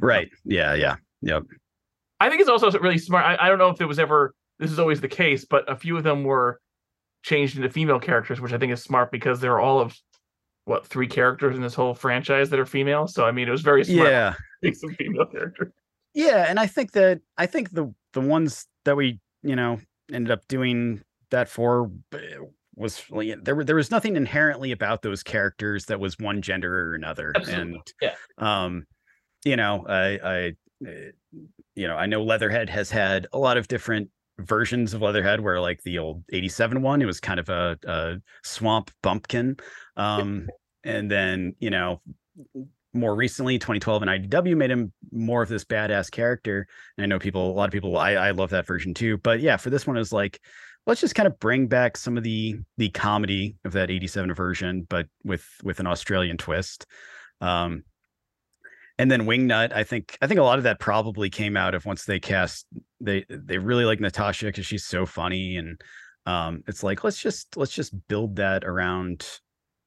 Right. 0.00 0.28
Yeah. 0.44 0.74
Yeah. 0.74 0.96
Yep. 1.22 1.44
I 2.20 2.28
think 2.28 2.40
it's 2.40 2.50
also 2.50 2.70
really 2.78 2.98
smart. 2.98 3.24
I, 3.24 3.46
I 3.46 3.48
don't 3.48 3.58
know 3.58 3.68
if 3.68 3.80
it 3.80 3.86
was 3.86 3.98
ever 3.98 4.34
this 4.58 4.70
is 4.70 4.78
always 4.78 5.00
the 5.00 5.08
case, 5.08 5.44
but 5.44 5.70
a 5.70 5.76
few 5.76 5.96
of 5.96 6.04
them 6.04 6.24
were 6.24 6.60
changed 7.22 7.56
into 7.56 7.68
female 7.68 7.98
characters, 7.98 8.40
which 8.40 8.52
I 8.52 8.58
think 8.58 8.72
is 8.72 8.82
smart 8.82 9.10
because 9.10 9.40
there 9.40 9.52
are 9.52 9.60
all 9.60 9.80
of 9.80 9.96
what 10.64 10.86
three 10.86 11.08
characters 11.08 11.56
in 11.56 11.62
this 11.62 11.74
whole 11.74 11.94
franchise 11.94 12.50
that 12.50 12.58
are 12.58 12.66
female. 12.66 13.06
So 13.06 13.24
I 13.24 13.32
mean, 13.32 13.48
it 13.48 13.52
was 13.52 13.62
very 13.62 13.84
smart. 13.84 14.10
Yeah. 14.10 14.34
make 14.62 14.76
some 14.76 14.94
female 14.94 15.26
characters. 15.26 15.72
Yeah. 16.14 16.46
And 16.48 16.58
I 16.58 16.66
think 16.66 16.92
that 16.92 17.20
I 17.38 17.46
think 17.46 17.70
the 17.70 17.92
the 18.12 18.20
ones 18.20 18.66
that 18.84 18.96
we 18.96 19.20
you 19.42 19.56
know 19.56 19.78
ended 20.12 20.30
up 20.30 20.46
doing 20.48 21.02
that 21.30 21.48
for 21.48 21.90
uh, 22.12 22.18
was 22.74 23.02
like, 23.10 23.34
there 23.42 23.54
were 23.54 23.64
there 23.64 23.76
was 23.76 23.90
nothing 23.90 24.16
inherently 24.16 24.72
about 24.72 25.02
those 25.02 25.22
characters 25.22 25.86
that 25.86 26.00
was 26.00 26.18
one 26.18 26.40
gender 26.42 26.90
or 26.90 26.94
another 26.94 27.32
Absolutely. 27.36 27.74
and 27.74 27.92
Yeah. 28.00 28.14
um 28.38 28.86
you 29.44 29.56
know 29.56 29.84
i 29.88 30.18
i 30.22 30.56
uh, 30.86 31.10
you 31.74 31.86
know 31.86 31.96
i 31.96 32.06
know 32.06 32.22
leatherhead 32.22 32.70
has 32.70 32.90
had 32.90 33.26
a 33.32 33.38
lot 33.38 33.56
of 33.56 33.68
different 33.68 34.08
versions 34.38 34.94
of 34.94 35.02
leatherhead 35.02 35.40
where 35.40 35.60
like 35.60 35.82
the 35.82 35.98
old 35.98 36.24
87 36.32 36.80
one 36.82 37.02
it 37.02 37.06
was 37.06 37.20
kind 37.20 37.38
of 37.38 37.48
a, 37.48 37.78
a 37.86 38.16
swamp 38.42 38.90
bumpkin 39.02 39.56
um 39.96 40.48
and 40.84 41.10
then 41.10 41.54
you 41.58 41.70
know 41.70 42.00
more 42.94 43.14
recently 43.14 43.58
2012 43.58 44.02
and 44.02 44.30
idw 44.30 44.56
made 44.56 44.70
him 44.70 44.92
more 45.12 45.42
of 45.42 45.48
this 45.48 45.64
badass 45.64 46.10
character 46.10 46.66
and 46.96 47.04
i 47.04 47.06
know 47.06 47.18
people 47.18 47.50
a 47.50 47.52
lot 47.52 47.66
of 47.66 47.72
people 47.72 47.96
i 47.98 48.12
i 48.12 48.30
love 48.30 48.50
that 48.50 48.66
version 48.66 48.94
too 48.94 49.18
but 49.18 49.40
yeah 49.40 49.56
for 49.56 49.70
this 49.70 49.86
one 49.86 49.96
it 49.96 50.00
was 50.00 50.12
like 50.12 50.40
let's 50.86 51.00
just 51.00 51.14
kind 51.14 51.26
of 51.26 51.38
bring 51.38 51.66
back 51.66 51.96
some 51.96 52.16
of 52.16 52.24
the 52.24 52.56
the 52.76 52.88
comedy 52.90 53.56
of 53.64 53.72
that 53.72 53.90
87 53.90 54.34
version 54.34 54.86
but 54.88 55.06
with 55.24 55.46
with 55.62 55.80
an 55.80 55.86
australian 55.86 56.36
twist. 56.36 56.86
Um 57.40 57.84
and 58.98 59.10
then 59.10 59.22
wingnut 59.22 59.72
i 59.72 59.84
think 59.84 60.18
i 60.20 60.26
think 60.26 60.38
a 60.38 60.42
lot 60.42 60.58
of 60.58 60.64
that 60.64 60.78
probably 60.78 61.30
came 61.30 61.56
out 61.56 61.74
of 61.74 61.86
once 61.86 62.04
they 62.04 62.20
cast 62.20 62.66
they 63.00 63.24
they 63.28 63.58
really 63.58 63.84
like 63.84 64.00
natasha 64.00 64.46
because 64.46 64.66
she's 64.66 64.84
so 64.84 65.06
funny 65.06 65.56
and 65.56 65.80
um 66.26 66.62
it's 66.68 66.82
like 66.82 67.02
let's 67.02 67.20
just 67.20 67.56
let's 67.56 67.72
just 67.72 67.94
build 68.06 68.36
that 68.36 68.64
around 68.64 69.26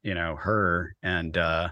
you 0.02 0.16
know 0.16 0.36
her 0.36 0.96
and 1.04 1.38
uh 1.38 1.70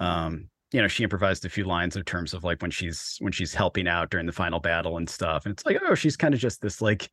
um 0.00 0.48
you 0.74 0.82
know 0.82 0.88
she 0.88 1.04
improvised 1.04 1.44
a 1.44 1.48
few 1.48 1.64
lines 1.64 1.94
in 1.94 2.02
terms 2.02 2.34
of 2.34 2.42
like 2.42 2.60
when 2.60 2.70
she's 2.70 3.16
when 3.20 3.32
she's 3.32 3.54
helping 3.54 3.86
out 3.86 4.10
during 4.10 4.26
the 4.26 4.32
final 4.32 4.58
battle 4.58 4.96
and 4.96 5.08
stuff. 5.08 5.46
And 5.46 5.52
it's 5.52 5.64
like 5.64 5.78
oh 5.86 5.94
she's 5.94 6.16
kind 6.16 6.34
of 6.34 6.40
just 6.40 6.60
this 6.60 6.82
like 6.82 7.08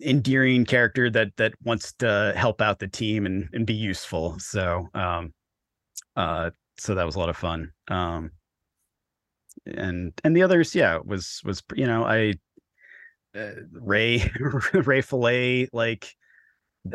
endearing 0.00 0.64
character 0.64 1.10
that 1.10 1.28
that 1.36 1.54
wants 1.62 1.92
to 1.94 2.32
help 2.36 2.60
out 2.60 2.78
the 2.78 2.88
team 2.88 3.26
and 3.26 3.48
and 3.52 3.66
be 3.66 3.74
useful. 3.74 4.38
So 4.38 4.88
um 4.94 5.32
uh 6.16 6.50
so 6.78 6.94
that 6.94 7.06
was 7.06 7.16
a 7.16 7.18
lot 7.18 7.28
of 7.28 7.36
fun. 7.36 7.70
Um 7.88 8.30
and 9.66 10.12
and 10.24 10.34
the 10.34 10.42
others 10.42 10.74
yeah 10.74 10.98
was 11.04 11.40
was 11.44 11.62
you 11.74 11.86
know 11.86 12.04
i 12.04 12.32
uh, 13.38 13.52
Ray 13.72 14.30
Ray 14.72 15.02
Fillet 15.02 15.68
like 15.72 16.14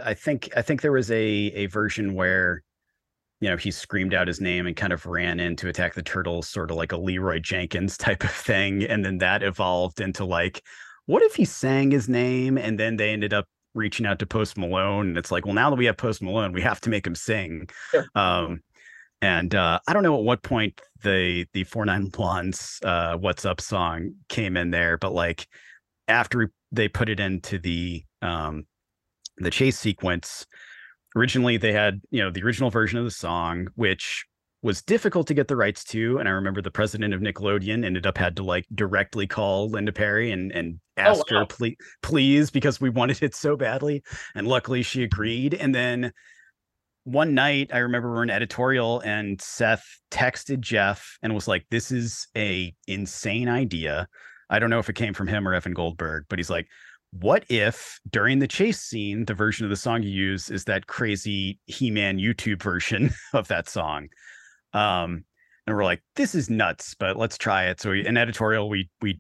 I 0.04 0.14
think 0.14 0.50
I 0.56 0.62
think 0.62 0.82
there 0.82 0.92
was 0.92 1.10
a 1.12 1.16
a 1.16 1.66
version 1.68 2.14
where 2.14 2.62
you 3.40 3.50
know 3.50 3.58
he 3.58 3.72
screamed 3.72 4.14
out 4.14 4.28
his 4.28 4.42
name 4.42 4.68
and 4.68 4.76
kind 4.76 4.94
of 4.94 5.06
ran 5.06 5.40
in 5.40 5.56
to 5.58 5.70
attack 5.70 5.94
the 5.94 6.04
turtles 6.04 6.50
sort 6.50 6.72
of 6.72 6.78
like 6.78 6.92
a 6.92 6.98
Leeroy 6.98 7.40
Jenkins 7.40 7.98
type 7.98 8.24
of 8.24 8.32
thing. 8.32 8.84
And 8.84 9.04
then 9.06 9.20
that 9.20 9.44
evolved 9.44 10.02
into 10.02 10.26
like 10.26 10.62
what 11.08 11.24
if 11.24 11.36
he 11.36 11.44
sang 11.46 11.92
his 11.92 12.08
name 12.08 12.58
and 12.58 12.80
then 12.80 12.98
they 12.98 13.10
ended 13.10 13.34
up 13.34 13.46
reaching 13.74 14.06
out 14.06 14.20
to 14.20 14.26
Post 14.26 14.58
Malone 14.58 15.10
and 15.10 15.18
it's 15.18 15.32
like 15.32 15.46
well 15.46 15.56
now 15.56 15.70
that 15.70 15.76
we 15.76 15.86
have 15.86 15.98
Post 15.98 16.22
Malone 16.22 16.54
we 16.54 16.62
have 16.62 16.80
to 16.82 16.90
make 16.90 17.06
him 17.08 17.16
sing 17.16 17.68
Sure. 17.92 18.06
um 18.16 18.62
and 19.22 19.56
uh, 19.56 19.80
I 19.88 19.94
don't 19.94 20.04
know 20.04 20.18
at 20.18 20.24
what 20.24 20.44
point 20.44 20.80
the 21.02 21.46
the 21.54 21.64
four 21.64 21.86
non 21.86 22.06
blondes 22.10 22.80
uh, 22.84 23.18
"What's 23.18 23.46
Up" 23.46 23.60
song 23.60 24.12
came 24.30 24.56
in 24.56 24.70
there, 24.70 24.98
but 25.00 25.12
like 25.12 25.48
after 26.08 26.52
they 26.72 26.88
put 26.88 27.10
it 27.10 27.20
into 27.20 27.58
the 27.58 28.04
um, 28.22 28.68
the 29.38 29.50
chase 29.50 29.80
sequence, 29.80 30.46
originally 31.16 31.58
they 31.58 31.74
had 31.74 32.02
you 32.12 32.22
know 32.24 32.30
the 32.30 32.44
original 32.44 32.70
version 32.70 33.00
of 33.00 33.06
the 33.06 33.12
song, 33.12 33.70
which 33.74 34.24
was 34.64 34.82
difficult 34.82 35.28
to 35.28 35.34
get 35.34 35.48
the 35.48 35.56
rights 35.56 35.84
to, 35.84 36.18
and 36.18 36.28
I 36.28 36.32
remember 36.32 36.62
the 36.62 36.72
president 36.72 37.14
of 37.14 37.22
Nickelodeon 37.22 37.86
ended 37.86 38.08
up 38.08 38.18
had 38.18 38.36
to 38.38 38.44
like 38.44 38.66
directly 38.74 39.28
call 39.28 39.70
Linda 39.70 39.92
Perry 39.92 40.32
and 40.32 40.52
and 40.52 40.80
oh, 40.98 41.02
ask 41.02 41.32
wow. 41.32 41.40
her 41.40 41.46
please 41.46 41.76
please 42.02 42.50
because 42.50 42.82
we 42.82 42.90
wanted 42.90 43.22
it 43.22 43.36
so 43.36 43.56
badly, 43.56 44.04
and 44.36 44.48
luckily 44.48 44.82
she 44.82 45.04
agreed, 45.04 45.54
and 45.54 45.74
then 45.74 46.12
one 47.08 47.34
night 47.34 47.70
I 47.74 47.78
remember 47.78 48.12
we're 48.12 48.24
in 48.24 48.30
editorial 48.30 49.00
and 49.00 49.42
Seth 49.42 49.86
texted 50.12 50.60
Jeff 50.60 51.18
and 51.24 51.34
was 51.34 51.48
like, 51.48 51.66
This 51.72 51.90
is 51.90 52.28
a 52.36 52.76
insane 52.86 53.48
idea. 53.48 54.10
I 54.50 54.60
don't 54.60 54.70
know 54.70 54.80
if 54.80 54.90
it 54.90 54.96
came 54.96 55.14
from 55.14 55.28
him 55.28 55.48
or 55.48 55.54
Evan 55.54 55.74
Goldberg, 55.74 56.26
but 56.28 56.38
he's 56.38 56.50
like, 56.50 56.68
What 57.12 57.46
if 57.48 57.98
during 58.10 58.40
the 58.40 58.48
chase 58.48 58.82
scene, 58.82 59.24
the 59.24 59.34
version 59.34 59.66
of 59.66 59.70
the 59.70 59.78
song 59.78 60.04
you 60.04 60.10
use 60.10 60.50
is 60.50 60.66
that 60.66 60.88
crazy 60.88 61.60
He-Man 61.66 62.18
YouTube 62.18 62.62
version 62.62 63.12
of 63.34 63.48
that 63.48 63.70
song? 63.70 64.10
Um, 64.74 65.24
and 65.66 65.76
we're 65.76 65.84
like, 65.84 66.02
this 66.16 66.34
is 66.34 66.50
nuts, 66.50 66.96
but 66.98 67.18
let's 67.18 67.38
try 67.38 67.66
it. 67.66 67.82
So 67.82 67.92
we, 67.92 68.06
in 68.06 68.18
editorial, 68.18 68.70
we 68.70 68.90
we 69.02 69.20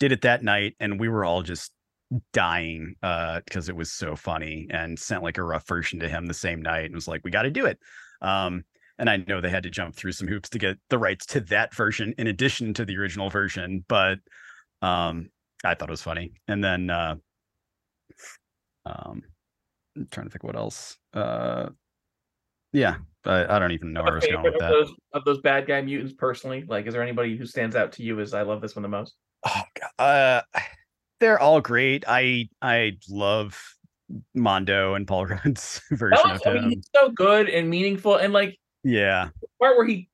did 0.00 0.12
it 0.12 0.22
that 0.22 0.42
night 0.42 0.74
and 0.80 0.98
we 0.98 1.08
were 1.08 1.24
all 1.24 1.42
just 1.42 1.72
dying 2.32 2.94
uh 3.02 3.40
because 3.44 3.68
it 3.68 3.74
was 3.74 3.90
so 3.90 4.14
funny 4.14 4.66
and 4.70 4.98
sent 4.98 5.22
like 5.22 5.38
a 5.38 5.42
rough 5.42 5.66
version 5.66 5.98
to 5.98 6.08
him 6.08 6.26
the 6.26 6.34
same 6.34 6.60
night 6.60 6.84
and 6.84 6.94
was 6.94 7.08
like 7.08 7.22
we 7.24 7.30
got 7.30 7.42
to 7.42 7.50
do 7.50 7.66
it. 7.66 7.78
Um 8.20 8.64
and 8.98 9.10
i 9.10 9.16
know 9.16 9.40
they 9.40 9.50
had 9.50 9.64
to 9.64 9.70
jump 9.70 9.94
through 9.96 10.12
some 10.12 10.28
hoops 10.28 10.48
to 10.50 10.58
get 10.58 10.78
the 10.88 10.98
rights 10.98 11.26
to 11.26 11.40
that 11.40 11.74
version 11.74 12.14
in 12.18 12.28
addition 12.28 12.72
to 12.74 12.84
the 12.84 12.96
original 12.96 13.28
version 13.30 13.84
but 13.88 14.18
um 14.82 15.30
i 15.64 15.74
thought 15.74 15.88
it 15.88 15.90
was 15.90 16.02
funny. 16.02 16.32
And 16.46 16.62
then 16.62 16.90
uh 16.90 17.16
um 18.86 19.22
I'm 19.96 20.06
trying 20.10 20.26
to 20.26 20.30
think 20.30 20.44
what 20.44 20.56
else 20.56 20.98
uh 21.12 21.70
yeah 22.72 22.96
I, 23.26 23.56
I 23.56 23.58
don't 23.58 23.72
even 23.72 23.92
know 23.92 24.02
where 24.02 24.12
i 24.12 24.16
was 24.16 24.26
going 24.26 24.42
with 24.42 24.54
of 24.54 24.60
that 24.60 24.70
those 24.70 24.92
of 25.12 25.24
those 25.24 25.40
bad 25.40 25.66
guy 25.66 25.80
mutants 25.80 26.12
personally? 26.12 26.64
Like, 26.66 26.86
is 26.86 26.94
there 26.94 27.02
anybody 27.02 27.36
who 27.36 27.46
stands 27.46 27.76
out 27.76 27.92
to 27.92 28.02
you 28.02 28.20
as 28.20 28.34
I 28.34 28.42
love 28.42 28.60
this 28.60 28.76
one 28.76 28.82
the 28.82 28.88
most? 28.88 29.14
Oh 29.46 29.62
god. 29.98 30.02
Uh 30.54 30.60
they're 31.20 31.38
all 31.38 31.60
great. 31.60 32.04
I 32.06 32.48
I 32.60 32.98
love 33.08 33.60
Mondo 34.34 34.94
and 34.94 35.06
Paul 35.06 35.26
Rudd's 35.44 35.80
version 35.90 36.30
was, 36.30 36.40
of 36.42 36.46
I 36.46 36.54
mean, 36.54 36.62
him. 36.64 36.70
he's 36.70 36.88
so 36.94 37.10
good 37.10 37.48
and 37.48 37.68
meaningful, 37.70 38.16
and 38.16 38.32
like 38.32 38.58
Yeah. 38.82 39.30
the 39.40 39.48
part 39.60 39.76
where 39.76 39.86
he 39.86 40.08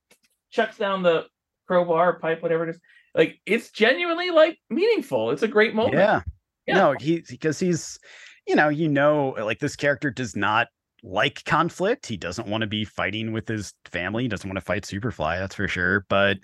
chucks 0.50 0.76
down 0.76 1.02
the 1.02 1.26
crowbar 1.66 2.18
pipe, 2.18 2.42
whatever 2.42 2.64
it 2.64 2.70
is, 2.70 2.80
like 3.14 3.40
it's 3.46 3.70
genuinely 3.70 4.30
like 4.30 4.58
meaningful. 4.68 5.30
It's 5.30 5.42
a 5.42 5.48
great 5.48 5.74
moment. 5.74 5.94
Yeah. 5.96 6.22
Yeah. 6.66 6.74
No, 6.74 6.94
he 6.98 7.24
because 7.28 7.58
he's 7.58 7.98
you 8.46 8.54
know, 8.56 8.68
you 8.68 8.88
know, 8.88 9.34
like 9.38 9.58
this 9.58 9.76
character 9.76 10.10
does 10.10 10.36
not 10.36 10.68
like 11.02 11.44
conflict. 11.44 12.06
He 12.06 12.16
doesn't 12.16 12.48
want 12.48 12.62
to 12.62 12.66
be 12.66 12.84
fighting 12.84 13.32
with 13.32 13.48
his 13.48 13.72
family. 13.86 14.24
He 14.24 14.28
doesn't 14.28 14.48
want 14.48 14.58
to 14.58 14.64
fight 14.64 14.82
Superfly, 14.84 15.38
that's 15.38 15.54
for 15.54 15.68
sure. 15.68 16.04
But 16.08 16.38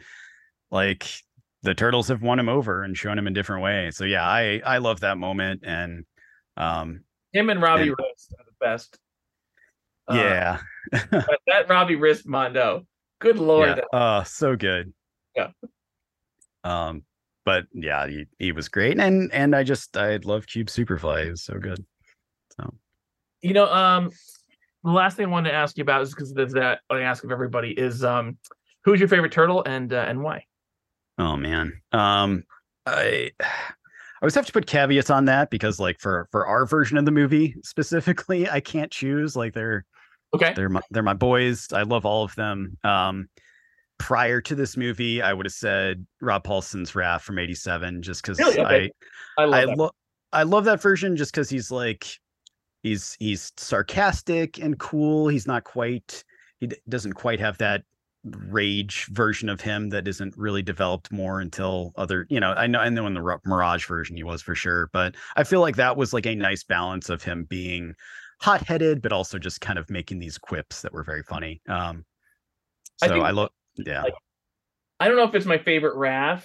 like 0.70 1.06
the 1.62 1.74
turtles 1.74 2.08
have 2.08 2.22
won 2.22 2.38
him 2.38 2.48
over 2.48 2.82
and 2.82 2.96
shown 2.96 3.18
him 3.18 3.26
in 3.26 3.32
different 3.32 3.62
ways. 3.62 3.96
So 3.96 4.04
yeah, 4.04 4.26
I 4.26 4.60
I 4.64 4.78
love 4.78 5.00
that 5.00 5.18
moment 5.18 5.62
and 5.64 6.04
um 6.56 7.00
Him 7.32 7.50
and 7.50 7.60
Robbie 7.60 7.82
And- 7.88 7.92
are 7.92 8.44
the 8.44 8.52
best. 8.60 8.98
Uh, 10.08 10.14
yeah. 10.14 10.58
that, 10.92 11.38
that 11.48 11.68
Robbie 11.68 11.96
Wrist 11.96 12.26
Mondo. 12.28 12.86
Good 13.20 13.38
lord. 13.38 13.78
yeah. 13.78 13.84
Oh, 13.92 14.22
so 14.24 14.54
good. 14.54 14.92
Yeah. 15.34 15.48
Um, 16.62 17.02
but 17.44 17.64
yeah, 17.72 18.06
he, 18.08 18.26
he 18.38 18.52
was 18.52 18.68
great, 18.68 18.98
and 18.98 19.32
and 19.32 19.54
I 19.54 19.62
just 19.62 19.96
I 19.96 20.16
love 20.18 20.46
Cube 20.46 20.66
Superfly. 20.68 21.24
He 21.24 21.30
was 21.30 21.42
so 21.42 21.58
good. 21.58 21.84
So 22.56 22.74
You 23.42 23.52
know, 23.52 23.66
um, 23.72 24.10
the 24.86 24.92
last 24.92 25.16
thing 25.16 25.26
I 25.26 25.28
wanted 25.28 25.50
to 25.50 25.56
ask 25.56 25.76
you 25.76 25.82
about 25.82 26.02
is 26.02 26.14
because 26.14 26.32
that 26.32 26.78
I 26.88 27.00
ask 27.00 27.24
of 27.24 27.32
everybody 27.32 27.72
is 27.72 28.04
um, 28.04 28.38
who's 28.84 29.00
your 29.00 29.08
favorite 29.08 29.32
turtle 29.32 29.64
and 29.66 29.92
uh, 29.92 30.06
and 30.08 30.22
why? 30.22 30.44
oh 31.18 31.36
man, 31.36 31.72
um, 31.92 32.44
I 32.86 33.32
I 33.40 33.46
always 34.22 34.36
have 34.36 34.46
to 34.46 34.52
put 34.52 34.66
caveats 34.66 35.10
on 35.10 35.24
that 35.24 35.50
because 35.50 35.80
like 35.80 35.98
for 35.98 36.28
for 36.30 36.46
our 36.46 36.66
version 36.66 36.96
of 36.98 37.04
the 37.04 37.10
movie 37.10 37.56
specifically, 37.64 38.48
I 38.48 38.60
can't 38.60 38.90
choose. 38.90 39.34
Like 39.34 39.54
they're 39.54 39.84
Okay. 40.34 40.54
they're 40.54 40.68
my 40.68 40.82
they're 40.92 41.02
my 41.02 41.14
boys. 41.14 41.68
I 41.72 41.82
love 41.82 42.06
all 42.06 42.22
of 42.22 42.34
them. 42.36 42.78
Um, 42.84 43.28
prior 43.98 44.40
to 44.42 44.54
this 44.54 44.76
movie, 44.76 45.20
I 45.20 45.32
would 45.32 45.46
have 45.46 45.52
said 45.52 46.06
Rob 46.20 46.44
Paulsen's 46.44 46.92
Raph 46.92 47.22
from 47.22 47.38
'87, 47.40 48.02
just 48.02 48.22
because 48.22 48.38
Really? 48.38 48.60
Okay. 48.60 48.92
I 49.36 49.42
I 49.42 49.44
love 49.46 49.54
I 49.54 49.66
that. 49.66 49.76
love 49.78 49.90
I 50.32 50.42
love 50.44 50.64
that 50.66 50.80
version 50.80 51.16
just 51.16 51.32
because 51.32 51.50
he's 51.50 51.70
like 51.70 52.06
he's 52.86 53.16
he's 53.18 53.52
sarcastic 53.56 54.58
and 54.58 54.78
cool. 54.78 55.28
He's 55.28 55.46
not 55.46 55.64
quite 55.64 56.22
he 56.60 56.68
d- 56.68 56.76
doesn't 56.88 57.14
quite 57.14 57.40
have 57.40 57.58
that 57.58 57.82
rage 58.24 59.06
version 59.06 59.48
of 59.48 59.60
him 59.60 59.88
that 59.90 60.08
isn't 60.08 60.36
really 60.36 60.62
developed 60.62 61.12
more 61.12 61.40
until 61.40 61.92
other 61.96 62.26
you 62.28 62.40
know 62.40 62.52
I 62.52 62.66
know 62.66 62.80
I 62.80 62.88
know 62.88 63.06
in 63.06 63.14
the 63.14 63.38
Mirage 63.44 63.86
version 63.86 64.16
he 64.16 64.22
was 64.22 64.42
for 64.42 64.54
sure, 64.54 64.88
but 64.92 65.14
I 65.36 65.44
feel 65.44 65.60
like 65.60 65.76
that 65.76 65.96
was 65.96 66.12
like 66.12 66.26
a 66.26 66.34
nice 66.34 66.64
balance 66.64 67.10
of 67.10 67.22
him 67.22 67.44
being 67.44 67.94
hot-headed 68.40 69.00
but 69.02 69.12
also 69.12 69.38
just 69.38 69.60
kind 69.60 69.78
of 69.78 69.88
making 69.90 70.18
these 70.18 70.38
quips 70.38 70.82
that 70.82 70.92
were 70.92 71.04
very 71.04 71.22
funny. 71.22 71.60
Um 71.68 72.04
so 72.98 73.20
I 73.20 73.30
love 73.32 73.50
yeah. 73.76 74.02
like, 74.02 74.14
I 75.00 75.08
don't 75.08 75.16
know 75.16 75.24
if 75.24 75.34
it's 75.34 75.44
my 75.44 75.58
favorite 75.58 75.96
Raph, 75.96 76.44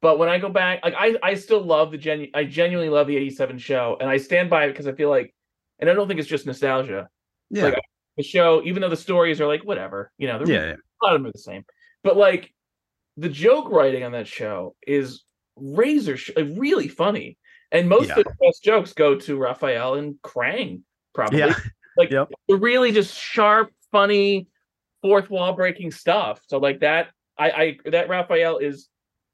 but 0.00 0.18
when 0.18 0.28
I 0.28 0.38
go 0.38 0.48
back, 0.48 0.84
like 0.84 0.94
I, 0.96 1.16
I 1.22 1.34
still 1.34 1.62
love 1.62 1.90
the 1.90 1.98
genu 1.98 2.28
I 2.34 2.44
genuinely 2.44 2.90
love 2.90 3.08
the 3.08 3.16
87 3.16 3.58
show 3.58 3.96
and 4.00 4.08
I 4.08 4.18
stand 4.18 4.50
by 4.50 4.64
it 4.64 4.68
because 4.68 4.86
I 4.86 4.92
feel 4.92 5.10
like 5.10 5.34
and 5.78 5.88
I 5.90 5.94
don't 5.94 6.08
think 6.08 6.20
it's 6.20 6.28
just 6.28 6.46
nostalgia. 6.46 7.08
yeah. 7.50 7.64
like, 7.64 7.78
The 8.16 8.22
show, 8.22 8.62
even 8.64 8.80
though 8.82 8.88
the 8.88 8.96
stories 8.96 9.40
are 9.40 9.46
like 9.46 9.64
whatever, 9.64 10.12
you 10.18 10.26
know, 10.26 10.38
they're 10.44 10.54
yeah. 10.70 10.74
a 10.74 11.04
lot 11.04 11.14
of 11.14 11.20
them 11.22 11.26
are 11.28 11.32
the 11.32 11.38
same. 11.38 11.64
But 12.02 12.16
like 12.16 12.52
the 13.16 13.28
joke 13.28 13.70
writing 13.70 14.04
on 14.04 14.12
that 14.12 14.28
show 14.28 14.74
is 14.86 15.24
razor 15.56 16.16
sh- 16.16 16.30
like, 16.36 16.46
really 16.56 16.88
funny. 16.88 17.36
And 17.72 17.88
most 17.88 18.08
Yeah. 18.08 18.18
of 18.20 18.24
the 18.24 18.34
best 18.40 18.62
jokes 18.62 18.92
go 18.92 19.14
to 19.16 19.36
Raphael 19.36 19.94
and 19.94 20.14
Krang, 20.22 20.82
probably. 21.14 21.40
Yeah. 21.40 21.54
Like 21.96 22.10
Yep. 22.12 22.30
they're 22.46 22.56
really 22.58 22.92
just 22.92 23.12
sharp, 23.18 23.72
funny, 23.90 24.46
fourth 25.02 25.30
wall 25.30 25.52
breaking 25.54 25.90
stuff. 25.90 26.40
So 26.46 26.58
like 26.58 26.78
that, 26.80 27.08
I, 27.36 27.50
I 27.50 27.78
that 27.90 28.08
Raphael 28.08 28.58
is 28.58 28.88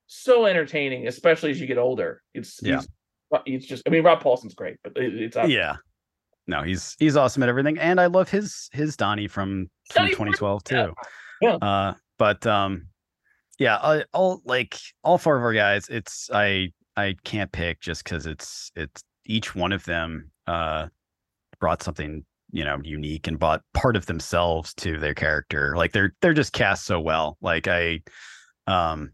so 0.06 0.46
entertaining, 0.46 1.06
especially 1.06 1.50
as 1.50 1.60
you 1.60 1.66
get 1.66 1.76
older. 1.76 2.22
It's 2.32 2.60
Yeah. 2.62 2.80
he's, 2.80 3.40
he's 3.44 3.66
just 3.66 3.82
I 3.86 3.90
mean 3.90 4.02
Rob 4.02 4.20
Paulsen's 4.22 4.54
great, 4.54 4.78
but 4.82 4.96
it, 4.96 5.14
it's 5.14 5.36
yeah 5.46 5.76
no 6.46 6.62
he's 6.62 6.96
he's 6.98 7.16
awesome 7.16 7.42
at 7.42 7.48
everything 7.48 7.78
and 7.78 8.00
i 8.00 8.06
love 8.06 8.28
his 8.28 8.68
his 8.72 8.96
donnie 8.96 9.28
from, 9.28 9.68
from 9.90 10.08
2012 10.08 10.64
too 10.64 10.74
yeah. 10.74 10.88
Yeah. 11.40 11.54
uh 11.56 11.94
but 12.18 12.46
um 12.46 12.86
yeah 13.58 13.76
I, 13.76 14.04
all 14.12 14.40
like 14.44 14.78
all 15.02 15.18
four 15.18 15.36
of 15.36 15.42
our 15.42 15.52
guys 15.52 15.88
it's 15.88 16.30
i 16.32 16.70
i 16.96 17.14
can't 17.24 17.52
pick 17.52 17.80
just 17.80 18.04
because 18.04 18.26
it's 18.26 18.70
it's 18.74 19.02
each 19.26 19.54
one 19.54 19.72
of 19.72 19.84
them 19.84 20.30
uh 20.46 20.88
brought 21.60 21.82
something 21.82 22.24
you 22.54 22.64
know 22.64 22.78
unique 22.84 23.26
and 23.26 23.38
brought 23.38 23.62
part 23.74 23.96
of 23.96 24.06
themselves 24.06 24.72
to 24.74 24.98
their 24.98 25.12
character 25.12 25.74
like 25.76 25.92
they're 25.92 26.14
they're 26.20 26.32
just 26.32 26.52
cast 26.52 26.84
so 26.84 27.00
well 27.00 27.36
like 27.40 27.66
i 27.66 28.00
um 28.66 29.10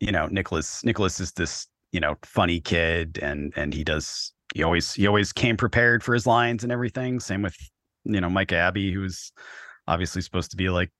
you 0.00 0.10
know 0.10 0.26
nicholas 0.26 0.84
nicholas 0.84 1.20
is 1.20 1.32
this 1.32 1.68
you 1.92 2.00
know 2.00 2.16
funny 2.24 2.60
kid 2.60 3.18
and 3.22 3.52
and 3.56 3.72
he 3.72 3.84
does 3.84 4.33
he 4.54 4.62
always 4.62 4.94
he 4.94 5.06
always 5.06 5.32
came 5.32 5.56
prepared 5.56 6.02
for 6.02 6.14
his 6.14 6.26
lines 6.26 6.62
and 6.62 6.72
everything. 6.72 7.20
Same 7.20 7.42
with 7.42 7.56
you 8.04 8.20
know 8.20 8.30
micah 8.30 8.56
abbey 8.56 8.92
who's 8.92 9.32
obviously 9.86 10.22
supposed 10.22 10.50
to 10.52 10.56
be 10.56 10.70
like 10.70 10.90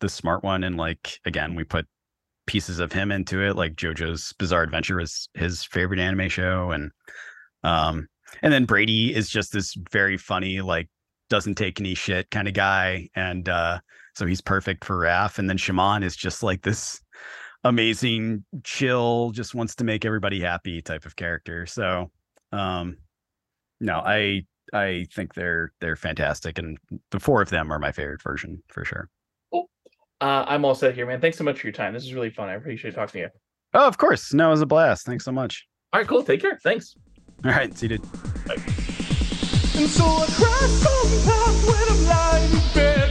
the 0.00 0.08
smart 0.08 0.42
one. 0.42 0.64
And 0.64 0.76
like 0.76 1.20
again 1.24 1.54
we 1.54 1.64
put 1.64 1.86
pieces 2.46 2.78
of 2.78 2.92
him 2.92 3.10
into 3.10 3.40
it 3.40 3.56
like 3.56 3.74
jojo's 3.74 4.34
bizarre 4.38 4.62
adventure 4.62 4.96
was 4.96 5.28
his 5.34 5.62
favorite 5.62 6.00
anime 6.00 6.28
show. 6.28 6.70
And 6.72 6.90
um 7.62 8.08
and 8.42 8.52
then 8.52 8.64
brady 8.64 9.14
is 9.14 9.30
just 9.30 9.52
this 9.52 9.76
very 9.92 10.16
funny 10.16 10.60
like 10.60 10.88
doesn't 11.30 11.54
take 11.54 11.80
any 11.80 11.94
shit 11.94 12.30
kind 12.30 12.48
of 12.48 12.54
guy. 12.54 13.08
And 13.14 13.48
uh 13.48 13.80
so 14.14 14.26
he's 14.26 14.40
perfect 14.40 14.84
for 14.84 14.96
Raph. 14.96 15.38
And 15.38 15.50
then 15.50 15.58
Shamon 15.58 16.04
is 16.04 16.16
just 16.16 16.42
like 16.42 16.62
this 16.62 17.00
amazing, 17.64 18.44
chill, 18.62 19.30
just 19.32 19.54
wants 19.54 19.74
to 19.76 19.84
make 19.84 20.04
everybody 20.04 20.40
happy 20.40 20.80
type 20.82 21.04
of 21.04 21.16
character. 21.16 21.66
So, 21.66 22.10
um, 22.54 22.96
no, 23.80 23.98
I 23.98 24.42
I 24.72 25.06
think 25.12 25.34
they're 25.34 25.72
they're 25.80 25.96
fantastic, 25.96 26.58
and 26.58 26.78
the 27.10 27.20
four 27.20 27.42
of 27.42 27.50
them 27.50 27.72
are 27.72 27.78
my 27.78 27.92
favorite 27.92 28.22
version 28.22 28.62
for 28.68 28.84
sure. 28.84 29.08
Cool. 29.52 29.68
Uh, 30.20 30.44
I'm 30.46 30.64
all 30.64 30.74
set 30.74 30.94
here, 30.94 31.06
man. 31.06 31.20
Thanks 31.20 31.36
so 31.38 31.44
much 31.44 31.60
for 31.60 31.66
your 31.66 31.72
time. 31.72 31.92
This 31.92 32.04
is 32.04 32.14
really 32.14 32.30
fun. 32.30 32.48
I 32.48 32.54
appreciate 32.54 32.94
talking 32.94 33.20
to 33.20 33.26
you. 33.26 33.28
Oh, 33.74 33.86
of 33.86 33.98
course. 33.98 34.32
No, 34.32 34.48
it 34.48 34.52
was 34.52 34.62
a 34.62 34.66
blast. 34.66 35.04
Thanks 35.04 35.24
so 35.24 35.32
much. 35.32 35.66
All 35.92 36.00
right, 36.00 36.08
cool. 36.08 36.22
Take 36.22 36.40
care. 36.40 36.58
Thanks. 36.62 36.94
All 37.44 37.50
right, 37.50 37.76
see 37.76 37.86
you, 37.86 37.98
dude. 37.98 38.12
Bye. 38.46 38.54
And 39.76 39.90
so 39.90 40.04
I 40.04 40.26
cry 40.30 40.66
sometimes 40.68 41.66
when 41.66 41.88
I'm 41.88 42.04
lying 42.06 42.52
in 42.52 42.74
bed. 42.74 43.03